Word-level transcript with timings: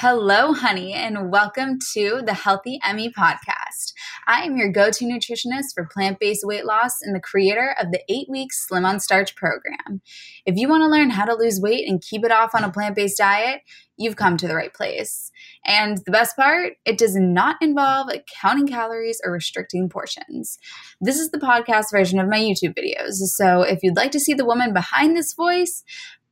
Hello, 0.00 0.52
honey, 0.52 0.92
and 0.92 1.28
welcome 1.28 1.76
to 1.94 2.22
the 2.24 2.32
Healthy 2.32 2.78
Emmy 2.84 3.10
podcast. 3.10 3.92
I 4.28 4.42
am 4.42 4.56
your 4.56 4.70
go 4.70 4.92
to 4.92 5.04
nutritionist 5.04 5.74
for 5.74 5.88
plant 5.92 6.20
based 6.20 6.42
weight 6.44 6.64
loss 6.64 7.02
and 7.02 7.16
the 7.16 7.20
creator 7.20 7.74
of 7.82 7.90
the 7.90 8.00
eight 8.08 8.28
week 8.28 8.52
Slim 8.52 8.84
on 8.84 9.00
Starch 9.00 9.34
program. 9.34 10.00
If 10.46 10.54
you 10.56 10.68
want 10.68 10.82
to 10.82 10.88
learn 10.88 11.10
how 11.10 11.24
to 11.24 11.34
lose 11.34 11.60
weight 11.60 11.88
and 11.88 12.00
keep 12.00 12.24
it 12.24 12.30
off 12.30 12.54
on 12.54 12.62
a 12.62 12.70
plant 12.70 12.94
based 12.94 13.18
diet, 13.18 13.62
you've 13.96 14.14
come 14.14 14.36
to 14.36 14.46
the 14.46 14.54
right 14.54 14.72
place. 14.72 15.32
And 15.66 15.98
the 16.06 16.12
best 16.12 16.36
part, 16.36 16.74
it 16.84 16.96
does 16.96 17.16
not 17.16 17.56
involve 17.60 18.08
counting 18.40 18.68
calories 18.68 19.20
or 19.24 19.32
restricting 19.32 19.88
portions. 19.88 20.58
This 21.00 21.18
is 21.18 21.32
the 21.32 21.38
podcast 21.38 21.90
version 21.90 22.20
of 22.20 22.28
my 22.28 22.38
YouTube 22.38 22.76
videos. 22.78 23.14
So 23.14 23.62
if 23.62 23.80
you'd 23.82 23.96
like 23.96 24.12
to 24.12 24.20
see 24.20 24.34
the 24.34 24.44
woman 24.44 24.72
behind 24.72 25.16
this 25.16 25.34
voice, 25.34 25.82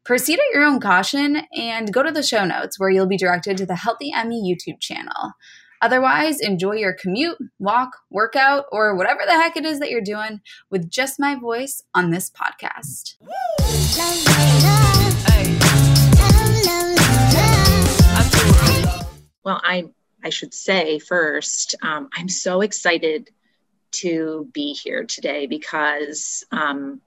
Proceed 0.06 0.38
at 0.38 0.54
your 0.54 0.62
own 0.62 0.78
caution 0.78 1.42
and 1.52 1.92
go 1.92 2.00
to 2.00 2.12
the 2.12 2.22
show 2.22 2.44
notes 2.44 2.78
where 2.78 2.88
you'll 2.88 3.08
be 3.08 3.16
directed 3.16 3.56
to 3.56 3.66
the 3.66 3.74
Healthy 3.74 4.12
Emmy 4.14 4.40
YouTube 4.40 4.78
channel. 4.78 5.32
Otherwise, 5.82 6.38
enjoy 6.38 6.74
your 6.74 6.92
commute, 6.92 7.36
walk, 7.58 7.90
workout, 8.08 8.66
or 8.70 8.94
whatever 8.94 9.22
the 9.26 9.32
heck 9.32 9.56
it 9.56 9.64
is 9.64 9.80
that 9.80 9.90
you're 9.90 10.00
doing 10.00 10.40
with 10.70 10.88
just 10.88 11.18
my 11.18 11.34
voice 11.34 11.82
on 11.92 12.12
this 12.12 12.30
podcast. 12.30 13.16
Well, 19.42 19.60
I 19.64 19.86
I 20.22 20.30
should 20.30 20.54
say 20.54 21.00
first, 21.00 21.74
um, 21.82 22.10
I'm 22.16 22.28
so 22.28 22.60
excited 22.60 23.30
to 24.02 24.48
be 24.52 24.72
here 24.72 25.04
today 25.04 25.46
because 25.46 26.44
um, 26.52 27.00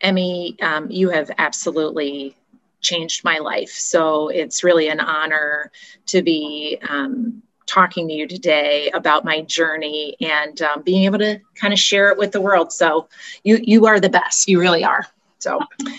Emmy, 0.00 0.56
um, 0.62 0.88
you 0.90 1.10
have 1.10 1.30
absolutely 1.38 2.36
changed 2.84 3.24
my 3.24 3.38
life. 3.38 3.70
So 3.70 4.28
it's 4.28 4.62
really 4.62 4.88
an 4.88 5.00
honor 5.00 5.72
to 6.06 6.22
be 6.22 6.78
um, 6.88 7.42
talking 7.66 8.08
to 8.08 8.14
you 8.14 8.28
today 8.28 8.90
about 8.90 9.24
my 9.24 9.42
journey 9.42 10.16
and 10.20 10.60
um, 10.62 10.82
being 10.82 11.04
able 11.04 11.18
to 11.18 11.40
kind 11.54 11.72
of 11.72 11.78
share 11.78 12.10
it 12.10 12.18
with 12.18 12.32
the 12.32 12.40
world. 12.40 12.72
So 12.72 13.08
you 13.42 13.58
you 13.62 13.86
are 13.86 13.98
the 13.98 14.08
best. 14.10 14.48
You 14.48 14.60
really 14.60 14.84
are. 14.84 15.06
So 15.38 15.58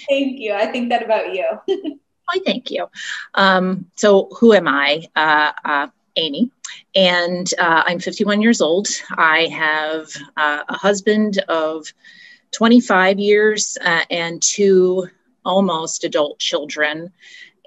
thank 0.09 0.39
you. 0.39 0.53
I 0.53 0.67
think 0.67 0.89
that 0.89 1.03
about 1.03 1.33
you. 1.33 1.45
I 2.29 2.39
thank 2.45 2.71
you. 2.71 2.87
Um, 3.35 3.85
so 3.95 4.29
who 4.39 4.53
am 4.53 4.67
I? 4.67 5.05
Uh, 5.15 5.51
uh, 5.63 5.87
Amy, 6.15 6.49
and 6.95 7.53
uh, 7.59 7.83
I'm 7.85 7.99
51 7.99 8.41
years 8.41 8.61
old. 8.61 8.87
I 9.11 9.47
have 9.47 10.09
uh, 10.37 10.63
a 10.67 10.77
husband 10.77 11.39
of 11.49 11.93
25 12.51 13.19
years 13.19 13.77
uh, 13.81 14.01
and 14.09 14.41
two 14.41 15.09
almost 15.45 16.03
adult 16.03 16.39
children. 16.39 17.11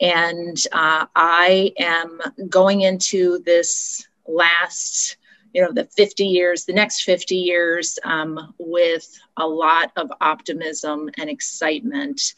And 0.00 0.56
uh, 0.72 1.06
I 1.14 1.72
am 1.78 2.20
going 2.48 2.82
into 2.82 3.38
this 3.40 4.06
last, 4.26 5.16
you 5.52 5.62
know, 5.62 5.72
the 5.72 5.84
50 5.84 6.24
years, 6.24 6.64
the 6.64 6.72
next 6.72 7.02
50 7.02 7.36
years 7.36 7.98
um, 8.04 8.54
with 8.58 9.08
a 9.36 9.46
lot 9.46 9.92
of 9.96 10.10
optimism 10.20 11.10
and 11.18 11.30
excitement 11.30 12.34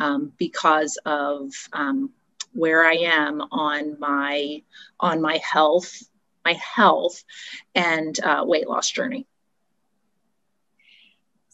um, 0.00 0.32
because 0.38 0.98
of 1.06 1.52
um, 1.72 2.10
where 2.52 2.84
I 2.84 2.94
am 2.94 3.40
on 3.52 3.98
my 4.00 4.62
on 5.00 5.22
my 5.22 5.38
health, 5.38 6.02
my 6.44 6.54
health 6.54 7.24
and 7.74 8.18
uh, 8.20 8.42
weight 8.44 8.68
loss 8.68 8.90
journey. 8.90 9.27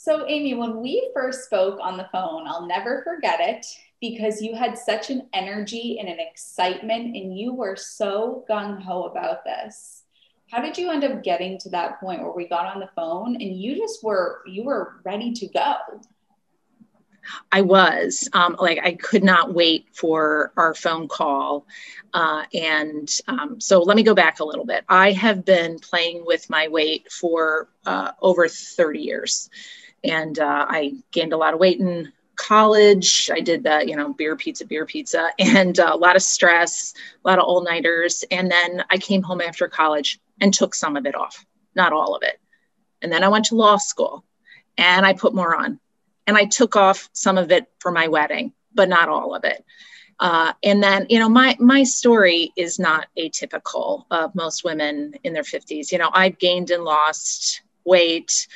So, 0.05 0.27
Amy, 0.28 0.52
when 0.52 0.83
we 0.83 1.10
first 1.14 1.47
spoke 1.47 1.78
on 1.80 1.97
the 1.97 2.06
phone, 2.12 2.47
I'll 2.47 2.66
never 2.66 3.02
forget 3.05 3.41
it 3.41 3.64
because 4.02 4.42
you 4.42 4.55
had 4.55 4.77
such 4.77 5.08
an 5.08 5.27
energy 5.33 5.96
and 5.98 6.11
an 6.11 6.19
excitement, 6.20 7.16
and 7.16 7.34
you 7.34 7.55
were 7.55 7.74
so 7.74 8.44
gung 8.46 8.83
ho 8.83 9.05
about 9.05 9.44
this. 9.44 10.02
How 10.50 10.61
did 10.61 10.77
you 10.77 10.91
end 10.91 11.05
up 11.05 11.22
getting 11.22 11.58
to 11.61 11.70
that 11.70 12.00
point 12.00 12.20
where 12.20 12.33
we 12.33 12.46
got 12.46 12.66
on 12.66 12.80
the 12.80 12.91
phone 12.94 13.36
and 13.36 13.58
you 13.58 13.78
just 13.78 14.05
were 14.05 14.42
you 14.46 14.64
were 14.64 15.00
ready 15.06 15.33
to 15.33 15.46
go? 15.46 15.74
I 17.50 17.62
was 17.62 18.29
um, 18.34 18.56
like 18.61 18.80
I 18.84 18.96
could 18.96 19.24
not 19.24 19.55
wait 19.55 19.86
for 19.95 20.52
our 20.58 20.74
phone 20.74 21.08
call, 21.08 21.67
uh, 22.12 22.42
and 22.52 23.11
um, 23.27 23.58
so 23.58 23.80
let 23.80 23.96
me 23.96 24.02
go 24.02 24.14
back 24.14 24.40
a 24.40 24.45
little 24.45 24.67
bit. 24.67 24.84
I 24.86 25.12
have 25.12 25.46
been 25.46 25.79
playing 25.79 26.27
with 26.27 26.50
my 26.50 26.68
weight 26.68 27.11
for 27.11 27.70
uh, 27.86 28.12
over 28.20 28.48
30 28.48 28.98
years 28.98 29.48
and 30.05 30.39
uh, 30.39 30.67
I 30.69 30.95
gained 31.11 31.33
a 31.33 31.37
lot 31.37 31.55
of 31.55 31.61
weight 31.61 31.81
in 31.81 32.13
college. 32.37 33.31
I 33.33 33.41
did 33.41 33.63
the, 33.63 33.85
you 33.87 33.97
know, 33.97 34.13
beer 34.13 34.37
pizza, 34.37 34.67
beer 34.67 34.87
pizza, 34.87 35.31
and 35.39 35.79
uh, 35.79 35.91
a 35.92 35.97
lot 35.97 36.17
of 36.17 36.23
stress, 36.23 36.95
a 37.25 37.29
lot 37.29 37.39
of 37.39 37.45
all 37.45 37.63
nighters. 37.63 38.25
And 38.31 38.51
then 38.51 38.85
I 38.91 38.98
came 38.98 39.23
home 39.23 39.41
after 39.41 39.69
college 39.69 40.20
and 40.41 40.53
took 40.53 40.75
some 40.75 40.97
of 40.97 41.07
it 41.07 41.15
off, 41.15 41.45
not 41.75 41.92
all 41.92 42.15
of 42.15 42.23
it. 42.23 42.39
And 43.03 43.13
then 43.13 43.25
I 43.25 43.29
went 43.29 43.47
to 43.47 43.55
law 43.55 43.77
school 43.77 44.25
and 44.79 45.05
I 45.05 45.13
put 45.13 45.35
more 45.35 45.55
on. 45.57 45.81
And 46.27 46.36
I 46.39 46.47
took 46.47 46.75
off 46.75 47.11
some 47.13 47.36
of 47.36 47.53
it 47.53 47.67
for 47.81 47.92
my 47.92 48.09
wedding, 48.09 48.53
but 48.75 48.89
not 48.89 49.11
all 49.11 49.35
of 49.35 49.45
it. 49.45 49.63
Uh, 50.21 50.53
and 50.63 50.83
then, 50.83 51.07
you 51.11 51.19
know, 51.19 51.29
my 51.29 51.57
my 51.59 51.83
story 51.83 52.53
is 52.57 52.79
not 52.79 53.09
atypical 53.19 54.05
of 54.11 54.35
most 54.35 54.65
women 54.65 55.15
in 55.25 55.33
their 55.33 55.42
50s. 55.42 55.92
You 55.92 55.98
know, 55.98 56.09
I've 56.13 56.39
gained 56.39 56.71
and 56.71 56.85
lost 56.85 57.63
weight. 57.85 58.47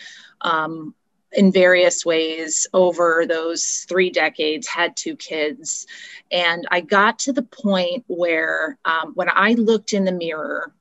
Um, 0.41 0.95
in 1.33 1.53
various 1.53 2.07
ways 2.07 2.67
over 2.73 3.25
those 3.29 3.85
three 3.89 4.11
decades, 4.11 4.67
had 4.67 4.97
two 4.97 5.17
kids. 5.17 5.87
And 6.31 6.67
I 6.71 6.81
got 6.81 7.21
to 7.21 7.33
the 7.33 7.43
point 7.43 8.05
where 8.07 8.79
um, 8.85 9.13
when 9.15 9.29
I 9.31 9.53
looked 9.53 9.93
in 9.93 10.05
the 10.05 10.13
mirror, 10.13 10.73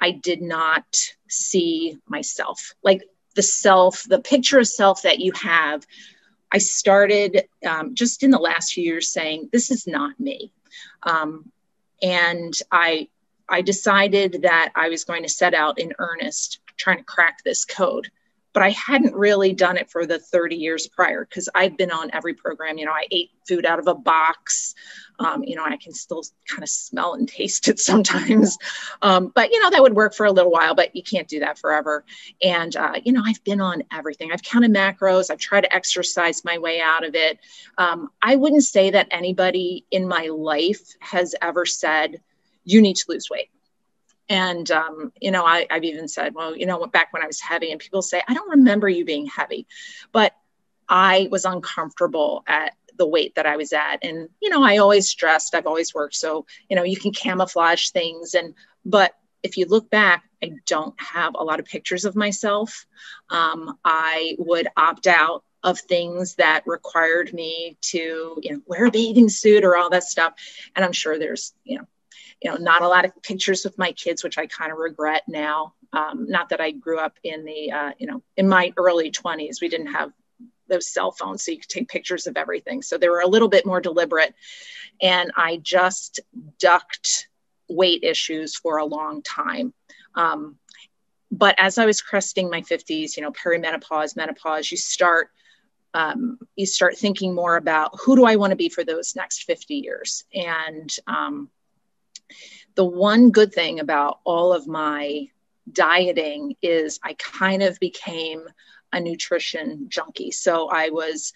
I 0.00 0.10
did 0.10 0.42
not 0.42 0.84
see 1.28 1.98
myself. 2.06 2.74
Like 2.82 3.02
the 3.34 3.42
self, 3.42 4.04
the 4.04 4.18
picture 4.18 4.58
of 4.58 4.68
self 4.68 5.02
that 5.02 5.20
you 5.20 5.32
have, 5.32 5.86
I 6.52 6.58
started 6.58 7.44
um, 7.66 7.94
just 7.94 8.22
in 8.22 8.30
the 8.30 8.38
last 8.38 8.74
few 8.74 8.84
years 8.84 9.10
saying, 9.10 9.48
This 9.52 9.70
is 9.70 9.86
not 9.86 10.18
me. 10.20 10.52
Um, 11.02 11.50
and 12.02 12.52
I, 12.70 13.08
I 13.48 13.62
decided 13.62 14.42
that 14.42 14.72
I 14.74 14.88
was 14.90 15.04
going 15.04 15.22
to 15.22 15.28
set 15.28 15.54
out 15.54 15.78
in 15.78 15.94
earnest 15.98 16.60
trying 16.76 16.98
to 16.98 17.04
crack 17.04 17.42
this 17.42 17.64
code 17.64 18.10
but 18.52 18.62
I 18.62 18.70
hadn't 18.70 19.14
really 19.14 19.52
done 19.52 19.76
it 19.76 19.90
for 19.90 20.06
the 20.06 20.18
30 20.18 20.56
years 20.56 20.86
prior 20.86 21.24
because 21.24 21.48
I've 21.54 21.76
been 21.76 21.90
on 21.90 22.10
every 22.12 22.34
program. 22.34 22.78
You 22.78 22.86
know, 22.86 22.92
I 22.92 23.06
ate 23.10 23.30
food 23.48 23.64
out 23.64 23.78
of 23.78 23.86
a 23.86 23.94
box. 23.94 24.74
Um, 25.18 25.42
you 25.44 25.56
know, 25.56 25.64
I 25.64 25.76
can 25.76 25.92
still 25.92 26.22
kind 26.48 26.62
of 26.62 26.68
smell 26.68 27.14
and 27.14 27.28
taste 27.28 27.68
it 27.68 27.78
sometimes. 27.78 28.58
Um, 29.00 29.32
but, 29.34 29.50
you 29.50 29.60
know, 29.60 29.70
that 29.70 29.82
would 29.82 29.94
work 29.94 30.14
for 30.14 30.26
a 30.26 30.32
little 30.32 30.50
while, 30.50 30.74
but 30.74 30.94
you 30.94 31.02
can't 31.02 31.28
do 31.28 31.40
that 31.40 31.58
forever. 31.58 32.04
And, 32.42 32.74
uh, 32.76 32.94
you 33.02 33.12
know, 33.12 33.22
I've 33.24 33.42
been 33.44 33.60
on 33.60 33.84
everything. 33.92 34.32
I've 34.32 34.42
counted 34.42 34.72
macros. 34.72 35.30
I've 35.30 35.38
tried 35.38 35.62
to 35.62 35.74
exercise 35.74 36.44
my 36.44 36.58
way 36.58 36.80
out 36.80 37.04
of 37.04 37.14
it. 37.14 37.38
Um, 37.78 38.10
I 38.20 38.36
wouldn't 38.36 38.64
say 38.64 38.90
that 38.90 39.08
anybody 39.10 39.86
in 39.90 40.06
my 40.06 40.26
life 40.26 40.94
has 41.00 41.34
ever 41.40 41.64
said, 41.64 42.20
you 42.64 42.80
need 42.80 42.96
to 42.96 43.04
lose 43.08 43.28
weight 43.30 43.48
and, 44.32 44.70
um, 44.70 45.12
you 45.20 45.30
know, 45.30 45.44
I, 45.44 45.66
I've 45.70 45.84
even 45.84 46.08
said, 46.08 46.34
well, 46.34 46.56
you 46.56 46.64
know, 46.64 46.86
back 46.86 47.12
when 47.12 47.22
I 47.22 47.26
was 47.26 47.38
heavy, 47.38 47.70
and 47.70 47.78
people 47.78 48.00
say, 48.00 48.22
I 48.26 48.32
don't 48.32 48.48
remember 48.48 48.88
you 48.88 49.04
being 49.04 49.26
heavy, 49.26 49.66
but 50.10 50.32
I 50.88 51.28
was 51.30 51.44
uncomfortable 51.44 52.42
at 52.46 52.72
the 52.96 53.06
weight 53.06 53.34
that 53.34 53.44
I 53.44 53.56
was 53.56 53.74
at. 53.74 53.98
And, 54.02 54.30
you 54.40 54.48
know, 54.48 54.62
I 54.62 54.78
always 54.78 55.06
stressed, 55.06 55.54
I've 55.54 55.66
always 55.66 55.92
worked. 55.92 56.14
So, 56.14 56.46
you 56.70 56.76
know, 56.76 56.82
you 56.82 56.96
can 56.96 57.12
camouflage 57.12 57.90
things. 57.90 58.32
And, 58.32 58.54
but 58.86 59.12
if 59.42 59.58
you 59.58 59.66
look 59.66 59.90
back, 59.90 60.24
I 60.42 60.52
don't 60.66 60.98
have 60.98 61.34
a 61.34 61.44
lot 61.44 61.60
of 61.60 61.66
pictures 61.66 62.06
of 62.06 62.16
myself. 62.16 62.86
Um, 63.28 63.78
I 63.84 64.36
would 64.38 64.68
opt 64.78 65.06
out 65.06 65.44
of 65.62 65.78
things 65.78 66.36
that 66.36 66.62
required 66.66 67.34
me 67.34 67.76
to, 67.82 68.38
you 68.42 68.52
know, 68.52 68.60
wear 68.66 68.86
a 68.86 68.90
bathing 68.90 69.28
suit 69.28 69.62
or 69.62 69.76
all 69.76 69.90
that 69.90 70.04
stuff. 70.04 70.32
And 70.74 70.84
I'm 70.84 70.92
sure 70.92 71.18
there's, 71.18 71.52
you 71.64 71.78
know, 71.78 71.86
you 72.42 72.50
know, 72.50 72.56
not 72.56 72.82
a 72.82 72.88
lot 72.88 73.04
of 73.04 73.22
pictures 73.22 73.64
with 73.64 73.78
my 73.78 73.92
kids, 73.92 74.24
which 74.24 74.38
I 74.38 74.46
kind 74.46 74.72
of 74.72 74.78
regret 74.78 75.22
now. 75.28 75.74
Um, 75.92 76.26
not 76.28 76.48
that 76.48 76.60
I 76.60 76.72
grew 76.72 76.98
up 76.98 77.16
in 77.22 77.44
the, 77.44 77.70
uh, 77.70 77.90
you 77.98 78.06
know, 78.06 78.22
in 78.36 78.48
my 78.48 78.72
early 78.76 79.10
20s, 79.10 79.60
we 79.60 79.68
didn't 79.68 79.92
have 79.92 80.12
those 80.68 80.88
cell 80.88 81.12
phones, 81.12 81.44
so 81.44 81.52
you 81.52 81.58
could 81.58 81.68
take 81.68 81.88
pictures 81.88 82.26
of 82.26 82.36
everything. 82.36 82.82
So 82.82 82.98
they 82.98 83.08
were 83.08 83.20
a 83.20 83.28
little 83.28 83.48
bit 83.48 83.66
more 83.66 83.80
deliberate. 83.80 84.34
And 85.00 85.30
I 85.36 85.58
just 85.58 86.20
ducked 86.58 87.28
weight 87.68 88.02
issues 88.02 88.56
for 88.56 88.78
a 88.78 88.84
long 88.84 89.22
time. 89.22 89.72
Um, 90.14 90.56
but 91.30 91.54
as 91.58 91.78
I 91.78 91.86
was 91.86 92.02
cresting 92.02 92.50
my 92.50 92.62
50s, 92.62 93.16
you 93.16 93.22
know, 93.22 93.32
perimenopause, 93.32 94.16
menopause, 94.16 94.70
you 94.70 94.76
start 94.76 95.30
um, 95.94 96.38
you 96.56 96.64
start 96.64 96.96
thinking 96.96 97.34
more 97.34 97.56
about 97.56 98.00
who 98.00 98.16
do 98.16 98.24
I 98.24 98.36
want 98.36 98.52
to 98.52 98.56
be 98.56 98.70
for 98.70 98.82
those 98.82 99.14
next 99.14 99.44
50 99.44 99.74
years. 99.74 100.24
And 100.32 100.90
um, 101.06 101.50
the 102.74 102.84
one 102.84 103.30
good 103.30 103.52
thing 103.52 103.80
about 103.80 104.20
all 104.24 104.52
of 104.52 104.66
my 104.66 105.28
dieting 105.70 106.56
is 106.62 106.98
I 107.02 107.14
kind 107.14 107.62
of 107.62 107.78
became 107.80 108.42
a 108.92 109.00
nutrition 109.00 109.86
junkie. 109.88 110.30
So 110.30 110.68
I 110.68 110.90
was 110.90 111.32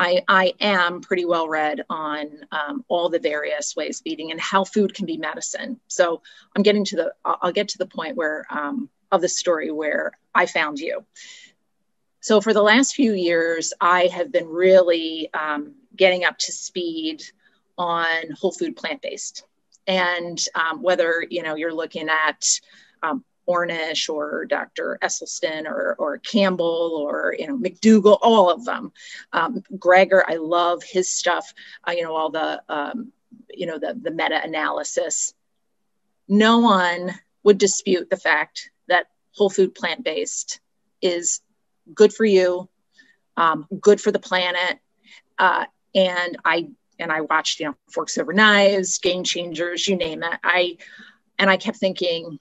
I, 0.00 0.22
I 0.28 0.54
am 0.60 1.00
pretty 1.00 1.24
well 1.24 1.48
read 1.48 1.84
on 1.90 2.46
um, 2.52 2.84
all 2.86 3.08
the 3.08 3.18
various 3.18 3.74
ways 3.74 3.98
of 3.98 4.06
eating 4.06 4.30
and 4.30 4.40
how 4.40 4.62
food 4.62 4.94
can 4.94 5.06
be 5.06 5.16
medicine. 5.16 5.80
So 5.88 6.22
I'm 6.54 6.62
getting 6.62 6.84
to 6.84 6.96
the, 6.96 7.14
I'll 7.24 7.50
get 7.50 7.70
to 7.70 7.78
the 7.78 7.86
point 7.86 8.16
where, 8.16 8.46
um, 8.48 8.88
of 9.10 9.22
the 9.22 9.28
story 9.28 9.72
where 9.72 10.12
I 10.32 10.46
found 10.46 10.78
you. 10.78 11.04
So 12.20 12.40
for 12.40 12.54
the 12.54 12.62
last 12.62 12.94
few 12.94 13.12
years, 13.12 13.72
I 13.80 14.06
have 14.06 14.30
been 14.30 14.46
really 14.46 15.30
um, 15.34 15.74
getting 15.96 16.24
up 16.24 16.38
to 16.38 16.52
speed 16.52 17.24
on 17.76 18.30
whole 18.38 18.52
food 18.52 18.76
plant-based. 18.76 19.44
And 19.88 20.38
um, 20.54 20.82
whether, 20.82 21.26
you 21.28 21.42
know, 21.42 21.56
you're 21.56 21.74
looking 21.74 22.08
at 22.08 22.44
um, 23.02 23.24
Ornish 23.48 24.08
or 24.08 24.44
Dr. 24.44 24.98
Esselstyn 25.02 25.66
or, 25.66 25.96
or 25.98 26.18
Campbell 26.18 27.02
or 27.02 27.34
you 27.38 27.46
know 27.46 27.56
McDougall, 27.56 28.18
all 28.20 28.50
of 28.50 28.64
them. 28.64 28.92
Um, 29.32 29.62
Greger, 29.76 30.22
I 30.26 30.36
love 30.36 30.82
his 30.82 31.10
stuff. 31.10 31.52
Uh, 31.86 31.92
you 31.92 32.02
know 32.02 32.14
all 32.14 32.30
the 32.30 32.62
um, 32.68 33.12
you 33.50 33.66
know 33.66 33.78
the 33.78 33.98
the 34.00 34.10
meta 34.10 34.40
analysis. 34.42 35.32
No 36.28 36.58
one 36.58 37.14
would 37.42 37.56
dispute 37.56 38.10
the 38.10 38.18
fact 38.18 38.70
that 38.88 39.06
whole 39.32 39.48
food 39.48 39.74
plant 39.74 40.04
based 40.04 40.60
is 41.00 41.40
good 41.94 42.12
for 42.12 42.26
you, 42.26 42.68
um, 43.38 43.66
good 43.80 43.98
for 43.98 44.12
the 44.12 44.18
planet, 44.18 44.78
uh, 45.38 45.64
and 45.94 46.36
I 46.44 46.68
and 46.98 47.12
I 47.12 47.22
watched 47.22 47.60
you 47.60 47.66
know 47.66 47.74
Forks 47.92 48.18
Over 48.18 48.32
Knives, 48.32 48.98
Game 48.98 49.24
Changers, 49.24 49.86
you 49.86 49.96
name 49.96 50.22
it. 50.22 50.38
I 50.42 50.78
and 51.38 51.48
I 51.50 51.56
kept 51.56 51.78
thinking 51.78 52.38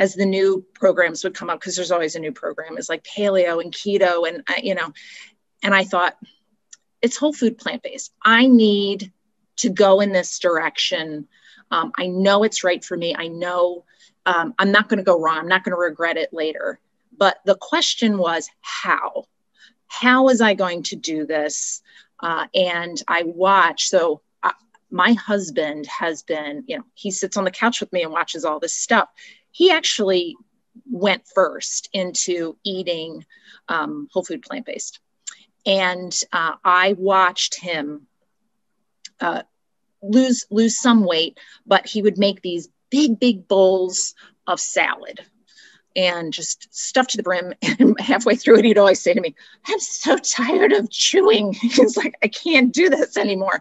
as 0.00 0.14
the 0.14 0.24
new 0.24 0.64
programs 0.74 1.22
would 1.22 1.34
come 1.34 1.50
up 1.50 1.60
because 1.60 1.76
there's 1.76 1.92
always 1.92 2.16
a 2.16 2.20
new 2.20 2.32
program 2.32 2.78
is 2.78 2.88
like 2.88 3.04
paleo 3.04 3.62
and 3.62 3.72
keto 3.72 4.26
and 4.26 4.42
uh, 4.48 4.54
you 4.62 4.74
know 4.74 4.90
and 5.62 5.74
i 5.74 5.84
thought 5.84 6.16
it's 7.02 7.16
whole 7.16 7.32
food 7.32 7.58
plant-based. 7.58 8.12
I 8.22 8.46
need 8.46 9.12
to 9.56 9.70
go 9.70 10.00
in 10.00 10.12
this 10.12 10.38
direction. 10.38 11.28
Um, 11.70 11.92
i 11.96 12.06
know 12.06 12.42
it's 12.42 12.64
right 12.64 12.84
for 12.84 12.96
me. 12.96 13.14
I 13.16 13.28
know 13.28 13.84
um, 14.26 14.54
i'm 14.58 14.72
not 14.72 14.88
going 14.88 14.98
to 14.98 15.04
go 15.04 15.20
wrong. 15.20 15.38
I'm 15.38 15.48
not 15.48 15.64
going 15.64 15.74
to 15.74 15.80
regret 15.80 16.16
it 16.16 16.32
later. 16.32 16.80
But 17.16 17.38
the 17.44 17.56
question 17.56 18.16
was 18.16 18.48
how? 18.60 19.26
How 19.86 20.24
was 20.24 20.40
i 20.40 20.54
going 20.54 20.82
to 20.84 20.96
do 20.96 21.26
this 21.26 21.82
uh, 22.22 22.46
and 22.54 23.02
i 23.08 23.22
watch. 23.24 23.88
so 23.88 24.20
uh, 24.42 24.52
my 24.90 25.12
husband 25.14 25.86
has 25.86 26.22
been 26.22 26.64
you 26.66 26.76
know 26.76 26.84
he 26.94 27.10
sits 27.10 27.36
on 27.36 27.44
the 27.44 27.50
couch 27.50 27.80
with 27.80 27.92
me 27.92 28.02
and 28.02 28.12
watches 28.12 28.44
all 28.44 28.60
this 28.60 28.74
stuff 28.74 29.08
he 29.52 29.70
actually 29.70 30.36
went 30.90 31.26
first 31.34 31.88
into 31.92 32.56
eating 32.64 33.24
um, 33.68 34.08
whole 34.12 34.24
food 34.24 34.42
plant 34.42 34.66
based. 34.66 35.00
And 35.66 36.16
uh, 36.32 36.54
I 36.64 36.94
watched 36.98 37.60
him 37.60 38.06
uh, 39.20 39.42
lose 40.02 40.46
lose 40.50 40.80
some 40.80 41.04
weight, 41.04 41.38
but 41.66 41.86
he 41.86 42.02
would 42.02 42.18
make 42.18 42.40
these 42.40 42.68
big, 42.90 43.20
big 43.20 43.46
bowls 43.46 44.14
of 44.46 44.58
salad 44.58 45.20
and 46.06 46.32
just 46.32 46.72
stuff 46.74 47.06
to 47.08 47.16
the 47.16 47.22
brim. 47.22 47.54
And 47.78 47.98
halfway 48.00 48.36
through 48.36 48.58
it, 48.58 48.64
he'd 48.64 48.78
always 48.78 49.00
say 49.00 49.14
to 49.14 49.20
me, 49.20 49.34
I'm 49.66 49.80
so 49.80 50.16
tired 50.16 50.72
of 50.72 50.90
chewing. 50.90 51.52
He's 51.60 51.96
like, 51.96 52.14
I 52.22 52.28
can't 52.28 52.72
do 52.72 52.88
this 52.88 53.16
anymore. 53.16 53.60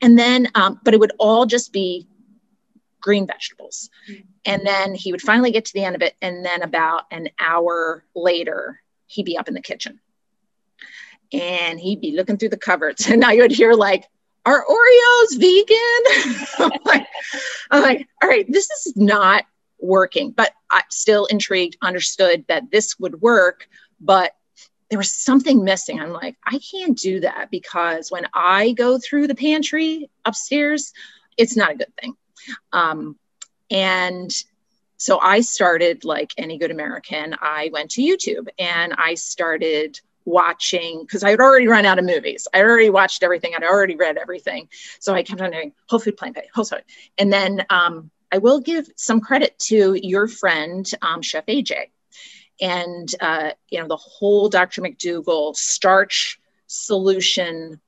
And 0.00 0.18
then, 0.18 0.48
um, 0.54 0.80
but 0.84 0.94
it 0.94 1.00
would 1.00 1.12
all 1.18 1.46
just 1.46 1.72
be 1.72 2.06
green 3.00 3.26
vegetables. 3.26 3.90
And 4.46 4.66
then 4.66 4.94
he 4.94 5.12
would 5.12 5.22
finally 5.22 5.50
get 5.50 5.66
to 5.66 5.72
the 5.74 5.84
end 5.84 5.96
of 5.96 6.02
it. 6.02 6.14
And 6.22 6.44
then 6.44 6.62
about 6.62 7.02
an 7.10 7.28
hour 7.38 8.04
later, 8.14 8.80
he'd 9.06 9.26
be 9.26 9.36
up 9.36 9.48
in 9.48 9.54
the 9.54 9.60
kitchen 9.60 10.00
and 11.32 11.80
he'd 11.80 12.00
be 12.00 12.12
looking 12.12 12.36
through 12.36 12.50
the 12.50 12.56
cupboards. 12.56 13.06
And 13.10 13.24
I 13.24 13.36
would 13.36 13.52
hear, 13.52 13.74
like, 13.74 14.06
are 14.46 14.64
Oreos 14.64 15.38
vegan? 15.38 16.42
I'm, 16.58 16.80
like, 16.84 17.06
I'm 17.70 17.82
like, 17.82 18.08
all 18.22 18.28
right, 18.28 18.50
this 18.50 18.70
is 18.70 18.94
not 18.96 19.44
working. 19.78 20.30
But 20.30 20.52
I'm 20.70 20.82
still 20.90 21.26
intrigued, 21.26 21.76
understood 21.82 22.44
that 22.48 22.70
this 22.70 22.98
would 22.98 23.20
work. 23.20 23.68
But 24.00 24.34
there 24.90 24.98
was 24.98 25.12
something 25.12 25.64
missing. 25.64 26.00
I'm 26.00 26.12
like, 26.12 26.36
I 26.44 26.58
can't 26.58 26.96
do 26.96 27.20
that 27.20 27.50
because 27.50 28.10
when 28.10 28.26
I 28.34 28.72
go 28.72 28.98
through 28.98 29.26
the 29.26 29.34
pantry 29.34 30.10
upstairs, 30.24 30.92
it's 31.36 31.56
not 31.56 31.72
a 31.72 31.76
good 31.76 31.92
thing. 32.00 32.14
Um, 32.72 33.16
and 33.70 34.30
so 34.96 35.18
I 35.18 35.40
started, 35.40 36.04
like 36.04 36.32
any 36.38 36.58
good 36.58 36.70
American, 36.70 37.34
I 37.40 37.70
went 37.72 37.90
to 37.92 38.02
YouTube 38.02 38.48
and 38.58 38.94
I 38.96 39.14
started 39.14 39.98
watching 40.24 41.02
because 41.02 41.22
I 41.22 41.30
had 41.30 41.40
already 41.40 41.66
run 41.66 41.84
out 41.84 41.98
of 41.98 42.04
movies. 42.04 42.46
I 42.54 42.62
already 42.62 42.90
watched 42.90 43.22
everything. 43.22 43.52
I'd 43.54 43.64
already 43.64 43.96
read 43.96 44.16
everything. 44.16 44.68
So 45.00 45.14
I 45.14 45.22
kept 45.22 45.40
on 45.40 45.50
doing 45.50 45.72
whole 45.88 45.98
food 45.98 46.16
plant 46.16 46.36
based, 46.36 46.50
whole 46.54 46.64
food. 46.64 46.84
And 47.18 47.32
then 47.32 47.64
um, 47.70 48.10
I 48.34 48.38
will 48.38 48.60
give 48.60 48.88
some 48.96 49.20
credit 49.20 49.56
to 49.70 49.94
your 49.94 50.26
friend, 50.26 50.90
um, 51.02 51.22
Chef 51.22 51.46
AJ. 51.46 51.90
And, 52.60 53.08
uh, 53.20 53.50
you 53.68 53.80
know, 53.80 53.88
the 53.88 53.96
whole 53.96 54.48
Dr. 54.48 54.82
McDougall 54.82 55.54
starch 55.54 56.40
solution 56.66 57.80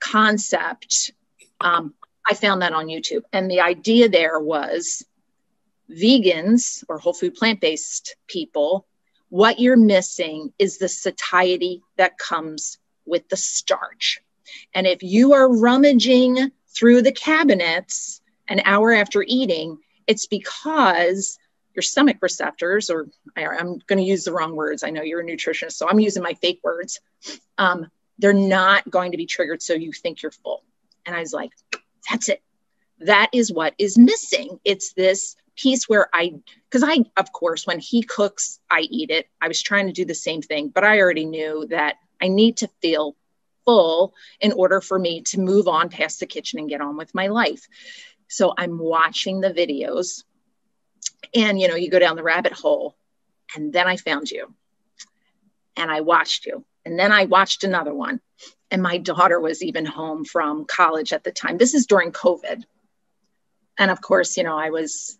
concept 0.00 1.12
um, 1.60 1.94
I 2.28 2.34
found 2.34 2.62
that 2.62 2.72
on 2.72 2.86
YouTube. 2.86 3.22
And 3.32 3.50
the 3.50 3.60
idea 3.60 4.08
there 4.08 4.40
was 4.40 5.04
vegans 5.90 6.84
or 6.88 6.98
whole 6.98 7.12
food 7.12 7.34
plant 7.34 7.60
based 7.60 8.16
people, 8.26 8.86
what 9.28 9.60
you're 9.60 9.76
missing 9.76 10.52
is 10.58 10.78
the 10.78 10.88
satiety 10.88 11.82
that 11.96 12.18
comes 12.18 12.78
with 13.04 13.28
the 13.28 13.36
starch. 13.36 14.20
And 14.74 14.86
if 14.86 15.02
you 15.02 15.32
are 15.34 15.54
rummaging 15.54 16.50
through 16.68 17.02
the 17.02 17.12
cabinets 17.12 18.20
an 18.48 18.60
hour 18.64 18.92
after 18.92 19.24
eating, 19.26 19.78
it's 20.06 20.26
because 20.26 21.38
your 21.74 21.82
stomach 21.82 22.18
receptors, 22.20 22.90
or 22.90 23.08
I'm 23.36 23.78
going 23.86 23.98
to 23.98 24.04
use 24.04 24.24
the 24.24 24.32
wrong 24.32 24.54
words. 24.54 24.82
I 24.82 24.90
know 24.90 25.02
you're 25.02 25.20
a 25.20 25.24
nutritionist, 25.24 25.72
so 25.72 25.88
I'm 25.88 26.00
using 26.00 26.22
my 26.22 26.34
fake 26.34 26.60
words. 26.62 27.00
Um, 27.58 27.88
they're 28.18 28.32
not 28.32 28.88
going 28.88 29.10
to 29.10 29.16
be 29.16 29.26
triggered 29.26 29.60
so 29.60 29.74
you 29.74 29.92
think 29.92 30.22
you're 30.22 30.30
full. 30.30 30.62
And 31.04 31.16
I 31.16 31.20
was 31.20 31.32
like, 31.32 31.50
that's 32.08 32.28
it. 32.28 32.42
That 33.00 33.30
is 33.32 33.52
what 33.52 33.74
is 33.76 33.98
missing. 33.98 34.60
It's 34.64 34.92
this 34.92 35.36
piece 35.56 35.88
where 35.88 36.08
I, 36.12 36.34
because 36.70 36.84
I, 36.84 37.04
of 37.16 37.32
course, 37.32 37.66
when 37.66 37.80
he 37.80 38.02
cooks, 38.02 38.60
I 38.70 38.80
eat 38.80 39.10
it. 39.10 39.28
I 39.40 39.48
was 39.48 39.60
trying 39.60 39.86
to 39.86 39.92
do 39.92 40.04
the 40.04 40.14
same 40.14 40.42
thing, 40.42 40.68
but 40.68 40.84
I 40.84 41.00
already 41.00 41.24
knew 41.24 41.66
that 41.70 41.96
I 42.22 42.28
need 42.28 42.58
to 42.58 42.68
feel 42.80 43.16
full 43.64 44.14
in 44.40 44.52
order 44.52 44.80
for 44.80 44.98
me 44.98 45.22
to 45.22 45.40
move 45.40 45.68
on 45.68 45.88
past 45.88 46.20
the 46.20 46.26
kitchen 46.26 46.58
and 46.58 46.68
get 46.68 46.80
on 46.80 46.96
with 46.96 47.14
my 47.14 47.28
life. 47.28 47.66
So 48.34 48.52
I'm 48.58 48.78
watching 48.80 49.40
the 49.40 49.50
videos 49.50 50.24
and, 51.36 51.60
you 51.60 51.68
know, 51.68 51.76
you 51.76 51.88
go 51.88 52.00
down 52.00 52.16
the 52.16 52.24
rabbit 52.24 52.52
hole 52.52 52.96
and 53.54 53.72
then 53.72 53.86
I 53.86 53.96
found 53.96 54.28
you 54.28 54.52
and 55.76 55.88
I 55.88 56.00
watched 56.00 56.44
you 56.44 56.64
and 56.84 56.98
then 56.98 57.12
I 57.12 57.26
watched 57.26 57.62
another 57.62 57.94
one 57.94 58.20
and 58.72 58.82
my 58.82 58.98
daughter 58.98 59.38
was 59.38 59.62
even 59.62 59.86
home 59.86 60.24
from 60.24 60.64
college 60.64 61.12
at 61.12 61.22
the 61.22 61.30
time. 61.30 61.58
This 61.58 61.74
is 61.74 61.86
during 61.86 62.10
COVID. 62.10 62.64
And 63.78 63.90
of 63.92 64.00
course, 64.00 64.36
you 64.36 64.42
know, 64.42 64.58
I 64.58 64.70
was 64.70 65.16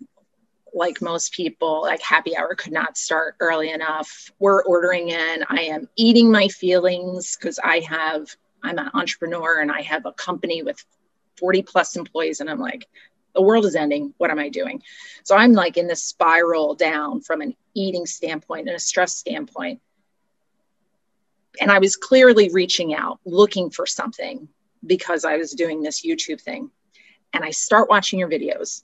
like 0.74 1.00
most 1.00 1.32
people, 1.32 1.82
like 1.82 2.02
happy 2.02 2.36
hour 2.36 2.56
could 2.56 2.72
not 2.72 2.96
start 2.96 3.36
early 3.38 3.70
enough. 3.70 4.32
We're 4.40 4.64
ordering 4.64 5.10
in. 5.10 5.44
I 5.48 5.60
am 5.60 5.88
eating 5.94 6.32
my 6.32 6.48
feelings 6.48 7.36
because 7.36 7.60
I 7.62 7.78
have, 7.88 8.26
I'm 8.64 8.78
an 8.78 8.90
entrepreneur 8.92 9.60
and 9.60 9.70
I 9.70 9.82
have 9.82 10.04
a 10.04 10.12
company 10.12 10.64
with 10.64 10.84
40 11.36 11.62
plus 11.62 11.96
employees. 11.96 12.40
And 12.40 12.50
I'm 12.50 12.58
like, 12.58 12.86
the 13.34 13.42
world 13.42 13.66
is 13.66 13.74
ending. 13.74 14.14
What 14.18 14.30
am 14.30 14.38
I 14.38 14.48
doing? 14.48 14.82
So 15.24 15.36
I'm 15.36 15.52
like 15.52 15.76
in 15.76 15.88
this 15.88 16.02
spiral 16.02 16.74
down 16.74 17.20
from 17.20 17.40
an 17.40 17.54
eating 17.74 18.06
standpoint 18.06 18.68
and 18.68 18.76
a 18.76 18.80
stress 18.80 19.16
standpoint 19.16 19.80
and 21.60 21.70
I 21.70 21.78
was 21.78 21.96
clearly 21.96 22.50
reaching 22.50 22.94
out, 22.94 23.20
looking 23.24 23.70
for 23.70 23.86
something 23.86 24.48
because 24.86 25.24
I 25.24 25.36
was 25.36 25.52
doing 25.52 25.82
this 25.82 26.04
YouTube 26.04 26.40
thing. 26.40 26.70
And 27.32 27.44
I 27.44 27.50
start 27.50 27.88
watching 27.88 28.18
your 28.18 28.28
videos 28.28 28.82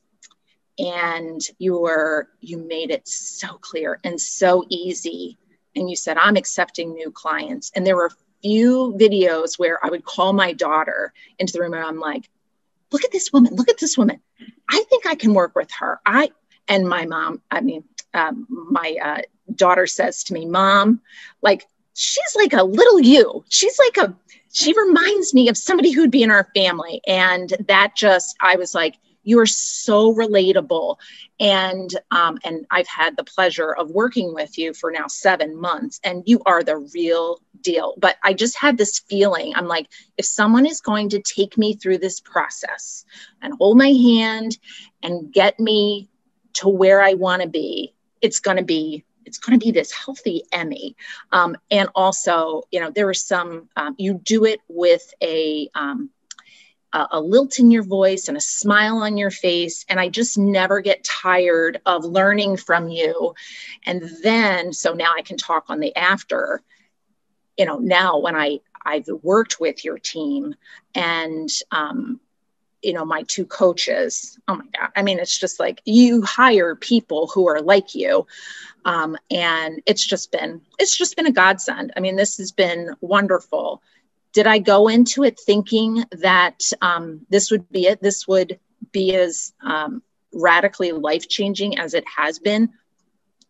and 0.79 1.41
you 1.59 1.79
were 1.79 2.29
you 2.41 2.59
made 2.59 2.91
it 2.91 3.07
so 3.07 3.49
clear 3.61 4.01
and 4.05 4.21
so 4.21 4.65
easy 4.71 5.37
and 5.75 5.91
you 5.91 5.97
said 5.97 6.17
i'm 6.17 6.37
accepting 6.37 6.95
new 6.95 7.11
clients 7.11 7.73
and 7.75 7.85
there 7.85 7.97
were 7.97 8.07
a 8.07 8.41
few 8.41 8.95
videos 8.99 9.59
where 9.59 9.85
i 9.85 9.91
would 9.91 10.05
call 10.05 10.33
my 10.33 10.53
daughter 10.53 11.13
into 11.39 11.53
the 11.53 11.61
room 11.61 11.75
and 11.75 11.85
i'm 11.85 11.99
like 11.99 12.31
look 12.93 13.05
at 13.05 13.13
this 13.13 13.33
woman 13.33 13.55
look 13.55 13.69
at 13.69 13.79
this 13.79 13.97
woman 13.97 14.21
i 14.71 14.83
think 14.89 15.07
i 15.07 15.15
can 15.15 15.35
work 15.35 15.55
with 15.55 15.71
her 15.73 16.01
i 16.07 16.31
and 16.69 16.89
my 16.89 17.07
mom 17.07 17.41
i 17.51 17.61
mean 17.61 17.85
um, 18.13 18.47
my 18.49 18.97
uh, 19.03 19.21
daughter 19.55 19.87
says 19.87 20.25
to 20.25 20.35
me 20.35 20.47
mom 20.47 21.01
like 21.43 21.67
she's 21.95 22.37
like 22.37 22.53
a 22.53 22.63
little 22.63 23.01
you. 23.01 23.45
She's 23.49 23.79
like 23.79 24.09
a, 24.09 24.17
she 24.53 24.73
reminds 24.79 25.35
me 25.35 25.49
of 25.49 25.57
somebody 25.57 25.91
who'd 25.91 26.11
be 26.11 26.23
in 26.23 26.31
our 26.31 26.49
family. 26.55 27.01
And 27.07 27.53
that 27.69 27.95
just, 27.97 28.37
I 28.41 28.57
was 28.57 28.75
like, 28.75 28.97
you 29.23 29.39
are 29.39 29.47
so 29.47 30.15
relatable. 30.15 30.97
And 31.39 31.91
um, 32.11 32.39
and 32.45 32.67
i've 32.71 32.87
had 32.87 33.17
the 33.17 33.25
pleasure 33.25 33.73
of 33.73 33.91
working 33.91 34.35
with 34.35 34.59
you 34.59 34.75
for 34.75 34.91
now 34.91 35.07
seven 35.07 35.59
months 35.59 36.01
and 36.05 36.23
you 36.27 36.43
are 36.47 36.63
the 36.63 36.77
real 36.77 37.41
deal. 37.61 37.95
But 37.99 38.17
i 38.23 38.33
just 38.33 38.59
had 38.59 38.77
this 38.77 38.99
feeling. 38.99 39.53
I'm 39.55 39.67
like 39.67 39.89
if 40.19 40.25
someone 40.25 40.67
is 40.67 40.81
going 40.81 41.11
to 41.11 41.23
take 41.23 41.57
me 41.57 41.75
through 41.75 41.99
this 41.99 42.21
process 42.21 43.05
and 43.43 43.55
hold 43.55 43.79
my 43.79 43.89
hand 43.89 44.59
and 45.03 45.33
get 45.33 45.59
me 45.59 46.09
to 46.53 46.69
where 46.69 47.01
i 47.01 47.15
want 47.15 47.43
to 47.43 47.49
be 47.49 47.95
it's 48.21 48.41
going 48.41 48.57
to 48.57 48.65
be 48.65 49.05
it's 49.31 49.39
going 49.39 49.59
to 49.59 49.65
be 49.65 49.71
this 49.71 49.93
healthy 49.93 50.43
Emmy. 50.53 50.97
Um, 51.31 51.57
and 51.71 51.89
also, 51.95 52.63
you 52.71 52.81
know, 52.81 52.91
there 52.91 53.09
are 53.09 53.15
some, 53.15 53.69
um, 53.77 53.95
you 53.99 54.15
do 54.15 54.45
it 54.45 54.61
with 54.69 55.13
a, 55.23 55.69
um, 55.75 56.11
a, 56.93 57.07
a 57.13 57.21
lilt 57.21 57.59
in 57.59 57.71
your 57.71 57.83
voice 57.83 58.29
and 58.29 58.37
a 58.37 58.41
smile 58.41 58.99
on 58.99 59.17
your 59.17 59.31
face. 59.31 59.85
And 59.89 60.01
I 60.01 60.09
just 60.09 60.39
never 60.39 60.81
get 60.81 61.05
tired 61.05 61.81
of 61.87 62.05
learning 62.05 62.57
from 62.57 62.89
you. 62.89 63.35
And 63.87 64.03
then, 64.23 64.73
so 64.73 64.93
now 64.93 65.13
I 65.17 65.23
can 65.23 65.37
talk 65.37 65.65
on 65.69 65.81
the 65.81 65.95
after, 65.97 66.63
you 67.57 67.65
know, 67.65 67.79
now 67.79 68.19
when 68.19 68.37
I, 68.37 68.61
I've 68.85 69.09
worked 69.23 69.61
with 69.61 69.85
your 69.85 69.99
team 69.99 70.55
and, 70.95 71.49
um, 71.71 72.21
you 72.83 72.95
know 72.95 73.05
my 73.05 73.23
two 73.25 73.45
coaches 73.45 74.39
oh 74.49 74.57
my 74.57 74.65
god 74.79 74.91
i 74.97 75.03
mean 75.03 75.19
it's 75.19 75.39
just 75.39 75.61
like 75.61 75.83
you 75.85 76.23
hire 76.23 76.75
people 76.75 77.27
who 77.27 77.47
are 77.49 77.61
like 77.61 77.95
you 77.95 78.27
um, 78.87 79.19
and 79.31 79.83
it's 79.85 80.07
just 80.07 80.33
been 80.33 80.61
it's 80.79 80.97
just 80.97 81.17
been 81.17 81.27
a 81.27 81.33
godsend 81.33 81.93
i 81.97 82.01
mean 82.01 82.17
this 82.17 82.39
has 82.39 82.53
been 82.53 82.95
wonderful 83.01 83.83
did 84.33 84.47
I 84.47 84.59
go 84.59 84.89
into 84.89 85.25
it 85.25 85.39
thinking 85.39 86.05
that 86.13 86.63
um, 86.81 87.27
this 87.29 87.51
would 87.51 87.71
be 87.71 87.87
it? 87.87 88.01
This 88.01 88.29
would 88.29 88.59
be 88.93 89.15
as 89.15 89.53
um, 89.63 90.03
radically 90.33 90.93
life 90.93 91.29
changing 91.29 91.79
as 91.79 91.95
it 91.95 92.05
has 92.17 92.39
been? 92.39 92.71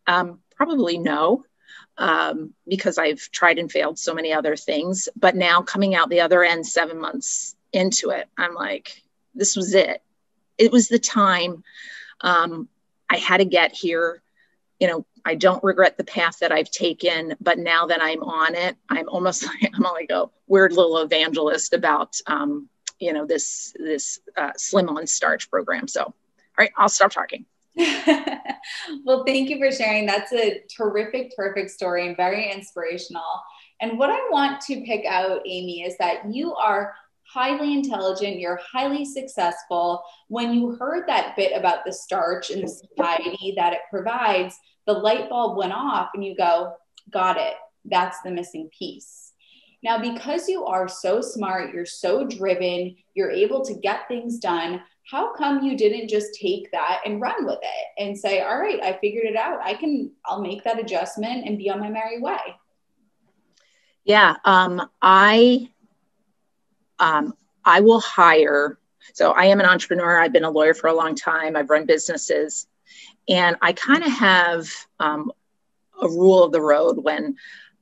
Um, 0.07 0.41
probably 0.57 0.99
no, 0.99 1.45
um, 1.99 2.55
because 2.67 2.99
I've 2.99 3.31
tried 3.31 3.59
and 3.59 3.71
failed 3.71 3.99
so 3.99 4.15
many 4.15 4.33
other 4.33 4.57
things. 4.57 5.09
But 5.17 5.37
now 5.37 5.63
coming 5.63 5.95
out 5.95 6.09
the 6.09 6.21
other 6.21 6.43
end, 6.43 6.67
seven 6.67 7.01
months 7.01 7.55
into 7.73 8.11
it, 8.11 8.29
I'm 8.37 8.55
like, 8.55 9.03
this 9.35 9.57
was 9.57 9.75
it. 9.75 10.03
It 10.59 10.73
was 10.73 10.89
the 10.89 10.99
time 10.99 11.63
um, 12.21 12.69
I 13.09 13.17
had 13.17 13.39
to 13.39 13.45
get 13.45 13.73
here. 13.75 14.23
You 14.79 14.89
know, 14.89 15.07
I 15.25 15.35
don't 15.35 15.63
regret 15.63 15.97
the 15.97 16.05
path 16.05 16.39
that 16.41 16.53
I've 16.53 16.71
taken, 16.71 17.35
but 17.41 17.59
now 17.59 17.87
that 17.87 18.01
I'm 18.03 18.23
on 18.23 18.55
it, 18.55 18.77
I'm 18.89 19.09
almost 19.09 19.47
like 19.47 19.71
I'm 19.75 19.83
like 19.83 20.11
a 20.11 20.27
weird 20.47 20.73
little 20.73 20.99
evangelist 20.99 21.73
about 21.73 22.17
um, 22.27 22.69
you 22.99 23.13
know 23.13 23.27
this 23.27 23.75
this 23.79 24.21
uh, 24.37 24.53
slim 24.57 24.89
on 24.89 25.07
starch 25.07 25.51
program. 25.51 25.89
So, 25.89 26.03
all 26.03 26.15
right, 26.59 26.73
I'll 26.77 26.89
stop 26.89 27.13
talking. 27.13 27.47
well, 29.05 29.25
thank 29.25 29.49
you 29.49 29.59
for 29.59 29.71
sharing. 29.73 30.07
That's 30.07 30.33
a 30.33 30.63
terrific, 30.77 31.33
terrific 31.35 31.71
story 31.71 32.07
and 32.07 32.17
very 32.17 32.51
inspirational. 32.53 33.43
And 33.81 33.99
what 33.99 34.11
I 34.11 34.19
want 34.31 34.61
to 34.63 34.83
pick 34.83 35.07
out, 35.07 35.41
Amy, 35.47 35.83
is 35.83 35.97
that 35.99 36.31
you 36.31 36.55
are 36.55 36.95
highly 37.33 37.75
intelligent, 37.75 38.41
you're 38.41 38.61
highly 38.73 39.05
successful. 39.05 40.03
When 40.29 40.53
you 40.53 40.73
heard 40.77 41.07
that 41.07 41.37
bit 41.37 41.57
about 41.57 41.85
the 41.85 41.93
starch 41.93 42.51
and 42.51 42.63
the 42.63 42.69
satiety 42.69 43.55
that 43.57 43.73
it 43.73 43.81
provides, 43.91 44.57
the 44.87 44.93
light 44.93 45.29
bulb 45.29 45.57
went 45.57 45.73
off 45.73 46.11
and 46.15 46.25
you 46.25 46.35
go, 46.37 46.75
got 47.11 47.37
it. 47.37 47.55
That's 47.85 48.21
the 48.23 48.31
missing 48.31 48.69
piece. 48.77 49.33
Now, 49.83 49.99
because 49.99 50.49
you 50.49 50.67
are 50.67 50.89
so 50.89 51.21
smart, 51.21 51.73
you're 51.73 51.87
so 51.87 52.27
driven, 52.27 52.97
you're 53.15 53.31
able 53.31 53.65
to 53.65 53.75
get 53.75 54.09
things 54.09 54.39
done. 54.39 54.83
How 55.11 55.35
come 55.35 55.63
you 55.63 55.77
didn't 55.77 56.09
just 56.09 56.35
take 56.35 56.71
that 56.73 57.01
and 57.07 57.21
run 57.21 57.47
with 57.47 57.61
it 57.63 58.03
and 58.03 58.19
say, 58.19 58.43
all 58.43 58.59
right, 58.59 58.83
I 58.83 58.99
figured 59.01 59.25
it 59.25 59.37
out. 59.37 59.61
I 59.63 59.75
can, 59.75 60.11
I'll 60.27 60.43
make 60.43 60.65
that 60.65 60.79
adjustment 60.79 61.47
and 61.47 61.57
be 61.57 61.71
on 61.71 61.81
my 61.81 61.89
merry 61.89 62.21
way? 62.21 62.39
Yeah. 64.05 64.35
Um, 64.45 64.91
I, 65.01 65.71
um, 67.01 67.35
I 67.65 67.81
will 67.81 68.01
hire. 68.01 68.79
So 69.15 69.33
I 69.33 69.47
am 69.47 69.59
an 69.59 69.67
entrepreneur. 69.67 70.21
I've 70.21 70.33
been 70.33 70.45
a 70.45 70.51
lawyer 70.51 70.75
for 70.75 70.87
a 70.87 70.95
long 70.95 71.15
time. 71.15 71.57
I've 71.57 71.71
run 71.71 71.87
businesses. 71.87 72.69
And 73.29 73.57
I 73.61 73.73
kind 73.73 74.05
of 74.05 74.13
have 74.13 74.69
um, 75.01 75.33
a 76.01 76.09
rule 76.09 76.45
of 76.45 76.53
the 76.53 76.61
road 76.61 77.03
when 77.03 77.37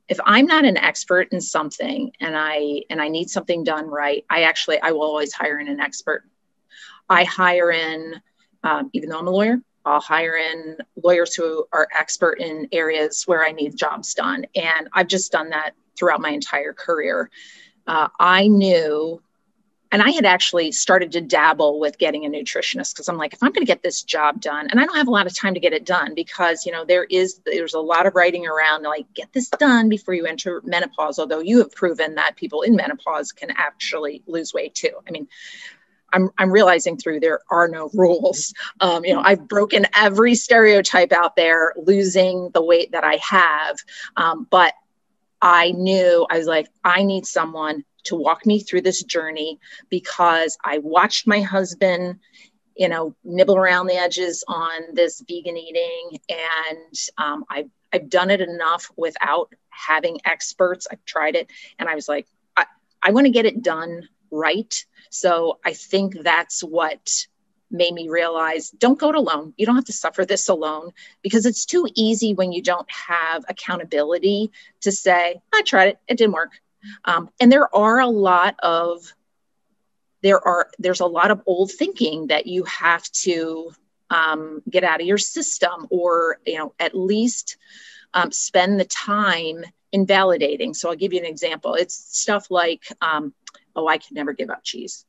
if 0.07 0.19
I'm 0.25 0.47
not 0.47 0.65
an 0.65 0.77
expert 0.77 1.27
in 1.31 1.39
something 1.39 2.11
and 2.19 2.35
I 2.35 2.81
and 2.89 2.99
I 2.99 3.09
need 3.09 3.29
something 3.29 3.63
done 3.63 3.87
right, 3.87 4.25
I 4.29 4.43
actually 4.43 4.81
I 4.81 4.91
will 4.91 5.03
always 5.03 5.33
hire 5.33 5.59
in 5.59 5.67
an 5.67 5.79
expert. 5.79 6.23
I 7.09 7.23
hire 7.23 7.71
in, 7.71 8.15
um, 8.63 8.89
even 8.93 9.09
though 9.09 9.19
I'm 9.19 9.27
a 9.27 9.31
lawyer, 9.31 9.61
I'll 9.85 10.01
hire 10.01 10.35
in 10.35 10.77
lawyers 11.01 11.35
who 11.35 11.65
are 11.71 11.87
expert 11.97 12.39
in 12.39 12.67
areas 12.71 13.23
where 13.25 13.45
I 13.45 13.51
need 13.51 13.77
jobs 13.77 14.13
done, 14.13 14.45
and 14.55 14.89
I've 14.93 15.07
just 15.07 15.31
done 15.31 15.49
that 15.49 15.71
throughout 15.97 16.21
my 16.21 16.29
entire 16.29 16.73
career. 16.73 17.29
Uh, 17.89 18.07
I 18.19 18.47
knew 18.47 19.19
and 19.91 20.03
I 20.03 20.11
had 20.11 20.25
actually 20.25 20.71
started 20.71 21.11
to 21.13 21.21
dabble 21.21 21.79
with 21.79 21.97
getting 21.97 22.23
a 22.23 22.29
nutritionist 22.29 22.93
because 22.93 23.09
I'm 23.09 23.17
like, 23.17 23.33
if 23.33 23.41
I'm 23.41 23.51
going 23.51 23.65
to 23.65 23.71
get 23.71 23.81
this 23.81 24.03
job 24.03 24.39
done, 24.39 24.67
and 24.69 24.79
I 24.79 24.85
don't 24.85 24.95
have 24.95 25.07
a 25.07 25.11
lot 25.11 25.25
of 25.25 25.35
time 25.35 25.55
to 25.55 25.59
get 25.59 25.73
it 25.73 25.85
done 25.85 26.13
because 26.13 26.65
you 26.65 26.71
know 26.71 26.85
there 26.85 27.05
is 27.05 27.41
there's 27.45 27.73
a 27.73 27.79
lot 27.79 28.05
of 28.05 28.13
writing 28.13 28.45
around 28.45 28.83
like 28.83 29.11
get 29.15 29.33
this 29.33 29.49
done 29.49 29.89
before 29.89 30.13
you 30.13 30.27
enter 30.27 30.61
menopause. 30.63 31.17
Although 31.17 31.39
you 31.39 31.57
have 31.57 31.71
proven 31.71 32.13
that 32.15 32.35
people 32.35 32.61
in 32.61 32.75
menopause 32.75 33.31
can 33.31 33.49
actually 33.57 34.21
lose 34.27 34.53
weight 34.53 34.75
too. 34.75 34.93
I 35.07 35.11
mean. 35.11 35.27
I'm, 36.11 36.31
I'm 36.39 36.51
realizing 36.51 36.97
through 36.97 37.19
there 37.19 37.41
are 37.51 37.67
no 37.67 37.91
rules. 37.93 38.51
Um, 38.79 39.05
you 39.05 39.13
know, 39.13 39.21
I've 39.23 39.47
broken 39.47 39.85
every 39.93 40.33
stereotype 40.33 41.11
out 41.11 41.35
there, 41.35 41.71
losing 41.77 42.49
the 42.51 42.63
weight 42.63 42.93
that 42.93 43.03
I 43.03 43.19
have. 43.21 43.77
Um, 44.17 44.47
but 44.49 44.73
I 45.41 45.71
knew 45.71 46.25
I 46.29 46.37
was 46.37 46.47
like, 46.47 46.67
I 46.83 47.03
need 47.03 47.25
someone 47.25 47.83
to 48.05 48.15
walk 48.15 48.45
me 48.45 48.59
through 48.59 48.81
this 48.81 49.03
journey 49.03 49.59
because 49.89 50.57
I 50.63 50.79
watched 50.79 51.27
my 51.27 51.41
husband, 51.41 52.19
you 52.75 52.89
know, 52.89 53.15
nibble 53.23 53.57
around 53.57 53.87
the 53.87 53.95
edges 53.95 54.43
on 54.47 54.93
this 54.93 55.21
vegan 55.27 55.57
eating, 55.57 56.19
and 56.29 56.95
um, 57.17 57.45
I've 57.49 57.69
I've 57.91 58.09
done 58.09 58.29
it 58.29 58.41
enough 58.41 58.91
without 58.95 59.51
having 59.69 60.19
experts. 60.25 60.87
I've 60.91 61.03
tried 61.05 61.35
it, 61.35 61.49
and 61.77 61.89
I 61.89 61.95
was 61.95 62.07
like, 62.07 62.27
I, 62.55 62.65
I 63.01 63.11
want 63.11 63.25
to 63.25 63.31
get 63.31 63.45
it 63.45 63.61
done 63.61 64.07
right. 64.31 64.73
So 65.09 65.59
I 65.65 65.73
think 65.73 66.21
that's 66.21 66.61
what 66.61 67.27
made 67.71 67.93
me 67.93 68.09
realize 68.09 68.71
don't 68.71 68.99
go 68.99 69.09
it 69.09 69.15
alone. 69.15 69.53
You 69.57 69.65
don't 69.65 69.75
have 69.75 69.85
to 69.85 69.93
suffer 69.93 70.25
this 70.25 70.49
alone 70.49 70.91
because 71.21 71.45
it's 71.45 71.65
too 71.65 71.87
easy 71.95 72.33
when 72.33 72.51
you 72.51 72.61
don't 72.61 72.89
have 72.91 73.45
accountability 73.47 74.51
to 74.81 74.91
say, 74.91 75.41
I 75.53 75.61
tried 75.63 75.89
it, 75.89 75.99
it 76.07 76.17
didn't 76.17 76.33
work. 76.33 76.51
Um, 77.05 77.29
and 77.39 77.51
there 77.51 77.73
are 77.75 77.99
a 77.99 78.07
lot 78.07 78.55
of 78.59 79.13
there 80.21 80.45
are 80.45 80.69
there's 80.79 80.99
a 80.99 81.05
lot 81.05 81.31
of 81.31 81.41
old 81.45 81.71
thinking 81.71 82.27
that 82.27 82.47
you 82.47 82.63
have 82.65 83.03
to 83.11 83.71
um, 84.09 84.61
get 84.69 84.83
out 84.83 85.01
of 85.01 85.07
your 85.07 85.17
system 85.17 85.87
or 85.89 86.39
you 86.45 86.57
know 86.57 86.73
at 86.79 86.95
least 86.95 87.57
um, 88.13 88.31
spend 88.31 88.79
the 88.79 88.85
time 88.85 89.63
invalidating 89.91 90.73
so 90.73 90.89
i'll 90.89 90.95
give 90.95 91.13
you 91.13 91.19
an 91.19 91.25
example 91.25 91.73
it's 91.73 91.95
stuff 91.95 92.51
like 92.51 92.83
um, 93.01 93.33
oh 93.75 93.87
i 93.87 93.97
can 93.97 94.13
never 94.15 94.33
give 94.33 94.49
up 94.49 94.63
cheese 94.63 95.05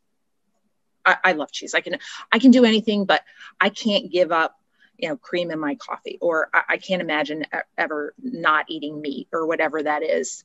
I, 1.05 1.17
I 1.25 1.33
love 1.33 1.53
cheese 1.53 1.75
i 1.75 1.81
can 1.81 1.99
i 2.33 2.39
can 2.39 2.51
do 2.51 2.65
anything 2.65 3.05
but 3.05 3.23
i 3.61 3.69
can't 3.69 4.11
give 4.11 4.33
up 4.33 4.57
you 4.99 5.09
know 5.09 5.17
cream 5.17 5.51
in 5.51 5.59
my 5.59 5.77
coffee 5.77 6.19
or 6.21 6.49
I, 6.53 6.63
I 6.71 6.77
can't 6.77 7.03
imagine 7.03 7.45
ever 7.79 8.15
not 8.23 8.67
eating 8.69 9.01
meat 9.01 9.29
or 9.33 9.47
whatever 9.47 9.83
that 9.83 10.03
is 10.03 10.45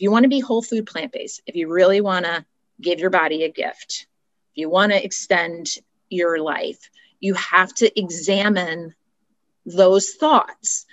if 0.00 0.04
you 0.04 0.10
want 0.10 0.22
to 0.22 0.30
be 0.30 0.40
whole 0.40 0.62
food 0.62 0.86
plant 0.86 1.12
based, 1.12 1.42
if 1.46 1.56
you 1.56 1.68
really 1.68 2.00
want 2.00 2.24
to 2.24 2.44
give 2.80 3.00
your 3.00 3.10
body 3.10 3.44
a 3.44 3.50
gift, 3.50 4.06
if 4.52 4.56
you 4.56 4.70
want 4.70 4.92
to 4.92 5.04
extend 5.04 5.66
your 6.08 6.38
life, 6.38 6.90
you 7.20 7.34
have 7.34 7.74
to 7.74 8.00
examine 8.00 8.94
those 9.66 10.14
thoughts. 10.14 10.86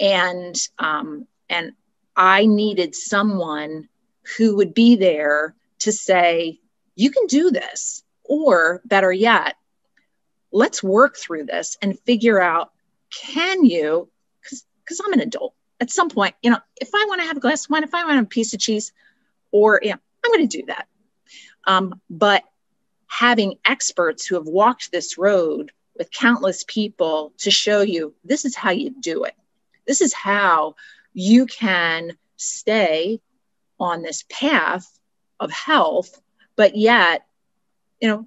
And 0.00 0.56
um, 0.76 1.28
and 1.48 1.74
I 2.16 2.46
needed 2.46 2.96
someone 2.96 3.88
who 4.36 4.56
would 4.56 4.74
be 4.74 4.96
there 4.96 5.54
to 5.80 5.92
say, 5.92 6.58
you 6.96 7.12
can 7.12 7.26
do 7.28 7.52
this. 7.52 8.02
Or 8.28 8.82
better 8.84 9.10
yet, 9.10 9.56
let's 10.52 10.82
work 10.82 11.16
through 11.16 11.46
this 11.46 11.76
and 11.82 11.98
figure 12.00 12.40
out 12.40 12.70
can 13.10 13.64
you, 13.64 14.08
because 14.40 15.00
I'm 15.04 15.14
an 15.14 15.20
adult, 15.20 15.54
at 15.80 15.90
some 15.90 16.10
point, 16.10 16.34
you 16.42 16.50
know, 16.50 16.58
if 16.80 16.90
I 16.94 17.06
want 17.08 17.20
to 17.20 17.26
have 17.26 17.36
a 17.36 17.40
glass 17.40 17.64
of 17.64 17.70
wine, 17.70 17.84
if 17.84 17.94
I 17.94 18.04
want 18.04 18.20
a 18.20 18.24
piece 18.24 18.52
of 18.52 18.60
cheese, 18.60 18.92
or 19.50 19.80
you 19.82 19.90
know, 19.90 19.98
I'm 20.24 20.32
going 20.32 20.48
to 20.48 20.58
do 20.58 20.66
that. 20.66 20.86
Um, 21.66 22.00
but 22.10 22.42
having 23.06 23.58
experts 23.64 24.26
who 24.26 24.34
have 24.34 24.46
walked 24.46 24.90
this 24.90 25.16
road 25.18 25.72
with 25.96 26.10
countless 26.10 26.64
people 26.66 27.32
to 27.38 27.50
show 27.50 27.80
you 27.80 28.14
this 28.24 28.44
is 28.44 28.54
how 28.54 28.70
you 28.70 28.94
do 29.00 29.24
it. 29.24 29.34
This 29.86 30.00
is 30.00 30.12
how 30.12 30.74
you 31.14 31.46
can 31.46 32.16
stay 32.36 33.20
on 33.80 34.02
this 34.02 34.24
path 34.28 34.86
of 35.40 35.50
health, 35.50 36.20
but 36.56 36.76
yet, 36.76 37.24
you 38.00 38.08
know, 38.08 38.26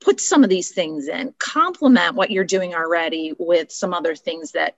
put 0.00 0.20
some 0.20 0.44
of 0.44 0.50
these 0.50 0.70
things 0.70 1.08
in 1.08 1.34
complement 1.38 2.14
what 2.14 2.30
you're 2.30 2.44
doing 2.44 2.74
already 2.74 3.34
with 3.38 3.70
some 3.70 3.92
other 3.92 4.14
things 4.14 4.52
that 4.52 4.76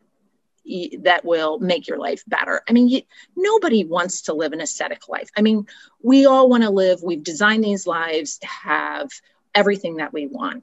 that 1.00 1.25
will 1.25 1.58
make 1.58 1.88
your 1.88 1.99
life 1.99 2.22
better. 2.26 2.62
I 2.68 2.72
mean, 2.72 2.88
you, 2.88 3.02
nobody 3.37 3.84
wants 3.84 4.22
to 4.22 4.34
live 4.34 4.52
an 4.52 4.61
ascetic 4.61 5.08
life. 5.08 5.28
I 5.37 5.42
mean, 5.42 5.66
we 6.00 6.26
all 6.26 6.49
want 6.49 6.62
to 6.62 6.70
live, 6.70 7.02
we've 7.02 7.22
designed 7.22 7.64
these 7.64 7.84
lives 7.84 8.38
to 8.38 8.46
have 8.46 9.11
everything 9.56 9.96
that 9.96 10.12
we 10.12 10.28
want. 10.28 10.62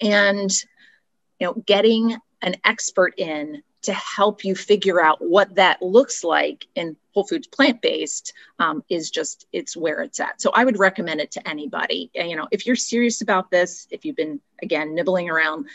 And, 0.00 0.50
you 1.38 1.46
know, 1.46 1.54
getting 1.54 2.16
an 2.42 2.56
expert 2.64 3.14
in 3.16 3.62
to 3.82 3.92
help 3.92 4.44
you 4.44 4.54
figure 4.54 5.00
out 5.00 5.18
what 5.20 5.54
that 5.54 5.80
looks 5.80 6.22
like 6.22 6.66
in 6.74 6.96
Whole 7.14 7.24
Foods 7.24 7.46
plant 7.46 7.80
based 7.80 8.32
um, 8.58 8.84
is 8.88 9.10
just 9.10 9.46
it's 9.52 9.76
where 9.76 10.02
it's 10.02 10.20
at. 10.20 10.40
So 10.40 10.50
I 10.54 10.64
would 10.64 10.78
recommend 10.78 11.20
it 11.20 11.32
to 11.32 11.48
anybody. 11.48 12.10
And, 12.14 12.30
you 12.30 12.36
know, 12.36 12.48
if 12.50 12.66
you're 12.66 12.76
serious 12.76 13.20
about 13.20 13.50
this, 13.50 13.86
if 13.90 14.04
you've 14.04 14.16
been 14.16 14.40
again 14.62 14.94
nibbling 14.94 15.30
around 15.30 15.66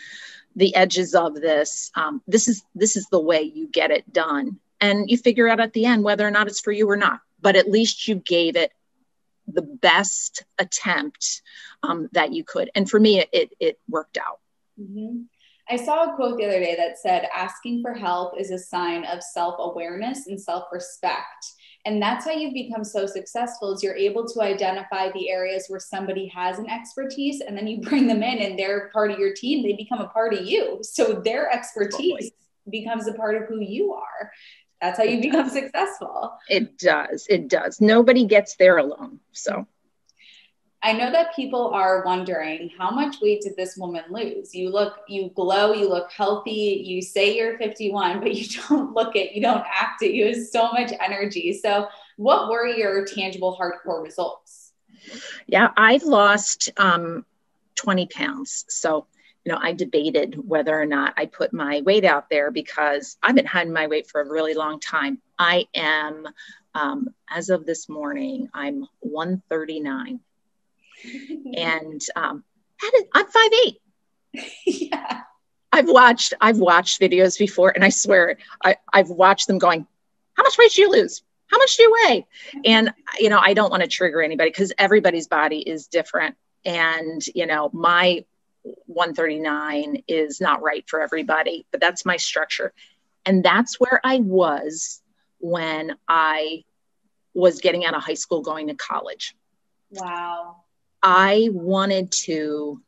the 0.55 0.75
edges 0.75 1.15
of 1.15 1.35
this, 1.35 1.91
um, 1.95 2.21
this 2.27 2.47
is 2.47 2.63
this 2.75 2.95
is 2.95 3.07
the 3.07 3.19
way 3.19 3.41
you 3.41 3.67
get 3.67 3.91
it 3.91 4.11
done, 4.13 4.59
and 4.79 5.09
you 5.09 5.17
figure 5.17 5.49
out 5.49 5.59
at 5.59 5.73
the 5.73 5.85
end 5.85 6.03
whether 6.03 6.25
or 6.25 6.31
not 6.31 6.47
it's 6.47 6.61
for 6.61 6.71
you 6.71 6.89
or 6.89 6.97
not. 6.97 7.19
But 7.41 7.55
at 7.55 7.69
least 7.69 8.07
you 8.07 8.15
gave 8.15 8.55
it 8.55 8.71
the 9.47 9.61
best 9.61 10.43
attempt 10.57 11.41
um, 11.83 12.09
that 12.13 12.33
you 12.33 12.43
could. 12.43 12.69
And 12.75 12.89
for 12.89 12.99
me, 12.99 13.25
it 13.31 13.53
it 13.59 13.79
worked 13.89 14.17
out. 14.17 14.39
Mm-hmm. 14.79 15.23
I 15.69 15.77
saw 15.77 16.11
a 16.11 16.15
quote 16.15 16.37
the 16.37 16.45
other 16.45 16.59
day 16.59 16.75
that 16.75 16.99
said, 16.99 17.27
asking 17.35 17.81
for 17.81 17.93
help 17.93 18.39
is 18.39 18.51
a 18.51 18.59
sign 18.59 19.03
of 19.05 19.23
self 19.23 19.55
awareness 19.59 20.27
and 20.27 20.39
self 20.39 20.65
respect. 20.71 21.45
And 21.85 22.01
that's 22.01 22.25
how 22.25 22.31
you've 22.31 22.53
become 22.53 22.83
so 22.83 23.05
successful 23.05 23.73
is 23.73 23.83
you're 23.83 23.95
able 23.95 24.27
to 24.27 24.41
identify 24.41 25.11
the 25.11 25.29
areas 25.29 25.65
where 25.67 25.79
somebody 25.79 26.27
has 26.27 26.57
an 26.57 26.67
expertise 26.67 27.41
and 27.41 27.55
then 27.55 27.67
you 27.67 27.79
bring 27.81 28.07
them 28.07 28.23
in 28.23 28.39
and 28.39 28.57
they're 28.57 28.89
part 28.91 29.11
of 29.11 29.19
your 29.19 29.33
team. 29.33 29.63
They 29.63 29.73
become 29.73 30.01
a 30.01 30.07
part 30.07 30.33
of 30.33 30.45
you. 30.45 30.79
So 30.81 31.21
their 31.23 31.51
expertise 31.51 32.31
totally. 32.31 32.33
becomes 32.69 33.07
a 33.07 33.13
part 33.13 33.35
of 33.35 33.47
who 33.47 33.59
you 33.59 33.93
are. 33.93 34.31
That's 34.81 34.97
how 34.97 35.03
you 35.03 35.21
become 35.21 35.49
successful. 35.49 36.37
It 36.49 36.77
does. 36.77 37.27
It 37.29 37.47
does. 37.47 37.79
Nobody 37.79 38.25
gets 38.25 38.55
there 38.55 38.77
alone. 38.77 39.19
So 39.31 39.67
I 40.85 40.91
know 40.91 41.09
that 41.11 41.35
people 41.35 41.71
are 41.73 42.03
wondering 42.05 42.69
how 42.77 42.91
much 42.91 43.19
weight 43.19 43.41
did 43.41 43.55
this 43.55 43.75
woman 43.75 44.03
lose? 44.11 44.53
You 44.53 44.69
look, 44.69 44.99
you 45.07 45.31
glow, 45.33 45.73
you 45.73 45.89
look 45.89 46.11
healthy, 46.11 46.83
you 46.85 47.01
say 47.01 47.35
you're 47.35 47.57
51, 47.57 48.19
but 48.19 48.35
you 48.35 48.47
don't 48.69 48.93
look 48.93 49.15
it, 49.15 49.31
you 49.31 49.41
don't 49.41 49.65
act 49.65 50.03
it, 50.03 50.11
you 50.11 50.27
have 50.27 50.45
so 50.45 50.71
much 50.71 50.91
energy. 50.99 51.59
So, 51.59 51.87
what 52.17 52.51
were 52.51 52.67
your 52.67 53.03
tangible 53.03 53.57
hardcore 53.59 54.03
results? 54.03 54.73
Yeah, 55.47 55.69
I've 55.75 56.03
lost 56.03 56.69
um, 56.77 57.25
20 57.77 58.05
pounds. 58.05 58.65
So, 58.69 59.07
you 59.43 59.53
know, 59.53 59.59
I 59.59 59.73
debated 59.73 60.35
whether 60.47 60.79
or 60.79 60.85
not 60.85 61.15
I 61.17 61.25
put 61.25 61.51
my 61.51 61.81
weight 61.83 62.05
out 62.05 62.29
there 62.29 62.51
because 62.51 63.17
I've 63.23 63.35
been 63.35 63.47
hiding 63.47 63.73
my 63.73 63.87
weight 63.87 64.07
for 64.07 64.21
a 64.21 64.29
really 64.29 64.53
long 64.53 64.79
time. 64.79 65.17
I 65.39 65.65
am, 65.73 66.27
um, 66.75 67.07
as 67.27 67.49
of 67.49 67.65
this 67.65 67.89
morning, 67.89 68.49
I'm 68.53 68.85
139 68.99 70.19
and 71.57 72.01
um, 72.15 72.43
I'm 73.13 73.25
five 73.27 73.51
eight. 73.65 73.77
yeah. 74.65 75.21
I've 75.71 75.89
watched 75.89 76.33
I've 76.39 76.57
watched 76.57 77.01
videos 77.01 77.37
before, 77.37 77.69
and 77.69 77.83
I 77.83 77.89
swear 77.89 78.37
I, 78.63 78.77
I've 78.93 79.09
watched 79.09 79.47
them 79.47 79.57
going, 79.57 79.85
"How 80.33 80.43
much 80.43 80.57
weight 80.57 80.71
do 80.71 80.81
you 80.81 80.89
lose? 80.89 81.21
How 81.47 81.57
much 81.57 81.75
do 81.75 81.83
you 81.83 81.95
weigh?" 82.07 82.27
And 82.63 82.93
you 83.19 83.29
know, 83.29 83.39
I 83.39 83.53
don't 83.53 83.71
want 83.71 83.83
to 83.83 83.89
trigger 83.89 84.21
anybody 84.21 84.49
because 84.49 84.71
everybody's 84.77 85.27
body 85.27 85.59
is 85.59 85.87
different, 85.87 86.35
and 86.63 87.21
you 87.35 87.45
know, 87.45 87.69
my 87.73 88.23
139 88.85 90.03
is 90.07 90.39
not 90.39 90.61
right 90.61 90.85
for 90.87 91.01
everybody, 91.01 91.65
but 91.71 91.81
that's 91.81 92.05
my 92.05 92.17
structure, 92.17 92.73
and 93.25 93.43
that's 93.43 93.77
where 93.77 93.99
I 94.01 94.19
was 94.19 95.01
when 95.39 95.97
I 96.07 96.63
was 97.33 97.59
getting 97.59 97.83
out 97.83 97.95
of 97.95 98.01
high 98.01 98.13
school, 98.13 98.41
going 98.41 98.67
to 98.67 98.75
college. 98.75 99.35
Wow. 99.91 100.63
I 101.07 101.49
wanted 101.51 102.11
to, 102.23 102.81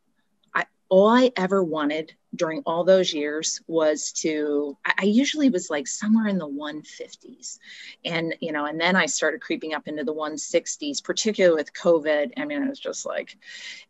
I, 0.51 0.65
all 0.89 1.07
I 1.07 1.31
ever 1.37 1.63
wanted 1.63 2.15
during 2.35 2.63
all 2.65 2.83
those 2.83 3.13
years 3.13 3.61
was 3.67 4.11
to, 4.23 4.75
I, 4.83 5.03
usually 5.03 5.51
was 5.51 5.69
like 5.69 5.85
somewhere 5.85 6.25
in 6.25 6.39
the 6.39 6.47
150s. 6.47 7.59
And, 8.03 8.35
you 8.39 8.51
know, 8.51 8.65
and 8.65 8.81
then 8.81 8.95
I 8.95 9.05
started 9.05 9.41
creeping 9.41 9.75
up 9.75 9.87
into 9.87 10.03
the 10.03 10.15
160s, 10.15 11.03
particularly 11.03 11.57
with 11.57 11.73
COVID. 11.73 12.31
I 12.37 12.45
mean, 12.45 12.63
it 12.63 12.69
was 12.69 12.79
just 12.79 13.05
like, 13.05 13.37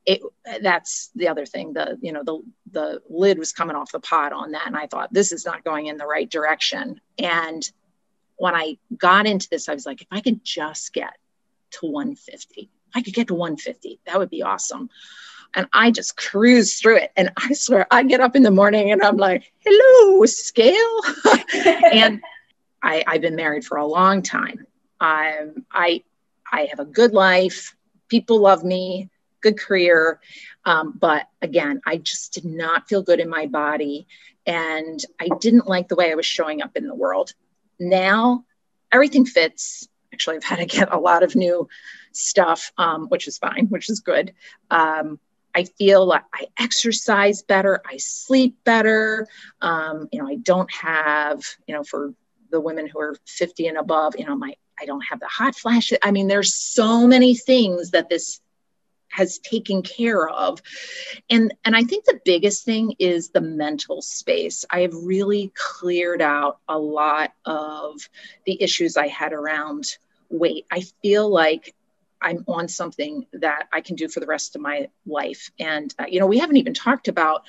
it, 0.06 0.22
that's 0.62 1.10
the 1.16 1.30
other 1.30 1.46
thing. 1.46 1.72
The, 1.72 1.98
you 2.02 2.12
know, 2.12 2.24
the, 2.26 2.42
the 2.74 3.02
lid 3.10 3.40
was 3.40 3.54
coming 3.54 3.78
off 3.78 3.94
the 3.94 4.02
pot 4.02 4.34
on 4.34 4.52
that. 4.52 4.68
And 4.68 4.76
I 4.76 4.88
thought, 4.88 5.14
this 5.14 5.32
is 5.32 5.46
not 5.46 5.64
going 5.64 5.86
in 5.86 5.96
the 5.96 6.06
right 6.06 6.30
direction. 6.30 7.00
And 7.18 7.64
when 8.36 8.56
I 8.56 8.78
got 8.98 9.26
into 9.26 9.48
this, 9.50 9.70
I 9.70 9.74
was 9.74 9.86
like, 9.86 10.02
if 10.02 10.08
I 10.12 10.20
could 10.20 10.44
just 10.44 10.92
get 10.92 11.14
to 11.72 11.86
150 11.86 12.70
I 12.96 13.02
could 13.02 13.14
get 13.14 13.28
to 13.28 13.34
150. 13.34 14.00
That 14.06 14.18
would 14.18 14.30
be 14.30 14.44
awesome. 14.44 14.90
And 15.54 15.68
I 15.74 15.92
just 15.92 16.18
cruise 16.18 16.80
through 16.80 16.98
it. 16.98 17.12
And 17.16 17.32
I 17.38 17.54
swear, 17.54 17.88
I 17.90 18.04
get 18.04 18.20
up 18.20 18.36
in 18.36 18.44
the 18.44 18.52
morning 18.52 18.92
and 18.92 19.02
I'm 19.02 19.18
like, 19.18 19.52
hello, 19.60 20.26
scale. 20.26 21.00
and 21.92 22.22
I, 22.84 23.04
I've 23.08 23.22
been 23.22 23.36
married 23.36 23.66
for 23.66 23.78
a 23.78 23.86
long 23.86 24.22
time. 24.22 24.66
I'm, 25.00 25.66
I, 25.72 26.04
I 26.52 26.68
have 26.70 26.80
a 26.80 26.86
good 26.86 27.14
life. 27.14 27.76
People 28.08 28.42
love 28.42 28.64
me, 28.64 29.10
good 29.42 29.60
career. 29.60 30.20
Um, 30.66 30.94
but 30.98 31.28
again, 31.42 31.82
I 31.86 31.98
just 31.98 32.34
did 32.34 32.46
not 32.46 32.88
feel 32.88 33.02
good 33.02 33.20
in 33.20 33.30
my 33.30 33.48
body. 33.48 34.08
And 34.46 35.00
I 35.20 35.30
didn't 35.40 35.68
like 35.68 35.88
the 35.88 35.96
way 35.96 36.12
I 36.12 36.16
was 36.16 36.26
showing 36.26 36.62
up 36.62 36.76
in 36.76 36.88
the 36.88 36.96
world. 36.96 37.34
Now 37.80 38.46
everything 38.92 39.26
fits. 39.26 39.88
Actually, 40.18 40.38
I've 40.38 40.44
had 40.44 40.56
to 40.58 40.66
get 40.66 40.92
a 40.92 40.98
lot 40.98 41.22
of 41.22 41.36
new 41.36 41.70
stuff, 42.12 42.72
um, 42.80 43.06
which 43.10 43.28
is 43.28 43.38
fine, 43.38 43.68
which 43.68 43.88
is 43.88 44.00
good. 44.00 44.34
Um, 44.72 45.20
I 45.54 45.66
feel 45.66 46.08
like 46.08 46.24
I 46.34 46.48
exercise 46.58 47.44
better, 47.44 47.82
I 47.86 47.98
sleep 47.98 48.58
better. 48.64 49.28
Um, 49.62 50.10
you 50.12 50.20
know, 50.20 50.28
I 50.28 50.38
don't 50.38 50.72
have, 50.74 51.44
you 51.68 51.76
know, 51.76 51.84
for 51.84 52.16
the 52.50 52.60
women 52.60 52.88
who 52.88 53.00
are 53.00 53.16
50 53.28 53.68
and 53.68 53.78
above, 53.78 54.16
you 54.18 54.26
know, 54.26 54.36
my 54.36 54.56
I 54.82 54.86
don't 54.86 55.04
have 55.08 55.20
the 55.20 55.28
hot 55.28 55.56
flashes. 55.56 56.00
I 56.02 56.10
mean, 56.10 56.28
there's 56.28 56.56
so 56.56 57.06
many 57.06 57.36
things 57.36 57.92
that 57.92 58.10
this 58.10 58.42
has 59.10 59.38
taken 59.40 59.82
care 59.82 60.28
of 60.28 60.62
and 61.30 61.54
and 61.64 61.76
i 61.76 61.84
think 61.84 62.06
the 62.06 62.20
biggest 62.26 62.66
thing 62.66 62.94
is 63.00 63.30
the 63.30 63.42
mental 63.42 64.02
space 64.02 64.66
i 64.70 64.82
have 64.82 64.94
really 64.94 65.52
cleared 65.56 66.22
out 66.22 66.60
a 66.68 66.78
lot 66.78 67.32
of 67.46 68.10
the 68.46 68.62
issues 68.62 68.98
i 68.98 69.08
had 69.08 69.32
around 69.34 69.98
weight 70.30 70.66
i 70.72 70.82
feel 71.02 71.30
like 71.30 71.74
I'm 72.22 72.44
on 72.48 72.68
something 72.68 73.28
that 73.34 73.68
I 73.72 73.82
can 73.82 73.96
do 73.96 74.08
for 74.08 74.20
the 74.20 74.26
rest 74.26 74.56
of 74.56 74.62
my 74.62 74.90
life. 75.06 75.52
And, 75.60 75.94
uh, 76.00 76.06
you 76.08 76.20
know, 76.20 76.26
we 76.26 76.40
haven't 76.40 76.58
even 76.58 76.74
talked 76.74 77.08
about 77.08 77.44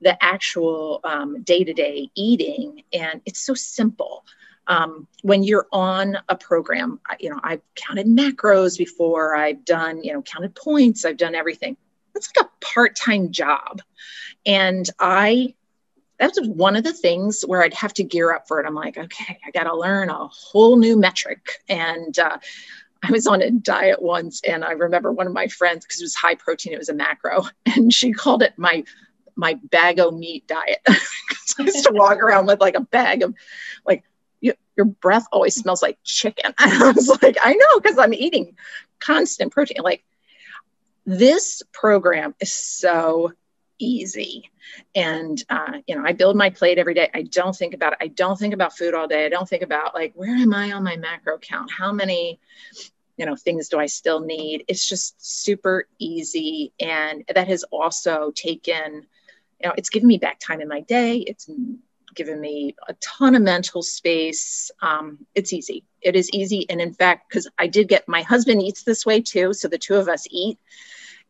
the 0.00 0.22
actual 0.22 1.00
day 1.44 1.64
to 1.64 1.72
day 1.72 2.10
eating, 2.14 2.82
and 2.92 3.20
it's 3.24 3.40
so 3.40 3.54
simple. 3.54 4.24
Um, 4.66 5.06
when 5.22 5.42
you're 5.42 5.66
on 5.72 6.18
a 6.28 6.36
program, 6.36 7.00
you 7.18 7.30
know, 7.30 7.40
I've 7.42 7.62
counted 7.74 8.06
macros 8.06 8.78
before, 8.78 9.34
I've 9.34 9.64
done, 9.64 10.02
you 10.04 10.12
know, 10.12 10.22
counted 10.22 10.54
points, 10.54 11.04
I've 11.04 11.16
done 11.16 11.34
everything. 11.34 11.76
That's 12.14 12.30
like 12.36 12.46
a 12.46 12.64
part 12.64 12.94
time 12.94 13.32
job. 13.32 13.82
And 14.46 14.88
I, 14.98 15.54
that's 16.18 16.40
one 16.40 16.76
of 16.76 16.84
the 16.84 16.92
things 16.92 17.42
where 17.42 17.62
I'd 17.62 17.74
have 17.74 17.94
to 17.94 18.04
gear 18.04 18.32
up 18.32 18.46
for 18.46 18.60
it. 18.60 18.66
I'm 18.66 18.74
like, 18.74 18.96
okay, 18.96 19.38
I 19.44 19.50
got 19.50 19.64
to 19.64 19.76
learn 19.76 20.08
a 20.08 20.28
whole 20.28 20.76
new 20.76 20.96
metric. 20.96 21.60
And, 21.68 22.16
uh, 22.18 22.38
I 23.02 23.10
was 23.10 23.26
on 23.26 23.42
a 23.42 23.50
diet 23.50 24.00
once, 24.00 24.42
and 24.44 24.64
I 24.64 24.72
remember 24.72 25.10
one 25.10 25.26
of 25.26 25.32
my 25.32 25.48
friends 25.48 25.84
because 25.84 26.00
it 26.00 26.04
was 26.04 26.14
high 26.14 26.36
protein, 26.36 26.72
it 26.72 26.78
was 26.78 26.88
a 26.88 26.94
macro, 26.94 27.44
and 27.66 27.92
she 27.92 28.12
called 28.12 28.42
it 28.42 28.54
my 28.56 28.84
my 29.34 29.54
bag 29.54 29.98
o' 29.98 30.10
meat 30.10 30.46
diet. 30.46 30.78
I 30.88 31.62
used 31.62 31.86
to 31.86 31.92
walk 31.92 32.18
around 32.18 32.46
with 32.46 32.60
like 32.60 32.76
a 32.76 32.80
bag 32.80 33.22
of 33.22 33.34
like 33.86 34.04
you, 34.40 34.54
your 34.76 34.86
breath 34.86 35.26
always 35.32 35.54
smells 35.54 35.82
like 35.82 35.98
chicken. 36.04 36.54
And 36.58 36.82
I 36.82 36.92
was 36.92 37.08
like, 37.22 37.38
I 37.42 37.54
know 37.54 37.80
because 37.80 37.98
I'm 37.98 38.14
eating 38.14 38.56
constant 39.00 39.52
protein. 39.52 39.82
Like 39.82 40.04
this 41.04 41.62
program 41.72 42.34
is 42.40 42.52
so 42.52 43.32
easy. 43.82 44.50
And, 44.94 45.42
uh, 45.50 45.78
you 45.86 45.96
know, 45.96 46.04
I 46.06 46.12
build 46.12 46.36
my 46.36 46.50
plate 46.50 46.78
every 46.78 46.94
day. 46.94 47.10
I 47.12 47.22
don't 47.22 47.54
think 47.54 47.74
about 47.74 47.94
it. 47.94 47.98
I 48.00 48.06
don't 48.08 48.38
think 48.38 48.54
about 48.54 48.76
food 48.76 48.94
all 48.94 49.08
day. 49.08 49.26
I 49.26 49.28
don't 49.28 49.48
think 49.48 49.62
about 49.62 49.94
like, 49.94 50.12
where 50.14 50.34
am 50.34 50.54
I 50.54 50.72
on 50.72 50.84
my 50.84 50.96
macro 50.96 51.38
count? 51.38 51.70
How 51.70 51.92
many, 51.92 52.38
you 53.16 53.26
know, 53.26 53.36
things 53.36 53.68
do 53.68 53.78
I 53.78 53.86
still 53.86 54.20
need? 54.20 54.64
It's 54.68 54.88
just 54.88 55.14
super 55.18 55.86
easy. 55.98 56.72
And 56.80 57.24
that 57.34 57.48
has 57.48 57.64
also 57.64 58.32
taken, 58.34 59.06
you 59.60 59.68
know, 59.68 59.74
it's 59.76 59.90
given 59.90 60.08
me 60.08 60.18
back 60.18 60.38
time 60.38 60.60
in 60.60 60.68
my 60.68 60.80
day. 60.80 61.18
It's 61.18 61.50
given 62.14 62.40
me 62.40 62.74
a 62.88 62.94
ton 62.94 63.34
of 63.34 63.42
mental 63.42 63.82
space. 63.82 64.70
Um, 64.80 65.26
it's 65.34 65.52
easy. 65.52 65.84
It 66.00 66.14
is 66.14 66.30
easy. 66.32 66.66
And 66.68 66.80
in 66.80 66.94
fact, 66.94 67.28
because 67.28 67.48
I 67.58 67.66
did 67.66 67.88
get 67.88 68.08
my 68.08 68.22
husband 68.22 68.62
eats 68.62 68.82
this 68.84 69.04
way 69.04 69.22
too. 69.22 69.52
So 69.52 69.68
the 69.68 69.78
two 69.78 69.96
of 69.96 70.08
us 70.08 70.26
eat. 70.30 70.58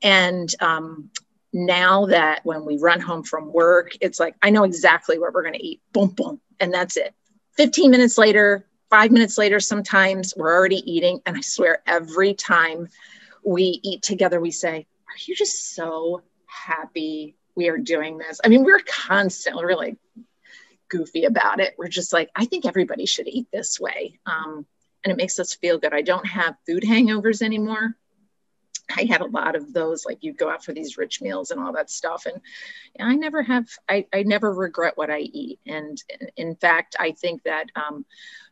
And 0.03 0.53
um, 0.61 1.11
now 1.53 2.07
that 2.07 2.41
when 2.45 2.65
we 2.65 2.79
run 2.79 3.01
home 3.01 3.23
from 3.23 3.53
work, 3.53 3.93
it's 4.01 4.19
like, 4.19 4.35
I 4.43 4.51
know 4.51 4.65
exactly 4.65 5.19
what 5.19 5.35
we're 5.35 5.43
going 5.43 5.55
to 5.55 5.65
eat. 5.65 5.83
Boom, 5.93 6.09
boom. 6.09 6.41
And 6.61 6.73
that's 6.73 6.97
it. 6.97 7.15
15 7.57 7.91
minutes 7.91 8.17
later, 8.17 8.67
five 8.89 9.11
minutes 9.11 9.37
later, 9.37 9.61
sometimes 9.61 10.35
we're 10.37 10.55
already 10.55 10.83
eating. 10.91 11.21
And 11.27 11.37
I 11.37 11.41
swear, 11.41 11.83
every 11.87 12.35
time 12.35 12.89
we 13.45 13.81
eat 13.83 14.03
together, 14.03 14.41
we 14.41 14.51
say, 14.51 14.87
Are 15.09 15.21
you 15.27 15.35
just 15.35 15.75
so 15.75 16.23
happy 16.47 17.37
we 17.55 17.69
are 17.69 17.79
doing 17.79 18.17
this? 18.17 18.41
I 18.43 18.49
mean, 18.49 18.65
we're 18.65 18.81
constantly 18.87 19.65
really 19.65 19.97
goofy 20.89 21.25
about 21.25 21.61
it. 21.61 21.75
We're 21.77 21.89
just 21.89 22.13
like, 22.13 22.31
I 22.35 22.45
think 22.45 22.65
everybody 22.65 23.07
should 23.07 23.29
eat 23.29 23.49
this 23.53 23.81
way. 23.81 24.19
Um, 24.27 24.67
and 25.05 25.13
it 25.13 25.17
makes 25.17 25.39
us 25.39 25.55
feel 25.55 25.79
good. 25.79 25.93
I 25.93 26.03
don't 26.03 26.27
have 26.27 26.55
food 26.67 26.83
hangovers 26.83 27.43
anymore. 27.43 27.97
I 28.95 29.05
had 29.05 29.21
a 29.21 29.27
lot 29.27 29.57
of 29.57 29.73
those, 29.73 30.05
like 30.05 30.19
you 30.23 30.33
go 30.33 30.51
out 30.51 30.65
for 30.65 30.73
these 30.73 30.99
rich 30.99 31.21
meals 31.23 31.51
and 31.51 31.61
all 31.61 31.73
that 31.73 31.91
stuff. 31.91 32.27
And 32.27 32.41
I 33.01 33.15
never 33.15 33.43
have, 33.43 33.69
I, 33.89 34.07
I 34.13 34.23
never 34.23 34.53
regret 34.53 34.97
what 34.97 35.11
I 35.11 35.21
eat. 35.21 35.61
And 35.67 36.03
in 36.37 36.57
fact, 36.57 36.97
I 36.99 37.13
think 37.13 37.43
that, 37.45 37.67
um, 37.77 38.05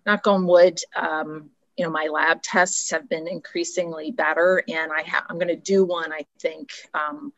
knock 0.06 0.26
on 0.26 0.46
wood, 0.46 0.80
um, 0.96 1.50
you 1.76 1.84
know, 1.84 1.90
my 1.90 2.08
lab 2.10 2.42
tests 2.42 2.90
have 2.90 3.08
been 3.08 3.26
increasingly 3.26 4.10
better. 4.10 4.62
And 4.68 4.92
I 4.92 5.02
ha- 5.02 5.26
I'm 5.28 5.36
going 5.36 5.48
to 5.48 5.56
do 5.56 5.84
one, 5.84 6.12
I 6.12 6.26
think, 6.38 6.70
um, 6.94 7.32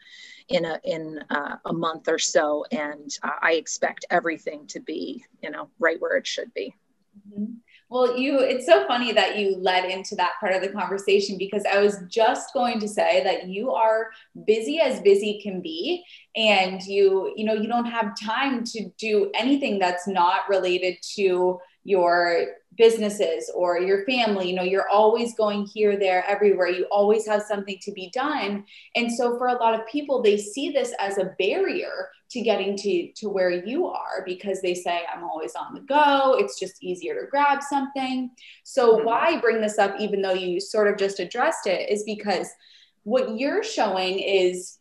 in 0.48 0.64
a 0.64 0.80
in 0.84 1.20
a 1.64 1.72
month 1.72 2.08
or 2.08 2.18
so, 2.18 2.66
and 2.70 3.16
uh, 3.22 3.30
I 3.40 3.52
expect 3.52 4.04
everything 4.10 4.66
to 4.66 4.80
be, 4.80 5.24
you 5.42 5.50
know, 5.50 5.70
right 5.78 5.98
where 6.00 6.16
it 6.16 6.26
should 6.26 6.52
be. 6.52 6.74
Mm-hmm. 7.30 7.54
Well, 7.92 8.16
you, 8.18 8.38
it's 8.38 8.64
so 8.64 8.86
funny 8.86 9.12
that 9.12 9.36
you 9.36 9.54
led 9.58 9.84
into 9.84 10.14
that 10.14 10.32
part 10.40 10.54
of 10.54 10.62
the 10.62 10.70
conversation 10.70 11.36
because 11.36 11.62
I 11.70 11.82
was 11.82 11.98
just 12.08 12.54
going 12.54 12.80
to 12.80 12.88
say 12.88 13.22
that 13.22 13.48
you 13.48 13.72
are 13.72 14.08
busy 14.46 14.80
as 14.80 15.02
busy 15.02 15.42
can 15.42 15.60
be. 15.60 16.02
And 16.34 16.80
you, 16.84 17.34
you 17.36 17.44
know, 17.44 17.52
you 17.52 17.68
don't 17.68 17.84
have 17.84 18.18
time 18.18 18.64
to 18.64 18.88
do 18.96 19.30
anything 19.34 19.78
that's 19.78 20.08
not 20.08 20.48
related 20.48 20.96
to 21.16 21.60
your 21.84 22.46
businesses 22.78 23.50
or 23.54 23.78
your 23.78 24.04
family 24.06 24.48
you 24.48 24.56
know 24.56 24.62
you're 24.62 24.88
always 24.88 25.34
going 25.34 25.66
here 25.66 25.98
there 25.98 26.24
everywhere. 26.26 26.68
You 26.68 26.86
always 26.90 27.26
have 27.26 27.42
something 27.42 27.78
to 27.82 27.92
be 27.92 28.10
done. 28.14 28.64
And 28.94 29.12
so 29.12 29.36
for 29.36 29.48
a 29.48 29.54
lot 29.54 29.74
of 29.74 29.86
people 29.86 30.22
they 30.22 30.36
see 30.36 30.70
this 30.70 30.94
as 30.98 31.18
a 31.18 31.34
barrier 31.38 32.08
to 32.30 32.40
getting 32.40 32.76
to 32.78 33.12
to 33.12 33.28
where 33.28 33.50
you 33.50 33.86
are 33.86 34.22
because 34.24 34.62
they 34.62 34.74
say 34.74 35.02
i'm 35.12 35.24
always 35.24 35.54
on 35.54 35.74
the 35.74 35.80
go. 35.80 36.36
It's 36.38 36.58
just 36.58 36.82
easier 36.82 37.20
to 37.20 37.30
grab 37.30 37.62
something. 37.62 38.30
So 38.64 38.96
mm-hmm. 38.96 39.06
why 39.06 39.40
bring 39.40 39.60
this 39.60 39.78
up 39.78 39.94
even 40.00 40.22
though 40.22 40.32
you 40.32 40.60
sort 40.60 40.88
of 40.88 40.96
just 40.96 41.20
addressed 41.20 41.66
it 41.66 41.90
is 41.90 42.04
because 42.04 42.48
what 43.04 43.36
you're 43.36 43.64
showing 43.64 44.18
is 44.18 44.78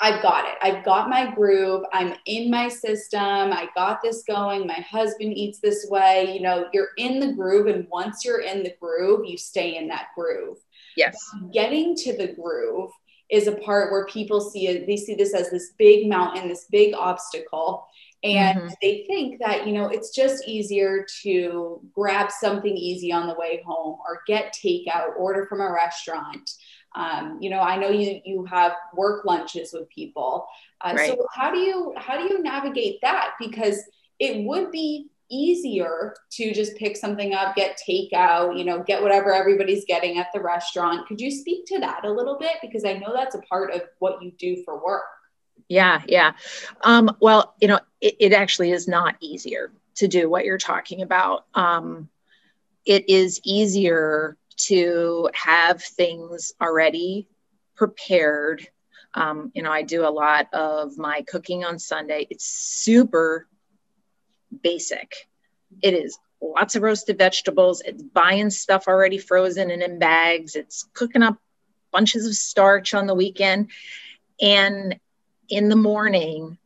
I've 0.00 0.22
got 0.22 0.44
it. 0.46 0.54
I've 0.62 0.84
got 0.84 1.08
my 1.08 1.34
groove. 1.34 1.84
I'm 1.92 2.14
in 2.26 2.50
my 2.50 2.68
system. 2.68 3.20
I 3.20 3.68
got 3.74 4.00
this 4.00 4.22
going. 4.28 4.66
My 4.66 4.84
husband 4.88 5.36
eats 5.36 5.58
this 5.58 5.86
way. 5.90 6.32
You 6.32 6.40
know, 6.40 6.68
you're 6.72 6.90
in 6.98 7.18
the 7.18 7.32
groove. 7.32 7.66
And 7.66 7.86
once 7.90 8.24
you're 8.24 8.42
in 8.42 8.62
the 8.62 8.74
groove, 8.80 9.26
you 9.26 9.36
stay 9.36 9.76
in 9.76 9.88
that 9.88 10.08
groove. 10.16 10.58
Yes. 10.96 11.18
Getting 11.52 11.96
to 11.96 12.16
the 12.16 12.32
groove 12.34 12.90
is 13.30 13.48
a 13.48 13.56
part 13.56 13.90
where 13.90 14.06
people 14.06 14.40
see 14.40 14.68
it, 14.68 14.86
they 14.86 14.96
see 14.96 15.14
this 15.14 15.34
as 15.34 15.50
this 15.50 15.72
big 15.78 16.08
mountain, 16.08 16.48
this 16.48 16.66
big 16.70 16.94
obstacle. 16.94 17.86
And 18.24 18.58
mm-hmm. 18.58 18.68
they 18.82 19.04
think 19.06 19.38
that, 19.40 19.66
you 19.66 19.72
know, 19.72 19.88
it's 19.88 20.14
just 20.14 20.46
easier 20.48 21.06
to 21.22 21.80
grab 21.94 22.30
something 22.32 22.76
easy 22.76 23.12
on 23.12 23.28
the 23.28 23.34
way 23.34 23.62
home 23.64 23.98
or 24.06 24.22
get 24.26 24.54
takeout, 24.54 25.16
order 25.16 25.46
from 25.46 25.60
a 25.60 25.70
restaurant. 25.70 26.50
Um, 26.94 27.38
you 27.40 27.50
know, 27.50 27.60
I 27.60 27.76
know 27.76 27.90
you 27.90 28.20
you 28.24 28.44
have 28.46 28.72
work 28.94 29.24
lunches 29.24 29.72
with 29.72 29.88
people. 29.88 30.46
Uh, 30.80 30.94
right. 30.96 31.10
So 31.10 31.26
how 31.34 31.50
do 31.50 31.58
you 31.58 31.94
how 31.96 32.16
do 32.16 32.24
you 32.24 32.42
navigate 32.42 33.00
that? 33.02 33.32
Because 33.38 33.82
it 34.18 34.44
would 34.44 34.70
be 34.70 35.10
easier 35.30 36.14
to 36.30 36.52
just 36.52 36.76
pick 36.76 36.96
something 36.96 37.34
up, 37.34 37.54
get 37.54 37.78
takeout, 37.88 38.58
you 38.58 38.64
know, 38.64 38.82
get 38.82 39.02
whatever 39.02 39.32
everybody's 39.32 39.84
getting 39.84 40.18
at 40.18 40.28
the 40.32 40.40
restaurant. 40.40 41.06
Could 41.06 41.20
you 41.20 41.30
speak 41.30 41.66
to 41.66 41.78
that 41.80 42.04
a 42.04 42.10
little 42.10 42.38
bit? 42.38 42.52
Because 42.62 42.84
I 42.84 42.94
know 42.94 43.12
that's 43.12 43.34
a 43.34 43.40
part 43.40 43.72
of 43.72 43.82
what 43.98 44.22
you 44.22 44.32
do 44.38 44.62
for 44.64 44.82
work. 44.82 45.04
Yeah, 45.68 46.00
yeah. 46.06 46.32
Um, 46.82 47.14
well, 47.20 47.54
you 47.60 47.68
know, 47.68 47.80
it, 48.00 48.16
it, 48.18 48.32
actually 48.32 48.70
is 48.70 48.88
not 48.88 49.16
easier 49.20 49.70
to 49.96 50.08
do 50.08 50.30
what 50.30 50.46
you're 50.46 50.56
talking 50.56 51.02
about. 51.02 51.44
Um, 51.54 52.08
it 52.86 53.08
is 53.10 53.40
easier 53.44 54.38
to 54.58 55.30
have 55.34 55.82
things 55.82 56.52
already 56.60 57.28
prepared. 57.76 58.66
Um, 59.14 59.50
you 59.54 59.62
know, 59.62 59.72
I 59.72 59.82
do 59.82 60.06
a 60.06 60.10
lot 60.10 60.52
of 60.52 60.98
my 60.98 61.22
cooking 61.22 61.64
on 61.64 61.78
Sunday. 61.78 62.26
It's 62.30 62.44
super 62.44 63.46
basic. 64.62 65.28
It 65.82 65.94
is 65.94 66.18
lots 66.42 66.76
of 66.76 66.82
roasted 66.82 67.18
vegetables. 67.18 67.82
It's 67.84 68.02
buying 68.02 68.50
stuff 68.50 68.88
already 68.88 69.18
frozen 69.18 69.70
and 69.70 69.82
in 69.82 69.98
bags. 69.98 70.56
It's 70.56 70.84
cooking 70.92 71.22
up 71.22 71.38
bunches 71.92 72.26
of 72.26 72.34
starch 72.34 72.94
on 72.94 73.06
the 73.06 73.14
weekend. 73.14 73.70
And 74.40 74.98
in 75.48 75.68
the 75.68 75.76
morning, 75.76 76.58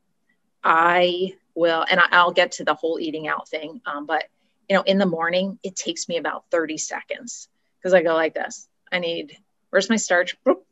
I 0.64 1.34
will, 1.54 1.84
and 1.88 2.00
I'll 2.10 2.32
get 2.32 2.52
to 2.52 2.64
the 2.64 2.74
whole 2.74 2.98
eating 2.98 3.28
out 3.28 3.48
thing, 3.48 3.80
um, 3.86 4.06
but 4.06 4.24
you 4.68 4.76
know, 4.76 4.82
in 4.82 4.98
the 4.98 5.06
morning, 5.06 5.58
it 5.62 5.76
takes 5.76 6.08
me 6.08 6.16
about 6.16 6.44
30 6.50 6.78
seconds 6.78 7.48
because 7.82 7.94
I 7.94 8.02
go 8.02 8.14
like 8.14 8.34
this. 8.34 8.68
I 8.92 9.00
need, 9.00 9.36
where's 9.70 9.90
my 9.90 9.96
starch? 9.96 10.36
Boop. 10.44 10.62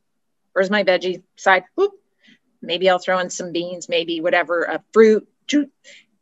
Where's 0.52 0.70
my 0.70 0.84
veggie 0.84 1.22
side? 1.36 1.64
Boop. 1.76 1.90
Maybe 2.62 2.88
I'll 2.88 2.98
throw 2.98 3.18
in 3.18 3.30
some 3.30 3.52
beans, 3.52 3.88
maybe 3.88 4.20
whatever, 4.20 4.62
a 4.62 4.82
fruit. 4.92 5.26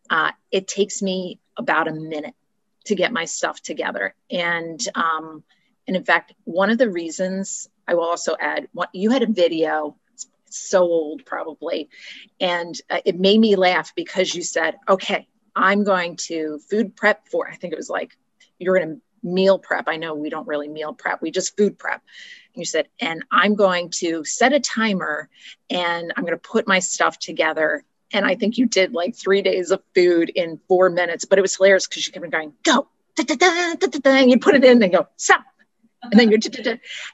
Uh, 0.09 0.31
it 0.51 0.66
takes 0.66 1.03
me 1.03 1.40
about 1.57 1.88
a 1.88 1.92
minute 1.92 2.35
to 2.87 2.94
get 2.94 3.12
my 3.12 3.27
stuff 3.27 3.61
together. 3.61 4.14
And, 4.31 4.81
um, 4.94 5.42
and 5.87 5.96
in 5.96 6.05
fact, 6.05 6.33
one 6.44 6.70
of 6.70 6.79
the 6.79 6.88
reasons 6.88 7.68
I 7.87 7.94
will 7.94 8.05
also 8.05 8.37
add, 8.40 8.68
what, 8.72 8.88
you 8.94 9.11
had 9.11 9.22
a 9.22 9.27
video, 9.27 9.96
it's 10.14 10.27
so 10.48 10.83
old 10.83 11.27
probably, 11.27 11.90
and 12.40 12.74
uh, 12.88 13.01
it 13.05 13.18
made 13.18 13.40
me 13.40 13.57
laugh 13.57 13.94
because 13.94 14.35
you 14.35 14.42
said, 14.42 14.77
okay, 14.88 15.27
I'm 15.55 15.85
going 15.85 16.16
to 16.29 16.61
food 16.70 16.96
prep 16.96 17.29
for, 17.29 17.48
I 17.48 17.57
think 17.57 17.72
it 17.72 17.79
was 17.79 17.90
like, 17.90 18.16
you're 18.59 18.79
going 18.79 18.88
to 18.88 19.01
meal 19.22 19.59
prep. 19.59 19.85
I 19.88 19.96
know 19.96 20.14
we 20.14 20.31
don't 20.31 20.46
really 20.46 20.68
meal 20.68 20.92
prep, 20.92 21.22
we 21.22 21.31
just 21.31 21.57
food 21.57 21.78
prep. 21.78 22.02
And 22.54 22.61
you 22.61 22.64
said, 22.64 22.88
and 23.00 23.24
I'm 23.31 23.54
going 23.54 23.90
to 23.96 24.24
set 24.24 24.52
a 24.52 24.61
timer 24.61 25.28
and 25.70 26.12
I'm 26.16 26.24
going 26.24 26.37
to 26.37 26.48
put 26.48 26.66
my 26.66 26.78
stuff 26.78 27.18
together. 27.18 27.85
And 28.12 28.24
I 28.24 28.35
think 28.37 28.57
you 28.57 28.66
did 28.66 28.92
like 28.94 29.14
three 29.14 29.42
days 29.42 29.70
of 29.70 29.83
food 29.94 30.31
in 30.31 30.61
four 30.66 30.88
minutes, 30.88 31.24
but 31.24 31.38
it 31.38 31.42
was 31.42 31.57
hilarious 31.57 31.87
because 31.87 32.07
you 32.07 32.12
kept 32.12 32.31
going, 32.31 32.54
go, 32.64 32.88
and 33.18 34.31
you 34.31 34.38
put 34.38 34.54
it 34.54 34.64
in 34.64 34.83
and 34.83 34.92
go, 34.92 35.09
stop. 35.16 35.44
And 36.02 36.18
then 36.18 36.31
you're, 36.31 36.38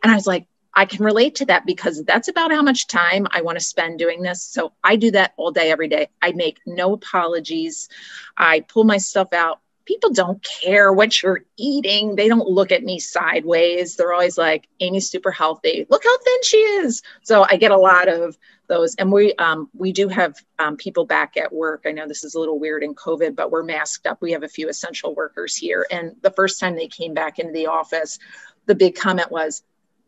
and 0.02 0.12
I 0.12 0.14
was 0.14 0.26
like, 0.26 0.46
I 0.76 0.86
can 0.86 1.04
relate 1.04 1.36
to 1.36 1.46
that 1.46 1.66
because 1.66 2.02
that's 2.04 2.28
about 2.28 2.50
how 2.50 2.62
much 2.62 2.88
time 2.88 3.26
I 3.30 3.42
want 3.42 3.58
to 3.58 3.64
spend 3.64 3.98
doing 3.98 4.22
this. 4.22 4.42
So 4.42 4.72
I 4.82 4.96
do 4.96 5.12
that 5.12 5.32
all 5.36 5.52
day, 5.52 5.70
every 5.70 5.88
day. 5.88 6.08
I 6.20 6.32
make 6.32 6.58
no 6.66 6.92
apologies. 6.92 7.88
I 8.36 8.60
pull 8.60 8.84
my 8.84 8.98
stuff 8.98 9.32
out, 9.32 9.60
people 9.84 10.10
don't 10.10 10.46
care 10.62 10.92
what 10.92 11.22
you're 11.22 11.44
eating. 11.56 12.16
They 12.16 12.28
don't 12.28 12.48
look 12.48 12.72
at 12.72 12.82
me 12.82 12.98
sideways. 12.98 13.96
They're 13.96 14.12
always 14.12 14.38
like, 14.38 14.68
Amy's 14.80 15.10
super 15.10 15.30
healthy. 15.30 15.86
Look 15.88 16.04
how 16.04 16.18
thin 16.18 16.42
she 16.42 16.56
is. 16.56 17.02
So 17.22 17.46
I 17.48 17.56
get 17.56 17.70
a 17.70 17.76
lot 17.76 18.08
of 18.08 18.38
those. 18.66 18.94
And 18.94 19.12
we 19.12 19.34
um, 19.34 19.68
we 19.74 19.92
do 19.92 20.08
have 20.08 20.36
um, 20.58 20.76
people 20.76 21.04
back 21.04 21.36
at 21.36 21.52
work. 21.52 21.82
I 21.86 21.92
know 21.92 22.08
this 22.08 22.24
is 22.24 22.34
a 22.34 22.40
little 22.40 22.58
weird 22.58 22.82
in 22.82 22.94
COVID, 22.94 23.36
but 23.36 23.50
we're 23.50 23.62
masked 23.62 24.06
up. 24.06 24.22
We 24.22 24.32
have 24.32 24.42
a 24.42 24.48
few 24.48 24.68
essential 24.68 25.14
workers 25.14 25.56
here. 25.56 25.86
And 25.90 26.16
the 26.22 26.30
first 26.30 26.60
time 26.60 26.74
they 26.74 26.88
came 26.88 27.14
back 27.14 27.38
into 27.38 27.52
the 27.52 27.66
office, 27.66 28.18
the 28.66 28.74
big 28.74 28.94
comment 28.94 29.30
was, 29.30 29.62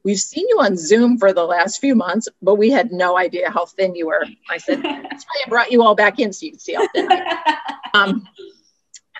We've 0.06 0.20
seen 0.20 0.46
you 0.48 0.60
on 0.60 0.76
Zoom 0.76 1.18
for 1.18 1.32
the 1.32 1.44
last 1.44 1.80
few 1.80 1.96
months, 1.96 2.28
but 2.40 2.54
we 2.54 2.70
had 2.70 2.92
no 2.92 3.18
idea 3.18 3.50
how 3.50 3.66
thin 3.66 3.96
you 3.96 4.06
were. 4.06 4.24
I 4.48 4.58
said, 4.58 4.80
That's 4.82 5.24
why 5.24 5.42
I 5.44 5.48
brought 5.48 5.72
you 5.72 5.82
all 5.82 5.96
back 5.96 6.20
in 6.20 6.32
so 6.32 6.46
you 6.46 6.52
can 6.52 6.60
see 6.60 6.74
how 6.74 6.86
thin 6.94 7.10
I 7.10 7.16
am. 7.16 7.46
Um, 7.94 8.28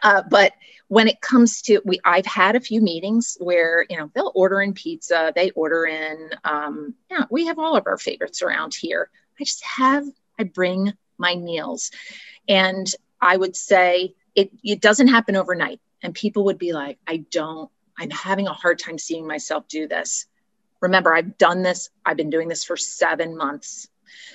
uh, 0.03 0.23
but 0.29 0.53
when 0.89 1.09
it 1.09 1.21
comes 1.21 1.63
to 1.63 1.81
we 1.85 1.99
i've 2.05 2.27
had 2.27 2.57
a 2.57 2.61
few 2.61 2.81
meetings 2.81 3.37
where 3.41 3.85
you 3.91 3.97
know 3.97 4.11
they'll 4.15 4.33
order 4.35 4.61
in 4.61 4.73
pizza 4.73 5.33
they 5.35 5.51
order 5.51 5.85
in 5.85 6.31
um, 6.45 6.95
yeah 7.11 7.25
we 7.31 7.47
have 7.47 7.59
all 7.59 7.77
of 7.77 7.87
our 7.87 7.99
favorites 7.99 8.43
around 8.43 8.75
here. 8.75 9.11
I 9.41 9.45
just 9.45 9.63
have 9.65 10.05
i 10.39 10.45
bring 10.45 10.93
my 11.19 11.35
meals. 11.35 11.91
And 12.49 12.87
i 13.21 13.37
would 13.37 13.57
say 13.57 14.15
it 14.35 14.51
it 14.63 14.81
doesn't 14.81 15.09
happen 15.09 15.37
overnight. 15.37 15.81
And 16.03 16.15
people 16.15 16.45
would 16.45 16.59
be 16.59 16.73
like 16.73 16.99
i 17.07 17.19
don't 17.31 17.71
i'm 17.99 18.11
having 18.11 18.47
a 18.47 18.53
hard 18.53 18.79
time 18.79 18.99
seeing 18.99 19.27
myself 19.27 19.67
do 19.69 19.89
this. 19.89 20.27
Remember 20.81 21.15
i've 21.15 21.37
done 21.39 21.63
this 21.63 21.91
i've 22.05 22.17
been 22.17 22.31
doing 22.31 22.49
this 22.49 22.65
for 22.65 22.77
seven 22.77 23.37
months. 23.37 23.89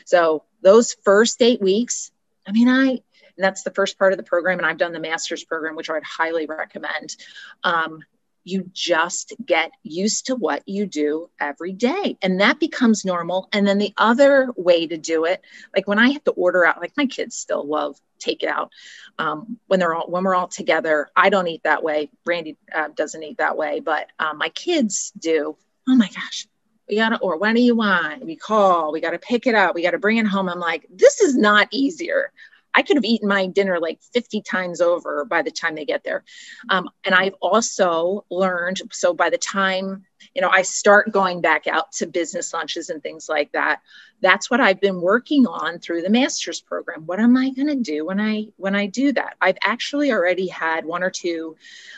So 0.06 0.44
those 0.62 0.96
first 1.04 1.42
eight 1.42 1.62
weeks 1.62 2.12
i 2.46 2.52
mean 2.52 2.68
i 2.68 3.02
that's 3.44 3.64
the 3.64 3.72
first 3.72 3.98
part 3.98 4.14
of 4.14 4.18
the 4.18 4.24
program. 4.24 4.60
And 4.60 4.66
I've 4.66 4.78
done 4.78 4.94
the 4.94 5.00
master's 5.00 5.44
program, 5.44 5.76
which 5.76 5.90
I'd 5.90 6.04
highly 6.04 6.46
recommend. 6.46 7.16
Um, 7.64 8.02
you 8.44 8.70
just 8.74 9.34
get 9.46 9.72
used 9.84 10.28
to 10.28 10.36
what 10.36 10.64
you 10.68 10.86
do 10.86 11.30
every 11.40 11.74
day 11.74 12.18
and 12.22 12.42
that 12.42 12.60
becomes 12.60 13.06
normal. 13.06 13.50
And 13.52 13.68
then 13.68 13.78
the 13.78 13.94
other 13.98 14.50
way 14.56 14.88
to 14.88 14.98
do 14.98 15.26
it 15.26 15.42
like 15.76 15.88
when 15.88 16.00
i 16.00 16.10
have 16.10 16.24
to 16.26 16.32
order 16.32 16.66
out 16.66 16.82
like 16.82 16.94
my 16.98 17.06
kids 17.06 17.36
still 17.36 17.66
love 17.66 18.00
take 18.20 18.44
it 18.44 18.50
out. 18.50 18.72
Um, 19.18 19.58
when 19.68 19.80
they're 19.80 19.96
all 19.96 20.08
when 20.08 20.24
we're 20.24 20.36
all 20.36 20.48
together 20.48 21.10
i 21.16 21.30
don't 21.30 21.48
eat 21.48 21.64
that 21.64 21.84
way. 21.84 22.10
Randy 22.26 22.58
uh, 22.74 22.90
doesn't 22.96 23.24
eat 23.24 23.38
that 23.38 23.58
way 23.58 23.80
but 23.80 24.08
um, 24.20 24.38
my 24.38 24.50
kids 24.50 25.12
do. 25.18 25.56
Oh 25.88 25.96
my 25.96 26.08
gosh. 26.08 26.48
We 26.90 26.96
gotta 26.98 27.18
or 27.20 27.38
when 27.38 27.56
do 27.56 27.62
you 27.62 27.76
want? 27.76 28.26
We 28.26 28.36
call 28.36 28.92
we 28.92 29.02
gotta 29.02 29.20
pick 29.20 29.48
it 29.48 29.56
up 29.56 29.76
we 29.76 29.84
gotta 29.84 30.00
bring 30.00 30.18
it 30.18 30.28
home. 30.28 30.50
I'm 30.50 30.60
like 30.60 30.88
this 30.90 31.22
is 31.22 31.38
not 31.38 31.68
easier 31.72 32.32
I 32.74 32.82
could 32.82 32.98
have 32.98 33.06
eaten 33.06 33.28
my 33.28 33.48
dinner 33.48 33.80
like 33.80 34.02
50 34.14 34.42
times 34.42 34.82
over 34.82 35.26
by 35.26 35.42
the 35.42 35.52
time 35.52 35.76
they 35.76 35.86
get 35.86 36.04
there. 36.04 36.24
Um, 36.70 36.90
and 37.04 37.14
I've 37.14 37.36
also 37.42 38.26
learned, 38.30 38.82
so 38.92 39.14
by 39.14 39.30
the 39.30 39.38
time, 39.38 40.06
you 40.36 40.42
know, 40.42 40.50
I 40.50 40.62
start 40.62 41.12
going 41.12 41.42
back 41.42 41.68
out 41.68 41.92
to 41.94 42.08
business 42.08 42.54
lunches 42.54 42.90
and 42.90 43.02
things 43.02 43.28
like 43.28 43.52
that, 43.54 43.82
that's 44.22 44.50
what 44.50 44.62
I've 44.62 44.80
been 44.80 45.02
working 45.02 45.48
on 45.48 45.80
through 45.80 46.02
the 46.04 46.10
master's 46.10 46.62
program. 46.62 47.06
What 47.06 47.20
am 47.20 47.36
I 47.36 47.50
going 47.50 47.68
to 47.68 47.76
do 47.76 48.06
when 48.06 48.20
I, 48.20 48.48
when 48.58 48.76
I 48.76 48.86
do 48.86 49.12
that? 49.14 49.36
I've 49.42 49.58
actually 49.64 50.12
already 50.12 50.48
had 50.48 50.86
one 50.86 51.04
or 51.04 51.10
two 51.10 51.56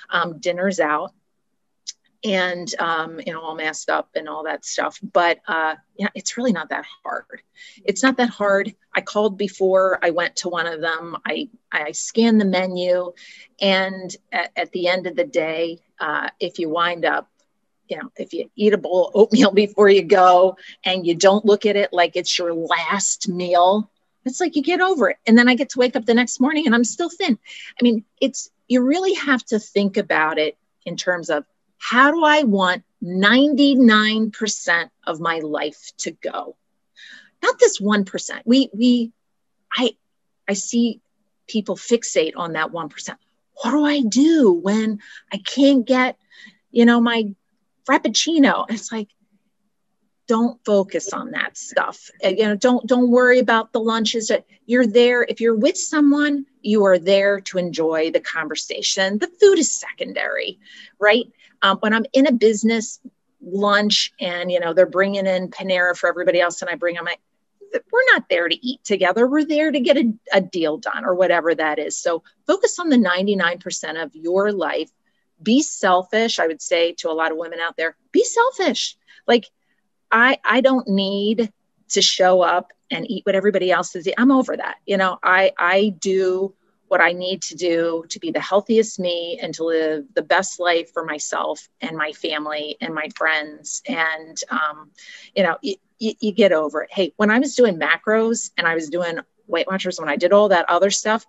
um, 0.10 0.40
dinners 0.40 0.80
out 0.80 1.14
and 2.24 2.74
um, 2.80 3.20
you 3.26 3.34
know 3.34 3.42
all 3.42 3.56
messed 3.56 3.90
up 3.90 4.10
and 4.16 4.30
all 4.30 4.44
that 4.44 4.66
stuff. 4.66 5.00
But 5.02 5.40
uh, 5.48 5.76
yeah 5.98 6.08
it's 6.16 6.38
really 6.38 6.54
not 6.54 6.70
that 6.70 6.86
hard. 7.04 7.42
It's 7.84 8.04
not 8.04 8.18
that 8.18 8.30
hard. 8.30 8.74
I 8.96 9.02
called 9.02 9.38
before. 9.38 10.00
I 10.02 10.12
went 10.12 10.36
to 10.38 10.50
one 10.50 10.68
of 10.68 10.82
them. 10.82 11.18
I 11.26 11.50
i 11.72 11.92
scanned 11.92 12.40
the 12.40 12.46
menu. 12.46 13.14
And 13.62 14.16
at, 14.32 14.52
at 14.56 14.72
the 14.72 14.88
end 14.88 15.08
of 15.08 15.16
the 15.16 15.26
day 15.26 15.80
uh, 16.00 16.30
if 16.40 16.60
you 16.60 16.70
wind 16.70 17.06
up 17.06 17.30
you 17.90 17.98
know 17.98 18.10
if 18.16 18.34
you 18.34 18.50
eat 18.56 18.74
a 18.74 18.78
bowl 18.78 19.08
of 19.08 19.16
oatmeal 19.16 19.52
before 19.66 19.90
you 19.90 20.04
go 20.04 20.58
and 20.86 21.06
you 21.06 21.16
don't 21.16 21.46
look 21.46 21.66
at 21.66 21.76
it 21.76 21.92
like 21.92 22.16
it's 22.16 22.38
your 22.38 22.54
last 22.54 23.28
meal 23.28 23.90
it's 24.26 24.40
like 24.40 24.56
you 24.56 24.64
get 24.64 24.80
over 24.80 25.10
it. 25.10 25.18
And 25.28 25.38
then 25.38 25.50
i 25.50 25.56
get 25.56 25.70
to 25.70 25.80
wake 25.80 25.96
up 25.96 26.06
the 26.06 26.14
next 26.14 26.40
morning 26.40 26.66
and 26.66 26.76
i'm 26.76 26.86
still 26.86 27.10
thin. 27.10 27.38
I 27.80 27.84
mean 27.84 28.06
it's 28.22 28.50
you 28.68 28.82
really 28.82 29.14
have 29.14 29.44
to 29.46 29.60
think 29.60 29.98
about 29.98 30.38
it 30.38 30.58
in 30.86 30.98
terms 30.98 31.30
of 31.30 31.46
how 31.84 32.12
do 32.12 32.24
I 32.24 32.44
want 32.44 32.84
99% 33.04 34.90
of 35.06 35.20
my 35.20 35.40
life 35.40 35.92
to 35.98 36.12
go? 36.12 36.56
Not 37.42 37.60
this 37.60 37.82
1%. 37.82 38.42
We, 38.46 38.70
we, 38.74 39.12
I, 39.76 39.98
I 40.48 40.54
see 40.54 41.02
people 41.46 41.76
fixate 41.76 42.38
on 42.38 42.54
that 42.54 42.72
1%. 42.72 43.16
What 43.56 43.72
do 43.72 43.84
I 43.84 44.02
do 44.02 44.54
when 44.54 45.00
I 45.32 45.40
can't 45.40 45.86
get, 45.86 46.18
you 46.72 46.86
know, 46.86 47.02
my 47.02 47.36
frappuccino? 47.86 48.66
It's 48.70 48.90
like, 48.90 49.10
don't 50.26 50.64
focus 50.66 51.12
on 51.12 51.32
that 51.32 51.58
stuff. 51.58 52.10
Uh, 52.24 52.30
you 52.30 52.46
know, 52.46 52.56
don't 52.56 52.88
don't 52.88 53.12
worry 53.12 53.40
about 53.40 53.74
the 53.74 53.82
lunches. 53.82 54.32
You're 54.66 54.88
there. 54.88 55.24
If 55.24 55.42
you're 55.42 55.54
with 55.54 55.78
someone, 55.78 56.46
you 56.62 56.86
are 56.86 56.98
there 56.98 57.42
to 57.42 57.58
enjoy 57.58 58.12
the 58.12 58.22
conversation. 58.22 59.18
The 59.18 59.28
food 59.28 59.60
is 59.60 59.78
secondary, 59.78 60.60
right? 60.98 61.26
Um, 61.64 61.78
when 61.80 61.94
I'm 61.94 62.06
in 62.14 62.28
a 62.28 62.32
business 62.32 63.00
lunch 63.42 64.14
and 64.20 64.52
you 64.52 64.60
know 64.60 64.74
they're 64.74 64.86
bringing 64.86 65.26
in 65.26 65.50
Panera 65.50 65.98
for 65.98 66.08
everybody 66.08 66.40
else, 66.40 66.62
and 66.62 66.70
I 66.70 66.76
bring 66.76 66.96
them, 66.96 67.08
I, 67.08 67.18
we're 67.92 68.14
not 68.14 68.30
there 68.30 68.48
to 68.48 68.66
eat 68.68 68.84
together. 68.84 69.28
We're 69.28 69.46
there 69.46 69.72
to 69.72 69.80
get 69.80 69.98
a, 69.98 70.14
a 70.32 70.42
deal 70.42 70.78
done 70.78 71.06
or 71.06 71.16
whatever 71.16 71.56
that 71.56 71.80
is. 71.80 71.98
So 71.98 72.24
focus 72.46 72.78
on 72.80 72.90
the 72.90 72.98
99% 72.98 74.04
of 74.04 74.16
your 74.16 74.52
life. 74.52 74.92
Be 75.42 75.62
selfish. 75.62 76.40
I 76.40 76.48
would 76.48 76.62
say 76.62 76.94
to 77.00 77.10
a 77.10 77.14
lot 77.14 77.32
of 77.32 77.38
women 77.38 77.60
out 77.60 77.76
there, 77.76 77.96
be 78.12 78.24
selfish. 78.24 78.96
Like 79.28 79.46
I 80.12 80.38
I 80.44 80.62
don't 80.62 80.88
need 80.88 81.52
to 81.90 82.02
show 82.02 82.42
up 82.42 82.72
and 82.92 83.10
eat 83.10 83.26
what 83.26 83.36
everybody 83.36 83.72
else 83.72 83.96
is. 83.96 84.08
Eating. 84.08 84.20
i'm 84.20 84.32
over 84.32 84.56
that. 84.56 84.76
You 84.86 84.98
know, 84.98 85.18
I 85.24 85.52
I 85.58 85.96
do 86.00 86.54
what 86.94 87.02
I 87.02 87.12
need 87.12 87.42
to 87.42 87.56
do 87.56 88.06
to 88.10 88.20
be 88.20 88.30
the 88.30 88.40
healthiest 88.40 89.00
me 89.00 89.40
and 89.42 89.52
to 89.56 89.64
live 89.64 90.06
the 90.14 90.22
best 90.22 90.60
life 90.60 90.92
for 90.94 91.04
myself 91.04 91.68
and 91.82 91.98
my 91.98 92.12
family 92.12 92.78
and 92.82 92.94
my 92.94 93.10
friends. 93.16 93.82
And, 93.88 94.38
um, 94.52 94.92
you 95.36 95.42
know, 95.42 95.58
you, 95.64 95.78
you 95.98 96.32
get 96.32 96.52
over 96.52 96.84
it. 96.84 96.94
Hey, 96.94 97.12
when 97.18 97.32
I 97.32 97.40
was 97.40 97.56
doing 97.56 97.80
macros 97.80 98.52
and 98.60 98.68
I 98.68 98.76
was 98.76 98.90
doing 98.90 99.18
Weight 99.48 99.66
Watchers, 99.66 100.00
when 100.00 100.08
I 100.08 100.18
did 100.18 100.34
all 100.34 100.50
that 100.50 100.70
other 100.70 100.92
stuff, 100.92 101.26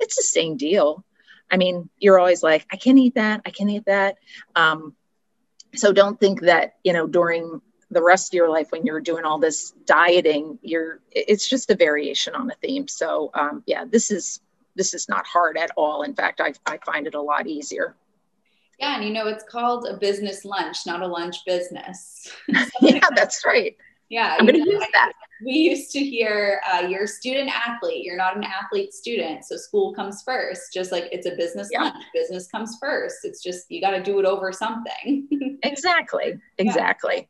it's 0.00 0.16
the 0.16 0.24
same 0.24 0.56
deal. 0.56 1.04
I 1.48 1.58
mean, 1.58 1.88
you're 1.96 2.18
always 2.18 2.42
like, 2.42 2.66
I 2.72 2.76
can't 2.76 2.98
eat 2.98 3.14
that. 3.14 3.42
I 3.46 3.50
can't 3.50 3.70
eat 3.70 3.84
that. 3.86 4.16
Um, 4.56 4.96
so 5.76 5.92
don't 5.92 6.18
think 6.18 6.40
that, 6.40 6.74
you 6.82 6.92
know, 6.92 7.06
during 7.06 7.60
the 7.88 8.02
rest 8.02 8.32
of 8.32 8.36
your 8.36 8.50
life 8.50 8.72
when 8.72 8.84
you're 8.84 9.00
doing 9.00 9.24
all 9.24 9.38
this 9.38 9.70
dieting 9.84 10.58
you're 10.62 11.00
it's 11.12 11.48
just 11.48 11.70
a 11.70 11.76
variation 11.76 12.34
on 12.34 12.50
a 12.50 12.54
theme 12.54 12.88
so 12.88 13.30
um, 13.34 13.62
yeah 13.66 13.84
this 13.88 14.10
is 14.10 14.40
this 14.76 14.94
is 14.94 15.08
not 15.08 15.26
hard 15.26 15.56
at 15.56 15.70
all. 15.76 16.02
In 16.02 16.14
fact, 16.14 16.40
I, 16.40 16.52
I 16.66 16.78
find 16.78 17.06
it 17.06 17.14
a 17.14 17.20
lot 17.20 17.46
easier. 17.46 17.96
Yeah, 18.78 18.96
and 18.96 19.04
you 19.04 19.12
know, 19.12 19.28
it's 19.28 19.44
called 19.44 19.86
a 19.88 19.96
business 19.96 20.44
lunch, 20.44 20.78
not 20.86 21.02
a 21.02 21.06
lunch 21.06 21.36
business. 21.46 22.28
yeah, 22.80 23.06
that's 23.14 23.44
right. 23.46 23.76
Yeah, 24.10 24.36
I'm 24.38 24.46
going 24.46 24.62
to 24.62 24.70
use 24.70 24.84
that. 24.92 25.12
We 25.44 25.52
used 25.52 25.90
to 25.92 25.98
hear 25.98 26.60
uh, 26.72 26.86
you're 26.86 27.04
a 27.04 27.08
student 27.08 27.50
athlete, 27.50 28.04
you're 28.04 28.16
not 28.16 28.36
an 28.36 28.44
athlete 28.44 28.92
student. 28.92 29.44
So 29.44 29.56
school 29.56 29.94
comes 29.94 30.22
first, 30.22 30.72
just 30.72 30.92
like 30.92 31.08
it's 31.10 31.26
a 31.26 31.34
business 31.36 31.68
yeah. 31.72 31.84
lunch. 31.84 32.04
Business 32.12 32.46
comes 32.46 32.76
first. 32.80 33.24
It's 33.24 33.42
just 33.42 33.70
you 33.70 33.80
got 33.80 33.90
to 33.90 34.02
do 34.02 34.18
it 34.20 34.24
over 34.24 34.52
something. 34.52 35.58
exactly. 35.62 36.38
Exactly. 36.58 37.28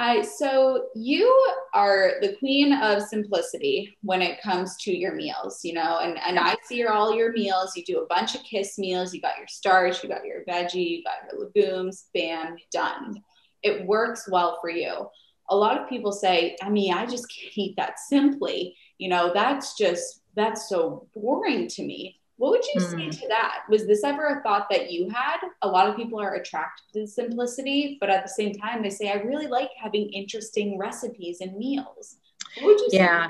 Uh, 0.00 0.22
so 0.22 0.86
you 0.94 1.30
are 1.74 2.12
the 2.22 2.34
queen 2.38 2.72
of 2.72 3.02
simplicity 3.02 3.98
when 4.00 4.22
it 4.22 4.40
comes 4.40 4.78
to 4.78 4.96
your 4.96 5.14
meals, 5.14 5.60
you 5.62 5.74
know, 5.74 5.98
and, 5.98 6.18
and 6.26 6.38
I 6.38 6.56
see 6.64 6.86
all 6.86 7.14
your 7.14 7.32
meals. 7.32 7.76
You 7.76 7.84
do 7.84 8.00
a 8.00 8.06
bunch 8.06 8.34
of 8.34 8.42
kiss 8.42 8.78
meals. 8.78 9.12
You 9.12 9.20
got 9.20 9.36
your 9.36 9.46
starch, 9.46 10.02
you 10.02 10.08
got 10.08 10.24
your 10.24 10.42
veggie, 10.48 10.88
you 10.88 11.04
got 11.04 11.30
your 11.30 11.44
legumes, 11.44 12.06
bam, 12.14 12.56
done. 12.72 13.22
It 13.62 13.86
works 13.86 14.26
well 14.26 14.56
for 14.62 14.70
you. 14.70 15.06
A 15.50 15.54
lot 15.54 15.78
of 15.78 15.86
people 15.86 16.12
say, 16.12 16.56
I 16.62 16.70
mean, 16.70 16.94
I 16.94 17.04
just 17.04 17.26
can't 17.30 17.58
eat 17.58 17.76
that 17.76 17.98
simply. 17.98 18.74
You 18.96 19.10
know, 19.10 19.32
that's 19.34 19.76
just, 19.76 20.22
that's 20.34 20.70
so 20.70 21.08
boring 21.14 21.68
to 21.68 21.82
me. 21.82 22.19
What 22.40 22.52
would 22.52 22.64
you 22.74 22.80
mm. 22.80 22.90
say 22.90 23.04
hmm. 23.04 23.10
to 23.10 23.28
that? 23.28 23.64
Was 23.68 23.86
this 23.86 24.02
ever 24.02 24.38
a 24.38 24.42
thought 24.42 24.68
that 24.70 24.90
you 24.90 25.10
had? 25.10 25.40
A 25.60 25.68
lot 25.68 25.90
of 25.90 25.94
people 25.94 26.18
are 26.18 26.36
attracted 26.36 26.84
to 26.94 27.06
simplicity, 27.06 27.98
but 28.00 28.08
at 28.08 28.22
the 28.22 28.30
same 28.30 28.54
time, 28.54 28.82
they 28.82 28.88
say, 28.88 29.10
I 29.10 29.16
really 29.16 29.46
like 29.46 29.68
having 29.76 30.10
interesting 30.10 30.78
recipes 30.78 31.42
and 31.42 31.54
meals. 31.58 32.16
What 32.60 32.68
would 32.68 32.80
you 32.80 32.90
say? 32.92 32.96
Yeah. 32.96 33.28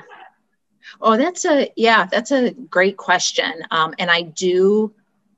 Oh, 1.01 1.17
that's 1.17 1.43
a, 1.43 1.69
yeah, 1.75 2.05
that's 2.05 2.31
a 2.31 2.51
great 2.51 2.95
question. 2.95 3.51
Um, 3.69 3.93
and 3.99 4.09
I 4.09 4.21
do, 4.21 4.93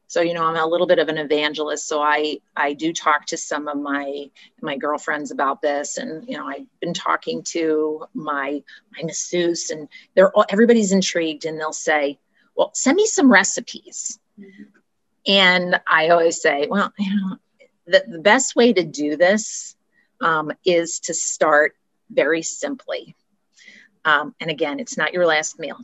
so, 0.06 0.22
you 0.22 0.36
know, 0.36 0.44
I'm 0.44 0.56
a 0.56 0.68
little 0.68 0.86
bit 0.86 1.00
of 1.00 1.10
an 1.10 1.18
evangelist. 1.18 1.88
So 1.88 2.00
I, 2.00 2.38
I 2.56 2.74
do 2.74 2.94
talk 2.94 3.26
to 3.26 3.38
some 3.38 3.68
of 3.68 3.80
my, 3.80 4.30
my 4.62 4.78
girlfriends 4.78 5.32
about 5.32 5.64
this. 5.64 5.98
And, 5.98 6.30
you 6.30 6.38
know, 6.38 6.46
I've 6.46 6.68
been 6.80 6.94
talking 6.94 7.42
to 7.46 8.06
my, 8.14 8.62
my 8.96 9.04
masseuse 9.04 9.72
and 9.72 9.90
they're 10.14 10.32
all, 10.32 10.46
everybody's 10.48 10.92
intrigued 10.92 11.46
and 11.46 11.60
they'll 11.60 11.74
say, 11.74 12.20
well, 12.56 12.72
send 12.74 12.96
me 12.96 13.06
some 13.06 13.32
recipes. 13.32 14.20
Mm-hmm. 14.40 14.64
And 15.26 15.82
I 15.88 16.10
always 16.10 16.42
say, 16.42 16.68
well, 16.70 16.92
you 16.98 17.16
know, 17.16 17.38
the, 17.86 18.04
the 18.08 18.20
best 18.20 18.56
way 18.56 18.74
to 18.74 18.84
do 18.84 19.16
this 19.16 19.76
um, 20.22 20.52
is 20.66 21.00
to 21.02 21.14
start 21.14 21.76
very 22.10 22.42
simply. 22.42 23.16
Um, 24.06 24.36
and 24.40 24.50
again, 24.50 24.80
it's 24.80 24.98
not 24.98 25.14
your 25.14 25.26
last 25.26 25.60
meal. 25.60 25.78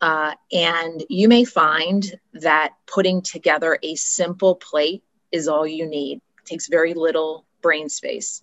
Uh, 0.00 0.34
and 0.52 1.04
you 1.08 1.28
may 1.28 1.44
find 1.44 2.18
that 2.34 2.74
putting 2.86 3.22
together 3.22 3.78
a 3.82 3.94
simple 3.94 4.54
plate 4.56 5.02
is 5.32 5.48
all 5.48 5.66
you 5.66 5.86
need. 5.86 6.20
It 6.38 6.44
takes 6.44 6.68
very 6.68 6.94
little 6.94 7.44
brain 7.62 7.88
space. 7.88 8.42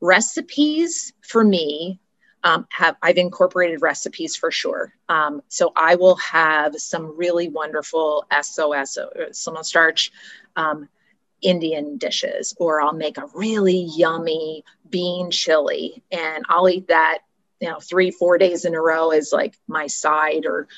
Recipes 0.00 1.12
for 1.22 1.44
me 1.44 2.00
um, 2.44 2.66
have 2.70 2.96
I've 3.02 3.18
incorporated 3.18 3.82
recipes 3.82 4.36
for 4.36 4.50
sure. 4.50 4.92
Um, 5.08 5.42
so 5.48 5.72
I 5.76 5.94
will 5.94 6.16
have 6.16 6.74
some 6.76 7.16
really 7.16 7.48
wonderful 7.48 8.26
SOS, 8.32 8.98
uh, 8.98 9.32
some 9.32 9.62
starch 9.62 10.12
um, 10.56 10.88
Indian 11.40 11.98
dishes, 11.98 12.54
or 12.58 12.80
I'll 12.80 12.94
make 12.94 13.18
a 13.18 13.26
really 13.34 13.88
yummy 13.96 14.64
bean 14.88 15.30
chili, 15.30 16.02
and 16.10 16.44
I'll 16.48 16.68
eat 16.68 16.88
that, 16.88 17.18
you 17.60 17.68
know, 17.68 17.78
three 17.78 18.10
four 18.10 18.38
days 18.38 18.64
in 18.64 18.74
a 18.74 18.80
row 18.80 19.10
as 19.10 19.32
like 19.32 19.54
my 19.68 19.86
side. 19.86 20.44
Or 20.46 20.68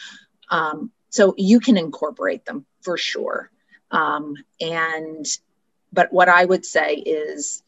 um, 0.51 0.91
so 1.09 1.35
you 1.39 1.61
can 1.61 1.77
incorporate 1.77 2.45
them 2.45 2.67
for 2.83 2.99
sure. 2.99 3.51
Um, 3.91 4.35
and 4.61 5.27
but 5.93 6.13
what 6.13 6.29
I 6.29 6.45
would 6.45 6.67
say 6.67 6.95
is 6.95 7.63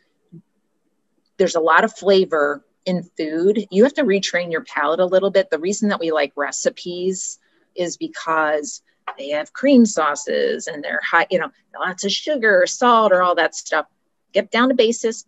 there's 1.39 1.55
a 1.55 1.61
lot 1.61 1.85
of 1.85 1.95
flavor 1.95 2.65
in 2.87 3.03
food, 3.17 3.67
you 3.71 3.83
have 3.85 3.95
to 3.95 4.05
retrain 4.05 4.51
your 4.51 4.65
palate 4.65 5.01
a 5.01 5.05
little 5.05 5.31
bit. 5.31 5.51
The 5.51 5.59
reason 5.59 5.91
that 5.91 6.01
we 6.01 6.13
like 6.13 6.33
recipes 6.37 7.39
is 7.75 7.97
because 7.97 8.83
they 9.19 9.31
have 9.31 9.53
cream 9.53 9.85
sauces 9.85 10.67
and 10.69 10.83
they're 10.83 11.01
high, 11.05 11.27
you 11.31 11.39
know, 11.39 11.51
lots 11.79 12.05
of 12.05 12.13
sugar, 12.13 12.63
or 12.63 12.67
salt, 12.67 13.13
or 13.13 13.23
all 13.23 13.35
that 13.35 13.55
stuff. 13.55 13.87
Get 14.33 14.51
down 14.51 14.69
to 14.69 14.75
basis, 14.75 15.25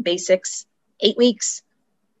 basics, 0.00 0.66
eight 1.00 1.16
weeks, 1.16 1.62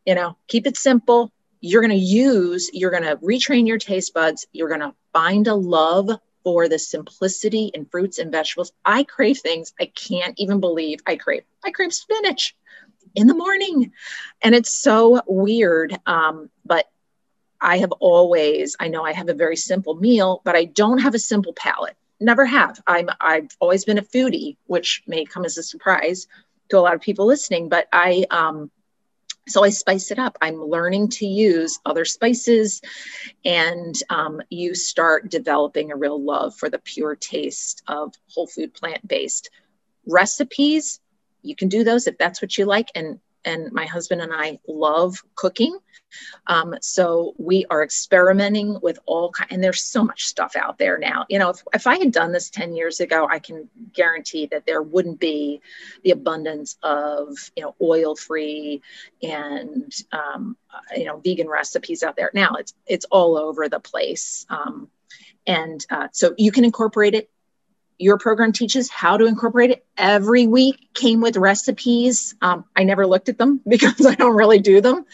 you 0.06 0.14
know, 0.14 0.36
keep 0.48 0.66
it 0.66 0.76
simple. 0.76 1.32
You're 1.60 1.82
going 1.82 1.90
to 1.90 2.04
use, 2.04 2.70
you're 2.72 2.90
going 2.90 3.02
to 3.02 3.16
retrain 3.16 3.66
your 3.66 3.78
taste 3.78 4.14
buds. 4.14 4.46
You're 4.52 4.68
going 4.68 4.80
to 4.80 4.94
find 5.12 5.46
a 5.46 5.54
love 5.54 6.10
for 6.42 6.68
the 6.68 6.78
simplicity 6.78 7.70
in 7.74 7.84
fruits 7.84 8.18
and 8.18 8.32
vegetables. 8.32 8.72
I 8.84 9.04
crave 9.04 9.38
things 9.38 9.74
I 9.78 9.86
can't 9.86 10.34
even 10.38 10.60
believe 10.60 11.00
I 11.06 11.16
crave. 11.16 11.42
I 11.64 11.70
crave 11.70 11.92
spinach 11.92 12.56
in 13.14 13.26
the 13.26 13.34
morning. 13.34 13.92
And 14.42 14.54
it's 14.54 14.70
so 14.70 15.22
weird. 15.26 15.98
Um, 16.06 16.50
but 16.64 16.86
I 17.60 17.78
have 17.78 17.92
always, 17.92 18.76
I 18.80 18.88
know 18.88 19.04
I 19.04 19.12
have 19.12 19.28
a 19.28 19.34
very 19.34 19.56
simple 19.56 19.94
meal, 19.94 20.40
but 20.44 20.56
I 20.56 20.64
don't 20.64 20.98
have 20.98 21.14
a 21.14 21.18
simple 21.18 21.52
palate. 21.52 21.96
Never 22.20 22.44
have. 22.44 22.80
I'm 22.86 23.08
I've 23.20 23.48
always 23.60 23.84
been 23.84 23.98
a 23.98 24.02
foodie, 24.02 24.56
which 24.66 25.02
may 25.06 25.24
come 25.24 25.44
as 25.44 25.56
a 25.56 25.62
surprise 25.62 26.26
to 26.68 26.78
a 26.78 26.80
lot 26.80 26.94
of 26.94 27.00
people 27.00 27.26
listening, 27.26 27.68
but 27.68 27.88
I 27.92 28.26
um 28.30 28.70
so 29.48 29.64
I 29.64 29.70
spice 29.70 30.10
it 30.10 30.18
up. 30.18 30.36
I'm 30.40 30.62
learning 30.62 31.08
to 31.08 31.26
use 31.26 31.80
other 31.84 32.04
spices, 32.04 32.82
and 33.44 33.94
um, 34.08 34.40
you 34.48 34.74
start 34.74 35.30
developing 35.30 35.90
a 35.90 35.96
real 35.96 36.22
love 36.22 36.54
for 36.56 36.70
the 36.70 36.78
pure 36.78 37.16
taste 37.16 37.82
of 37.88 38.14
whole 38.32 38.46
food 38.46 38.74
plant 38.74 39.06
based 39.06 39.50
recipes. 40.06 41.00
You 41.42 41.56
can 41.56 41.68
do 41.68 41.84
those 41.84 42.06
if 42.06 42.18
that's 42.18 42.42
what 42.42 42.56
you 42.56 42.64
like, 42.64 42.90
and 42.94 43.20
and 43.44 43.72
my 43.72 43.86
husband 43.86 44.20
and 44.20 44.32
I 44.34 44.58
love 44.68 45.22
cooking. 45.34 45.78
Um, 46.46 46.74
so 46.80 47.34
we 47.38 47.66
are 47.70 47.82
experimenting 47.82 48.78
with 48.82 48.98
all 49.06 49.30
kind, 49.30 49.52
and 49.52 49.62
there's 49.62 49.82
so 49.82 50.04
much 50.04 50.26
stuff 50.26 50.56
out 50.56 50.78
there 50.78 50.98
now. 50.98 51.24
You 51.28 51.38
know, 51.38 51.50
if, 51.50 51.62
if 51.72 51.86
I 51.86 51.98
had 51.98 52.12
done 52.12 52.32
this 52.32 52.50
10 52.50 52.74
years 52.74 53.00
ago, 53.00 53.28
I 53.30 53.38
can 53.38 53.68
guarantee 53.92 54.46
that 54.46 54.66
there 54.66 54.82
wouldn't 54.82 55.20
be 55.20 55.60
the 56.02 56.10
abundance 56.10 56.76
of, 56.82 57.36
you 57.56 57.62
know, 57.62 57.76
oil 57.80 58.16
free 58.16 58.82
and, 59.22 59.94
um, 60.12 60.56
you 60.96 61.04
know, 61.04 61.18
vegan 61.18 61.48
recipes 61.48 62.02
out 62.02 62.16
there. 62.16 62.30
Now 62.34 62.54
it's, 62.58 62.74
it's 62.86 63.06
all 63.10 63.36
over 63.36 63.68
the 63.68 63.80
place. 63.80 64.46
Um, 64.50 64.88
and 65.46 65.84
uh, 65.90 66.08
so 66.12 66.34
you 66.36 66.52
can 66.52 66.64
incorporate 66.64 67.14
it 67.14 67.30
your 68.00 68.16
program 68.16 68.52
teaches 68.52 68.90
how 68.90 69.18
to 69.18 69.26
incorporate 69.26 69.70
it. 69.70 69.84
Every 69.96 70.46
week 70.46 70.88
came 70.94 71.20
with 71.20 71.36
recipes. 71.36 72.34
Um, 72.40 72.64
i 72.74 72.82
never 72.82 73.06
looked 73.06 73.28
at 73.28 73.36
them 73.36 73.60
because 73.68 74.06
i 74.06 74.14
don't 74.14 74.36
really 74.36 74.58
do 74.58 74.80
them. 74.80 75.04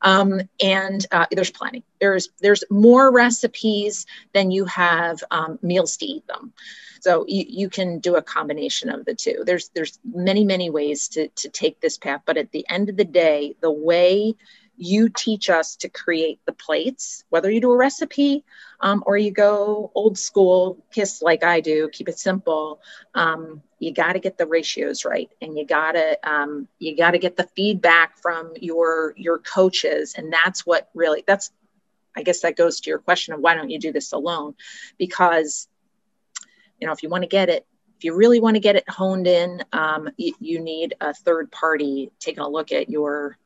Um, 0.00 0.40
and 0.62 1.04
uh, 1.10 1.26
there's 1.30 1.50
plenty. 1.50 1.84
There's 2.00 2.28
there's 2.40 2.62
more 2.70 3.12
recipes 3.12 4.06
than 4.32 4.50
you 4.50 4.64
have 4.66 5.22
um, 5.30 5.58
meals 5.60 5.96
to 5.98 6.06
eat 6.06 6.26
them. 6.26 6.52
So 7.00 7.24
you, 7.28 7.44
you 7.48 7.68
can 7.68 7.98
do 7.98 8.16
a 8.16 8.22
combination 8.22 8.90
of 8.90 9.04
the 9.04 9.14
two. 9.14 9.42
There's 9.44 9.70
there's 9.74 9.98
many 10.04 10.44
many 10.44 10.70
ways 10.70 11.08
to 11.08 11.28
to 11.28 11.48
take 11.48 11.80
this 11.80 11.98
path 11.98 12.22
but 12.24 12.36
at 12.36 12.52
the 12.52 12.64
end 12.68 12.88
of 12.88 12.96
the 12.96 13.04
day 13.04 13.56
the 13.60 13.70
way 13.70 14.34
you 14.76 15.08
teach 15.08 15.48
us 15.48 15.76
to 15.76 15.88
create 15.88 16.40
the 16.44 16.52
plates, 16.52 17.24
whether 17.30 17.50
you 17.50 17.60
do 17.60 17.72
a 17.72 17.76
recipe 17.76 18.44
um, 18.80 19.02
or 19.06 19.16
you 19.16 19.30
go 19.30 19.90
old 19.94 20.18
school, 20.18 20.84
kiss 20.92 21.22
like 21.22 21.42
I 21.42 21.60
do, 21.60 21.88
keep 21.92 22.08
it 22.08 22.18
simple. 22.18 22.80
Um, 23.14 23.62
you 23.78 23.92
got 23.92 24.12
to 24.12 24.18
get 24.18 24.38
the 24.38 24.46
ratios 24.46 25.04
right, 25.04 25.30
and 25.40 25.56
you 25.56 25.66
got 25.66 25.92
to 25.92 26.18
um, 26.28 26.68
you 26.78 26.96
got 26.96 27.12
to 27.12 27.18
get 27.18 27.36
the 27.36 27.48
feedback 27.56 28.18
from 28.18 28.52
your 28.60 29.14
your 29.16 29.38
coaches, 29.38 30.14
and 30.16 30.32
that's 30.32 30.66
what 30.66 30.88
really 30.94 31.24
that's. 31.26 31.50
I 32.18 32.22
guess 32.22 32.40
that 32.40 32.56
goes 32.56 32.80
to 32.80 32.90
your 32.90 32.98
question 32.98 33.34
of 33.34 33.40
why 33.40 33.54
don't 33.54 33.68
you 33.68 33.78
do 33.78 33.92
this 33.92 34.12
alone? 34.12 34.54
Because 34.98 35.68
you 36.80 36.86
know 36.86 36.92
if 36.92 37.02
you 37.02 37.08
want 37.08 37.22
to 37.22 37.28
get 37.28 37.48
it 37.48 37.66
if 37.96 38.04
you 38.04 38.14
really 38.14 38.40
want 38.40 38.56
to 38.56 38.60
get 38.60 38.76
it 38.76 38.84
honed 38.88 39.26
in, 39.26 39.64
um, 39.72 40.10
you, 40.18 40.34
you, 40.38 40.60
need 40.60 40.94
a 41.00 41.14
third 41.14 41.50
party 41.50 42.10
taking 42.20 42.42
a 42.42 42.48
look 42.48 42.70
at 42.70 42.90
your 42.90 43.38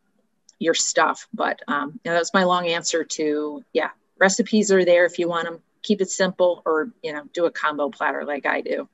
your 0.61 0.75
stuff. 0.75 1.27
But 1.35 1.61
um, 1.66 1.99
know, 2.05 2.14
that's 2.14 2.33
my 2.33 2.44
long 2.44 2.68
answer 2.68 3.03
to 3.03 3.64
yeah, 3.73 3.90
recipes 4.18 4.70
are 4.70 4.85
there 4.85 5.07
if 5.07 5.18
you 5.18 5.29
want 5.29 5.46
them. 5.46 5.61
Keep 5.83 6.03
it 6.03 6.11
simple, 6.11 6.62
or 6.64 6.92
you 7.03 7.12
know, 7.12 7.25
do 7.33 7.46
a 7.46 7.51
combo 7.51 7.88
platter 7.88 8.25
like 8.25 8.46
I 8.46 8.61
do. 8.61 8.88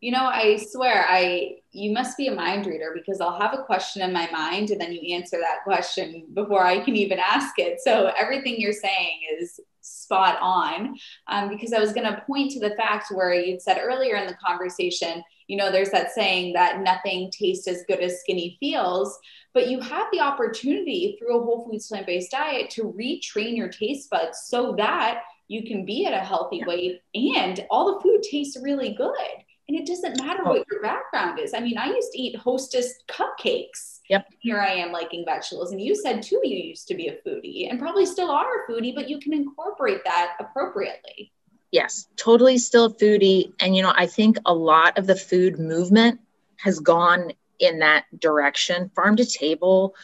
You 0.00 0.12
know, 0.12 0.26
I 0.26 0.56
swear, 0.56 1.04
I 1.08 1.56
you 1.72 1.92
must 1.92 2.16
be 2.16 2.28
a 2.28 2.34
mind 2.34 2.66
reader 2.66 2.92
because 2.94 3.20
I'll 3.20 3.40
have 3.40 3.52
a 3.52 3.64
question 3.64 4.02
in 4.02 4.12
my 4.12 4.30
mind 4.30 4.70
and 4.70 4.80
then 4.80 4.92
you 4.92 5.14
answer 5.14 5.38
that 5.38 5.64
question 5.64 6.26
before 6.34 6.64
I 6.64 6.80
can 6.80 6.96
even 6.96 7.18
ask 7.18 7.58
it. 7.58 7.80
So 7.80 8.12
everything 8.16 8.56
you're 8.58 8.72
saying 8.72 9.20
is 9.38 9.60
spot 9.80 10.38
on. 10.40 10.96
Um, 11.26 11.48
because 11.48 11.72
I 11.72 11.80
was 11.80 11.92
going 11.92 12.06
to 12.06 12.22
point 12.26 12.50
to 12.52 12.60
the 12.60 12.74
fact 12.76 13.06
where 13.10 13.32
you'd 13.32 13.62
said 13.62 13.78
earlier 13.82 14.16
in 14.16 14.26
the 14.26 14.34
conversation, 14.34 15.22
you 15.46 15.56
know, 15.56 15.72
there's 15.72 15.90
that 15.90 16.12
saying 16.12 16.52
that 16.54 16.80
nothing 16.80 17.30
tastes 17.30 17.66
as 17.66 17.84
good 17.88 18.00
as 18.00 18.20
skinny 18.20 18.56
feels, 18.60 19.18
but 19.54 19.68
you 19.68 19.80
have 19.80 20.06
the 20.12 20.20
opportunity 20.20 21.16
through 21.18 21.38
a 21.38 21.42
whole 21.42 21.68
foods 21.68 21.88
plant 21.88 22.06
based 22.06 22.30
diet 22.30 22.70
to 22.70 22.84
retrain 22.84 23.56
your 23.56 23.68
taste 23.68 24.10
buds 24.10 24.42
so 24.44 24.74
that 24.76 25.22
you 25.48 25.64
can 25.64 25.86
be 25.86 26.04
at 26.04 26.12
a 26.12 26.24
healthy 26.24 26.62
weight 26.66 27.00
and 27.14 27.66
all 27.70 27.94
the 27.94 28.00
food 28.00 28.22
tastes 28.22 28.58
really 28.62 28.92
good. 28.92 29.44
And 29.68 29.78
it 29.78 29.86
doesn't 29.86 30.18
matter 30.22 30.42
oh. 30.44 30.50
what 30.50 30.66
your 30.70 30.80
background 30.80 31.38
is. 31.38 31.52
I 31.52 31.60
mean, 31.60 31.76
I 31.76 31.88
used 31.88 32.12
to 32.12 32.20
eat 32.20 32.36
hostess 32.36 32.94
cupcakes. 33.06 34.00
Yep. 34.08 34.26
Here 34.38 34.58
I 34.58 34.72
am 34.72 34.92
liking 34.92 35.24
vegetables. 35.26 35.72
And 35.72 35.80
you 35.80 35.94
said 35.94 36.22
too, 36.22 36.40
you 36.42 36.56
used 36.56 36.88
to 36.88 36.94
be 36.94 37.08
a 37.08 37.16
foodie 37.16 37.70
and 37.70 37.78
probably 37.78 38.06
still 38.06 38.30
are 38.30 38.64
a 38.64 38.70
foodie, 38.70 38.94
but 38.94 39.08
you 39.08 39.18
can 39.18 39.34
incorporate 39.34 40.02
that 40.04 40.36
appropriately. 40.40 41.32
Yes, 41.70 42.08
totally 42.16 42.56
still 42.56 42.86
a 42.86 42.94
foodie. 42.94 43.52
And, 43.60 43.76
you 43.76 43.82
know, 43.82 43.92
I 43.94 44.06
think 44.06 44.38
a 44.46 44.54
lot 44.54 44.96
of 44.96 45.06
the 45.06 45.16
food 45.16 45.58
movement 45.58 46.20
has 46.56 46.80
gone 46.80 47.32
in 47.58 47.80
that 47.80 48.04
direction. 48.18 48.90
Farm 48.94 49.16
to 49.16 49.26
table, 49.26 49.94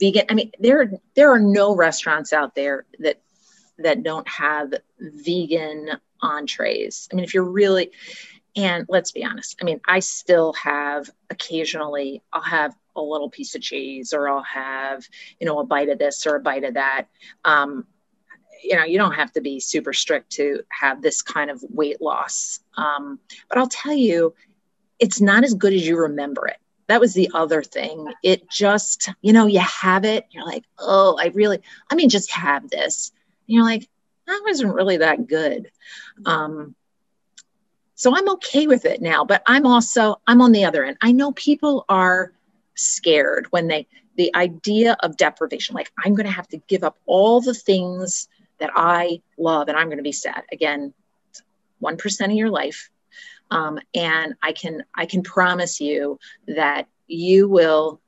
vegan. 0.00 0.24
I 0.28 0.34
mean, 0.34 0.50
there, 0.58 0.90
there 1.14 1.30
are 1.30 1.38
no 1.38 1.76
restaurants 1.76 2.32
out 2.32 2.56
there 2.56 2.86
that 2.98 3.20
that 3.78 4.02
don't 4.02 4.28
have 4.28 4.74
vegan 4.98 5.90
entrees. 6.20 7.08
I 7.10 7.16
mean, 7.16 7.24
if 7.24 7.34
you're 7.34 7.44
really, 7.44 7.90
and 8.54 8.84
let's 8.88 9.12
be 9.12 9.24
honest, 9.24 9.56
I 9.60 9.64
mean, 9.64 9.80
I 9.86 10.00
still 10.00 10.52
have 10.54 11.08
occasionally, 11.30 12.22
I'll 12.32 12.42
have 12.42 12.74
a 12.94 13.00
little 13.00 13.30
piece 13.30 13.54
of 13.54 13.62
cheese 13.62 14.12
or 14.12 14.28
I'll 14.28 14.42
have, 14.42 15.06
you 15.40 15.46
know, 15.46 15.58
a 15.58 15.64
bite 15.64 15.88
of 15.88 15.98
this 15.98 16.26
or 16.26 16.36
a 16.36 16.40
bite 16.40 16.64
of 16.64 16.74
that. 16.74 17.06
Um, 17.44 17.86
you 18.62 18.76
know, 18.76 18.84
you 18.84 18.98
don't 18.98 19.14
have 19.14 19.32
to 19.32 19.40
be 19.40 19.58
super 19.58 19.92
strict 19.92 20.30
to 20.32 20.62
have 20.68 21.02
this 21.02 21.22
kind 21.22 21.50
of 21.50 21.64
weight 21.70 22.00
loss. 22.00 22.60
Um, 22.76 23.18
but 23.48 23.58
I'll 23.58 23.68
tell 23.68 23.94
you, 23.94 24.34
it's 24.98 25.20
not 25.20 25.44
as 25.44 25.54
good 25.54 25.72
as 25.72 25.86
you 25.86 25.98
remember 25.98 26.46
it. 26.46 26.58
That 26.88 27.00
was 27.00 27.14
the 27.14 27.30
other 27.34 27.62
thing. 27.62 28.12
It 28.22 28.48
just, 28.50 29.08
you 29.22 29.32
know, 29.32 29.46
you 29.46 29.60
have 29.60 30.04
it, 30.04 30.26
you're 30.30 30.44
like, 30.44 30.64
oh, 30.78 31.16
I 31.18 31.28
really, 31.28 31.60
I 31.90 31.94
mean, 31.94 32.08
just 32.08 32.30
have 32.32 32.68
this. 32.68 33.12
And 33.48 33.56
you're 33.56 33.64
like, 33.64 33.88
that 34.26 34.42
wasn't 34.44 34.74
really 34.74 34.98
that 34.98 35.26
good. 35.26 35.70
Um, 36.26 36.74
so 38.02 38.16
I'm 38.16 38.28
okay 38.30 38.66
with 38.66 38.84
it 38.84 39.00
now, 39.00 39.24
but 39.24 39.44
I'm 39.46 39.64
also, 39.64 40.20
I'm 40.26 40.42
on 40.42 40.50
the 40.50 40.64
other 40.64 40.84
end. 40.84 40.96
I 41.02 41.12
know 41.12 41.30
people 41.30 41.84
are 41.88 42.32
scared 42.74 43.46
when 43.50 43.68
they, 43.68 43.86
the 44.16 44.34
idea 44.34 44.96
of 45.04 45.16
deprivation, 45.16 45.76
like 45.76 45.92
I'm 46.04 46.16
going 46.16 46.26
to 46.26 46.32
have 46.32 46.48
to 46.48 46.56
give 46.66 46.82
up 46.82 46.98
all 47.06 47.40
the 47.40 47.54
things 47.54 48.28
that 48.58 48.70
I 48.74 49.22
love 49.38 49.68
and 49.68 49.76
I'm 49.76 49.86
going 49.86 49.98
to 49.98 50.02
be 50.02 50.10
sad. 50.10 50.42
Again, 50.50 50.92
1% 51.80 52.24
of 52.24 52.32
your 52.32 52.50
life. 52.50 52.90
Um, 53.52 53.78
and 53.94 54.34
I 54.42 54.50
can, 54.50 54.82
I 54.96 55.06
can 55.06 55.22
promise 55.22 55.80
you 55.80 56.18
that 56.48 56.88
you 57.06 57.48
will 57.48 58.00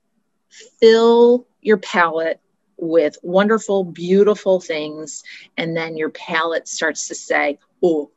fill 0.81 1.47
your 1.61 1.77
palate 1.77 2.41
with 2.79 3.17
wonderful, 3.23 3.85
beautiful 3.85 4.61
things. 4.61 5.23
And 5.57 5.77
then 5.77 5.97
your 5.97 6.11
palate 6.11 6.67
starts 6.67 7.07
to 7.07 7.15
say, 7.15 7.61
oh, 7.81 8.11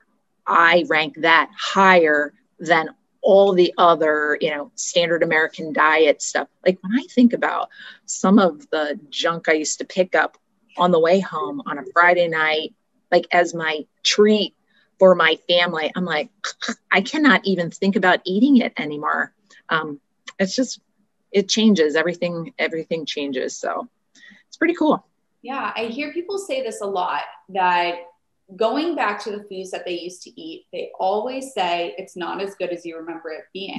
I 0.47 0.85
rank 0.87 1.15
that 1.21 1.49
higher 1.57 2.33
than 2.59 2.89
all 3.21 3.53
the 3.53 3.73
other, 3.77 4.37
you 4.39 4.49
know, 4.49 4.71
standard 4.75 5.21
American 5.21 5.73
diet 5.73 6.21
stuff. 6.21 6.47
Like 6.65 6.79
when 6.81 6.97
I 6.97 7.03
think 7.09 7.33
about 7.33 7.69
some 8.05 8.39
of 8.39 8.69
the 8.69 8.99
junk 9.09 9.49
I 9.49 9.53
used 9.53 9.79
to 9.79 9.85
pick 9.85 10.15
up 10.15 10.37
on 10.77 10.91
the 10.91 10.99
way 10.99 11.19
home 11.19 11.61
on 11.65 11.77
a 11.77 11.83
Friday 11.93 12.27
night, 12.27 12.73
like 13.11 13.27
as 13.31 13.53
my 13.53 13.85
treat 14.03 14.55
for 14.99 15.13
my 15.13 15.37
family, 15.49 15.91
I'm 15.95 16.05
like, 16.05 16.29
I 16.91 17.01
cannot 17.01 17.41
even 17.45 17.69
think 17.69 17.95
about 17.95 18.21
eating 18.23 18.57
it 18.57 18.73
anymore. 18.77 19.33
Um, 19.69 19.99
it's 20.39 20.55
just, 20.55 20.79
it 21.31 21.49
changes. 21.49 21.95
Everything, 21.95 22.53
everything 22.57 23.05
changes. 23.05 23.57
So 23.57 23.89
it's 24.47 24.57
pretty 24.57 24.75
cool. 24.75 25.05
Yeah, 25.41 25.71
I 25.75 25.85
hear 25.85 26.13
people 26.13 26.37
say 26.37 26.63
this 26.63 26.81
a 26.81 26.85
lot 26.85 27.23
that 27.49 27.95
going 28.55 28.95
back 28.95 29.21
to 29.23 29.31
the 29.31 29.43
foods 29.43 29.71
that 29.71 29.85
they 29.85 29.99
used 29.99 30.21
to 30.23 30.41
eat, 30.41 30.65
they 30.71 30.91
always 30.99 31.53
say 31.53 31.93
it's 31.97 32.15
not 32.15 32.41
as 32.41 32.55
good 32.55 32.69
as 32.69 32.85
you 32.85 32.97
remember 32.97 33.29
it 33.29 33.45
being. 33.53 33.77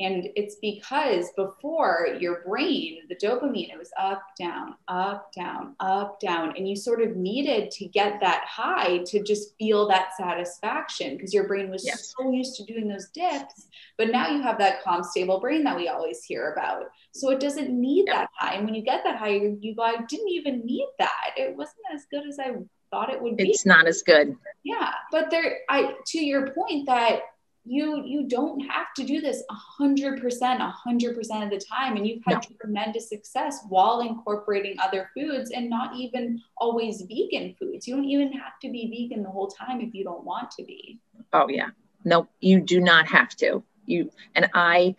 And 0.00 0.28
it's 0.36 0.54
because 0.56 1.32
before 1.34 2.16
your 2.20 2.42
brain, 2.46 3.00
the 3.08 3.16
dopamine, 3.16 3.72
it 3.72 3.78
was 3.78 3.90
up, 3.98 4.22
down, 4.38 4.76
up, 4.86 5.32
down, 5.32 5.74
up, 5.80 6.20
down. 6.20 6.54
And 6.56 6.68
you 6.68 6.76
sort 6.76 7.02
of 7.02 7.16
needed 7.16 7.72
to 7.72 7.86
get 7.86 8.20
that 8.20 8.44
high 8.46 8.98
to 9.06 9.22
just 9.24 9.56
feel 9.58 9.88
that 9.88 10.16
satisfaction 10.16 11.16
because 11.16 11.34
your 11.34 11.48
brain 11.48 11.68
was 11.68 11.84
yes. 11.84 12.14
so 12.16 12.30
used 12.30 12.54
to 12.56 12.64
doing 12.64 12.86
those 12.86 13.08
dips. 13.08 13.66
But 13.96 14.10
now 14.10 14.28
you 14.28 14.40
have 14.40 14.58
that 14.58 14.84
calm, 14.84 15.02
stable 15.02 15.40
brain 15.40 15.64
that 15.64 15.76
we 15.76 15.88
always 15.88 16.22
hear 16.22 16.52
about. 16.52 16.84
So 17.12 17.30
it 17.30 17.40
doesn't 17.40 17.68
need 17.68 18.06
that 18.06 18.28
high. 18.36 18.54
And 18.54 18.66
when 18.66 18.76
you 18.76 18.82
get 18.82 19.02
that 19.02 19.16
high, 19.16 19.30
you 19.30 19.74
go, 19.74 19.82
I 19.82 19.96
didn't 20.08 20.28
even 20.28 20.64
need 20.64 20.86
that. 21.00 21.30
It 21.36 21.56
wasn't 21.56 21.78
as 21.92 22.06
good 22.08 22.24
as 22.24 22.38
I 22.38 22.52
thought 22.90 23.10
it 23.10 23.20
would 23.20 23.36
be. 23.36 23.50
It's 23.50 23.66
not 23.66 23.86
as 23.86 24.02
good. 24.02 24.36
Yeah. 24.64 24.92
But 25.10 25.30
there, 25.30 25.58
I, 25.68 25.94
to 26.06 26.18
your 26.18 26.50
point 26.50 26.86
that 26.86 27.20
you 27.68 28.02
you 28.04 28.26
don't 28.26 28.60
have 28.60 28.86
to 28.96 29.04
do 29.04 29.20
this 29.20 29.42
100% 29.80 30.20
100% 30.20 31.44
of 31.44 31.50
the 31.50 31.62
time 31.70 31.96
and 31.96 32.06
you've 32.06 32.22
had 32.26 32.34
no. 32.34 32.56
tremendous 32.60 33.08
success 33.08 33.60
while 33.68 34.00
incorporating 34.00 34.76
other 34.80 35.10
foods 35.14 35.50
and 35.50 35.68
not 35.68 35.94
even 35.94 36.40
always 36.56 37.02
vegan 37.02 37.54
foods 37.58 37.86
you 37.86 37.94
don't 37.94 38.06
even 38.06 38.32
have 38.32 38.58
to 38.62 38.70
be 38.70 38.88
vegan 38.88 39.22
the 39.22 39.30
whole 39.30 39.48
time 39.48 39.80
if 39.80 39.94
you 39.94 40.02
don't 40.02 40.24
want 40.24 40.50
to 40.50 40.64
be 40.64 40.98
oh 41.32 41.48
yeah 41.48 41.68
no 42.04 42.26
you 42.40 42.60
do 42.60 42.80
not 42.80 43.06
have 43.06 43.34
to 43.36 43.62
you 43.84 44.10
and 44.34 44.48
i 44.54 44.94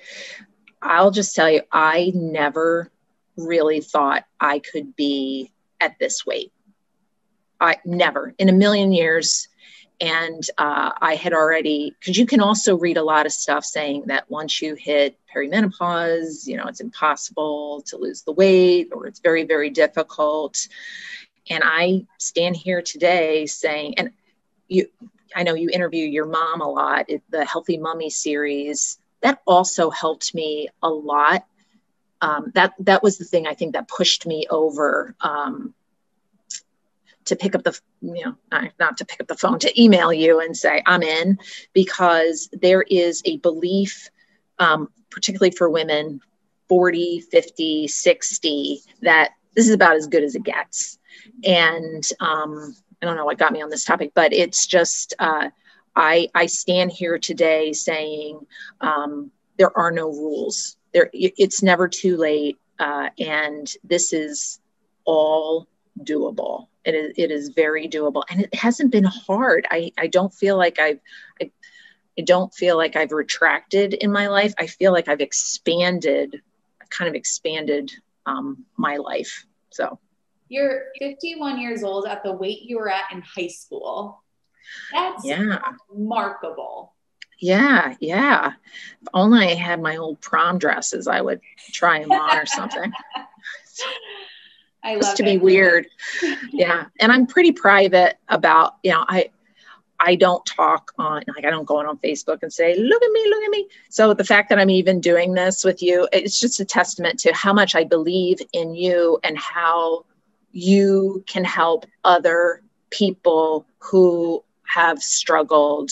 i'll 0.81 1.11
just 1.11 1.35
tell 1.35 1.49
you 1.49 1.61
i 1.71 2.11
never 2.13 2.91
really 3.35 3.81
thought 3.81 4.25
i 4.39 4.59
could 4.59 4.95
be 4.95 5.51
at 5.81 5.97
this 5.97 6.25
weight 6.25 6.51
i 7.59 7.77
never 7.85 8.33
in 8.37 8.49
a 8.49 8.53
million 8.53 8.91
years 8.91 9.47
and 10.01 10.43
uh, 10.57 10.91
I 11.01 11.15
had 11.15 11.33
already, 11.33 11.93
because 11.99 12.17
you 12.17 12.25
can 12.25 12.39
also 12.39 12.77
read 12.77 12.97
a 12.97 13.03
lot 13.03 13.25
of 13.25 13.33
stuff 13.33 13.65
saying 13.65 14.03
that 14.07 14.29
once 14.29 14.61
you 14.61 14.75
hit 14.75 15.17
perimenopause, 15.33 16.47
you 16.47 16.55
know, 16.55 16.67
it's 16.67 16.79
impossible 16.79 17.83
to 17.87 17.97
lose 17.97 18.21
the 18.21 18.31
weight 18.31 18.89
or 18.93 19.07
it's 19.07 19.19
very, 19.19 19.43
very 19.43 19.69
difficult. 19.69 20.67
And 21.49 21.63
I 21.65 22.05
stand 22.17 22.55
here 22.55 22.81
today 22.81 23.45
saying, 23.45 23.95
and 23.97 24.11
you, 24.69 24.87
I 25.35 25.43
know 25.43 25.53
you 25.53 25.69
interview 25.69 26.05
your 26.05 26.27
mom 26.27 26.61
a 26.61 26.69
lot, 26.69 27.09
it, 27.09 27.21
the 27.29 27.43
Healthy 27.43 27.77
Mummy 27.77 28.09
series, 28.09 28.99
that 29.21 29.41
also 29.45 29.89
helped 29.89 30.33
me 30.33 30.69
a 30.81 30.89
lot. 30.89 31.45
Um, 32.21 32.51
that 32.55 32.73
that 32.79 33.01
was 33.03 33.17
the 33.17 33.25
thing 33.25 33.47
I 33.47 33.53
think 33.53 33.73
that 33.73 33.87
pushed 33.87 34.25
me 34.25 34.45
over. 34.49 35.15
Um, 35.21 35.73
to 37.29 37.35
pick 37.35 37.55
up 37.55 37.63
the 37.63 37.79
you 38.01 38.25
know 38.25 38.35
not 38.79 38.97
to 38.97 39.05
pick 39.05 39.19
up 39.21 39.27
the 39.27 39.37
phone 39.37 39.59
to 39.59 39.81
email 39.81 40.11
you 40.11 40.39
and 40.39 40.55
say 40.55 40.81
i'm 40.85 41.01
in 41.01 41.37
because 41.73 42.49
there 42.53 42.83
is 42.83 43.21
a 43.25 43.37
belief 43.37 44.09
um, 44.59 44.89
particularly 45.09 45.51
for 45.51 45.69
women 45.69 46.19
40 46.67 47.21
50 47.21 47.87
60 47.87 48.81
that 49.01 49.31
this 49.55 49.67
is 49.67 49.73
about 49.73 49.95
as 49.95 50.07
good 50.07 50.23
as 50.23 50.35
it 50.35 50.43
gets. 50.43 50.99
And 51.43 52.07
um, 52.19 52.75
i 53.01 53.05
don't 53.05 53.15
know 53.15 53.25
what 53.25 53.37
got 53.37 53.53
me 53.53 53.61
on 53.61 53.69
this 53.69 53.85
topic 53.85 54.11
but 54.13 54.33
it's 54.33 54.67
just 54.67 55.13
uh, 55.19 55.49
I, 55.95 56.29
I 56.33 56.45
stand 56.45 56.91
here 56.91 57.17
today 57.17 57.73
saying 57.73 58.39
um, 58.79 59.31
there 59.57 59.77
are 59.77 59.91
no 59.91 60.07
rules. 60.07 60.77
There 60.93 61.09
it's 61.13 61.61
never 61.61 61.87
too 61.87 62.15
late 62.15 62.57
uh, 62.79 63.09
and 63.19 63.69
this 63.83 64.13
is 64.13 64.59
all 65.05 65.67
doable 65.99 66.67
it 66.85 66.95
is, 66.95 67.13
it 67.17 67.31
is 67.31 67.49
very 67.49 67.87
doable 67.87 68.23
and 68.29 68.41
it 68.41 68.53
hasn't 68.55 68.91
been 68.91 69.03
hard. 69.03 69.67
I, 69.69 69.91
I 69.97 70.07
don't 70.07 70.33
feel 70.33 70.57
like 70.57 70.79
I've, 70.79 70.99
I, 71.41 71.51
I 72.17 72.21
don't 72.21 72.53
feel 72.53 72.77
like 72.77 72.95
I've 72.95 73.11
retracted 73.11 73.93
in 73.93 74.11
my 74.11 74.27
life. 74.27 74.53
I 74.57 74.67
feel 74.67 74.91
like 74.91 75.07
I've 75.07 75.21
expanded, 75.21 76.41
kind 76.89 77.07
of 77.07 77.15
expanded 77.15 77.91
um, 78.25 78.65
my 78.77 78.97
life. 78.97 79.45
So 79.71 79.99
you're 80.49 80.85
51 80.99 81.59
years 81.59 81.83
old 81.83 82.05
at 82.07 82.23
the 82.23 82.33
weight 82.33 82.63
you 82.63 82.77
were 82.77 82.89
at 82.89 83.11
in 83.11 83.21
high 83.21 83.47
school. 83.47 84.23
That's 84.91 85.25
yeah. 85.25 85.59
remarkable. 85.89 86.93
Yeah, 87.39 87.95
yeah. 88.01 88.53
If 89.01 89.07
only 89.13 89.47
I 89.47 89.53
had 89.53 89.81
my 89.81 89.97
old 89.97 90.19
prom 90.19 90.57
dresses, 90.57 91.07
I 91.07 91.21
would 91.21 91.39
try 91.71 92.01
them 92.01 92.11
on 92.11 92.37
or 92.37 92.45
something. 92.45 92.91
I 94.83 94.95
love 94.95 95.15
to 95.15 95.23
it. 95.23 95.25
be 95.25 95.37
weird. 95.37 95.87
yeah. 96.51 96.85
And 96.99 97.11
I'm 97.11 97.27
pretty 97.27 97.51
private 97.51 98.17
about, 98.29 98.77
you 98.83 98.91
know, 98.91 99.05
I 99.07 99.29
I 99.99 100.15
don't 100.15 100.45
talk 100.45 100.93
on 100.97 101.23
like 101.35 101.45
I 101.45 101.49
don't 101.49 101.65
go 101.65 101.77
on 101.77 101.85
on 101.85 101.97
Facebook 101.97 102.39
and 102.41 102.51
say, 102.51 102.75
look 102.75 103.03
at 103.03 103.11
me, 103.11 103.25
look 103.29 103.43
at 103.43 103.49
me. 103.49 103.67
So 103.89 104.13
the 104.13 104.23
fact 104.23 104.49
that 104.49 104.59
I'm 104.59 104.69
even 104.69 105.01
doing 105.01 105.33
this 105.33 105.63
with 105.63 105.81
you, 105.81 106.07
it's 106.13 106.39
just 106.39 106.59
a 106.59 106.65
testament 106.65 107.19
to 107.21 107.33
how 107.33 107.51
much 107.51 107.75
I 107.75 107.83
believe 107.83 108.37
in 108.53 108.73
you 108.73 109.19
and 109.23 109.37
how 109.37 110.05
you 110.51 111.23
can 111.27 111.43
help 111.43 111.85
other 112.03 112.61
people 112.89 113.65
who 113.79 114.43
have 114.63 114.99
struggled. 114.99 115.91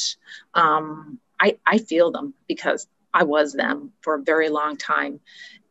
Um, 0.53 1.19
I, 1.39 1.57
I 1.65 1.77
feel 1.77 2.11
them 2.11 2.33
because 2.47 2.87
I 3.13 3.23
was 3.23 3.53
them 3.53 3.91
for 4.01 4.15
a 4.15 4.21
very 4.21 4.49
long 4.49 4.77
time. 4.77 5.19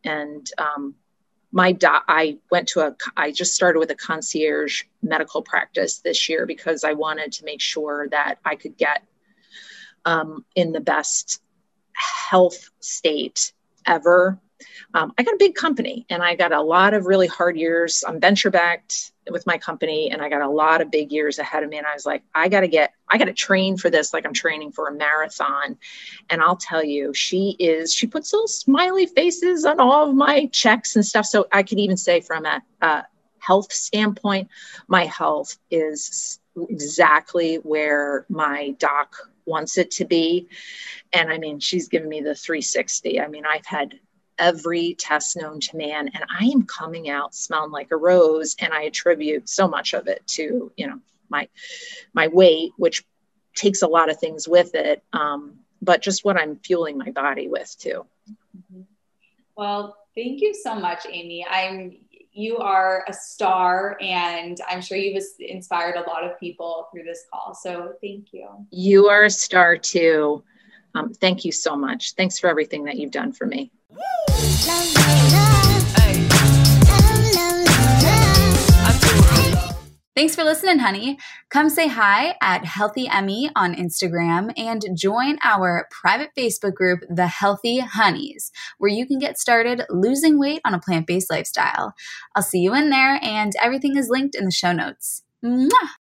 And 0.04 0.48
um, 0.58 0.94
my 1.56 1.72
doc, 1.72 2.04
I 2.06 2.38
went 2.50 2.68
to 2.68 2.80
a, 2.80 2.96
I 3.16 3.32
just 3.32 3.54
started 3.54 3.78
with 3.78 3.90
a 3.90 3.94
concierge 3.94 4.84
medical 5.02 5.42
practice 5.42 6.00
this 6.00 6.28
year 6.28 6.44
because 6.44 6.84
I 6.84 6.92
wanted 6.92 7.32
to 7.32 7.44
make 7.44 7.62
sure 7.62 8.08
that 8.10 8.36
I 8.44 8.56
could 8.56 8.76
get 8.76 9.02
um, 10.04 10.44
in 10.54 10.72
the 10.72 10.80
best 10.80 11.40
health 11.94 12.70
state 12.80 13.52
ever 13.86 14.38
um, 14.94 15.12
I 15.18 15.22
got 15.22 15.34
a 15.34 15.38
big 15.38 15.54
company 15.54 16.06
and 16.08 16.22
I 16.22 16.34
got 16.34 16.52
a 16.52 16.62
lot 16.62 16.94
of 16.94 17.06
really 17.06 17.26
hard 17.26 17.56
years. 17.56 18.04
I'm 18.06 18.20
venture 18.20 18.50
backed 18.50 19.12
with 19.30 19.46
my 19.46 19.58
company 19.58 20.10
and 20.10 20.22
I 20.22 20.28
got 20.28 20.42
a 20.42 20.48
lot 20.48 20.80
of 20.80 20.90
big 20.90 21.12
years 21.12 21.38
ahead 21.38 21.62
of 21.62 21.70
me. 21.70 21.78
And 21.78 21.86
I 21.86 21.94
was 21.94 22.06
like, 22.06 22.22
I 22.34 22.48
got 22.48 22.60
to 22.60 22.68
get, 22.68 22.92
I 23.08 23.18
got 23.18 23.26
to 23.26 23.32
train 23.32 23.76
for 23.76 23.90
this 23.90 24.12
like 24.12 24.24
I'm 24.24 24.32
training 24.32 24.72
for 24.72 24.88
a 24.88 24.94
marathon. 24.94 25.76
And 26.30 26.40
I'll 26.40 26.56
tell 26.56 26.84
you, 26.84 27.12
she 27.14 27.56
is, 27.58 27.92
she 27.92 28.06
puts 28.06 28.32
little 28.32 28.48
smiley 28.48 29.06
faces 29.06 29.64
on 29.64 29.80
all 29.80 30.08
of 30.08 30.14
my 30.14 30.46
checks 30.46 30.96
and 30.96 31.04
stuff. 31.04 31.26
So 31.26 31.46
I 31.52 31.62
could 31.62 31.78
even 31.78 31.96
say 31.96 32.20
from 32.20 32.46
a, 32.46 32.62
a 32.80 33.04
health 33.38 33.72
standpoint, 33.72 34.48
my 34.88 35.04
health 35.06 35.58
is 35.70 36.38
exactly 36.68 37.56
where 37.56 38.26
my 38.28 38.70
doc 38.78 39.16
wants 39.44 39.78
it 39.78 39.90
to 39.92 40.04
be. 40.04 40.48
And 41.12 41.30
I 41.30 41.38
mean, 41.38 41.60
she's 41.60 41.88
given 41.88 42.08
me 42.08 42.20
the 42.20 42.34
360. 42.34 43.20
I 43.20 43.28
mean, 43.28 43.44
I've 43.46 43.66
had 43.66 43.98
every 44.38 44.94
test 44.98 45.36
known 45.36 45.60
to 45.60 45.76
man 45.76 46.08
and 46.08 46.24
i 46.28 46.44
am 46.44 46.62
coming 46.62 47.08
out 47.08 47.34
smelling 47.34 47.70
like 47.70 47.90
a 47.90 47.96
rose 47.96 48.56
and 48.60 48.72
i 48.72 48.82
attribute 48.82 49.48
so 49.48 49.66
much 49.66 49.94
of 49.94 50.06
it 50.08 50.22
to 50.26 50.70
you 50.76 50.86
know 50.86 50.98
my 51.28 51.48
my 52.12 52.28
weight 52.28 52.72
which 52.76 53.04
takes 53.54 53.82
a 53.82 53.86
lot 53.86 54.10
of 54.10 54.18
things 54.18 54.46
with 54.46 54.74
it 54.74 55.02
um, 55.12 55.54
but 55.82 56.02
just 56.02 56.24
what 56.24 56.36
i'm 56.36 56.56
fueling 56.56 56.98
my 56.98 57.10
body 57.10 57.48
with 57.48 57.74
too. 57.78 58.04
Mm-hmm. 58.56 58.82
well 59.56 59.96
thank 60.14 60.40
you 60.40 60.54
so 60.54 60.74
much 60.74 61.06
amy. 61.10 61.46
I'm 61.48 61.98
you 62.32 62.58
are 62.58 63.02
a 63.08 63.14
star 63.14 63.96
and 63.98 64.58
i'm 64.68 64.82
sure 64.82 64.98
you've 64.98 65.22
inspired 65.38 65.96
a 65.96 66.02
lot 66.02 66.22
of 66.22 66.38
people 66.38 66.86
through 66.92 67.04
this 67.04 67.24
call 67.32 67.54
so 67.54 67.94
thank 68.02 68.32
you. 68.32 68.48
You 68.70 69.06
are 69.08 69.24
a 69.24 69.30
star 69.30 69.78
too 69.78 70.44
um, 70.96 71.12
thank 71.14 71.44
you 71.44 71.52
so 71.52 71.76
much 71.76 72.14
thanks 72.14 72.38
for 72.38 72.48
everything 72.48 72.84
that 72.84 72.96
you've 72.96 73.12
done 73.12 73.32
for 73.32 73.46
me 73.46 73.70
Thanks 80.16 80.34
for 80.34 80.44
listening, 80.44 80.78
honey. 80.78 81.18
Come 81.50 81.68
say 81.68 81.88
hi 81.88 82.36
at 82.40 82.64
Healthy 82.64 83.06
Emmy 83.06 83.50
on 83.54 83.74
Instagram 83.74 84.50
and 84.56 84.82
join 84.94 85.36
our 85.44 85.86
private 85.90 86.30
Facebook 86.34 86.72
group, 86.72 87.00
The 87.10 87.26
Healthy 87.26 87.80
Honeys, 87.80 88.50
where 88.78 88.90
you 88.90 89.06
can 89.06 89.18
get 89.18 89.38
started 89.38 89.82
losing 89.90 90.38
weight 90.38 90.62
on 90.64 90.72
a 90.72 90.80
plant 90.80 91.06
based 91.06 91.30
lifestyle. 91.30 91.92
I'll 92.34 92.42
see 92.42 92.60
you 92.60 92.74
in 92.74 92.88
there, 92.88 93.18
and 93.22 93.52
everything 93.60 93.98
is 93.98 94.08
linked 94.08 94.34
in 94.34 94.46
the 94.46 94.50
show 94.50 94.72
notes. 94.72 95.22
Mwah! 95.44 95.90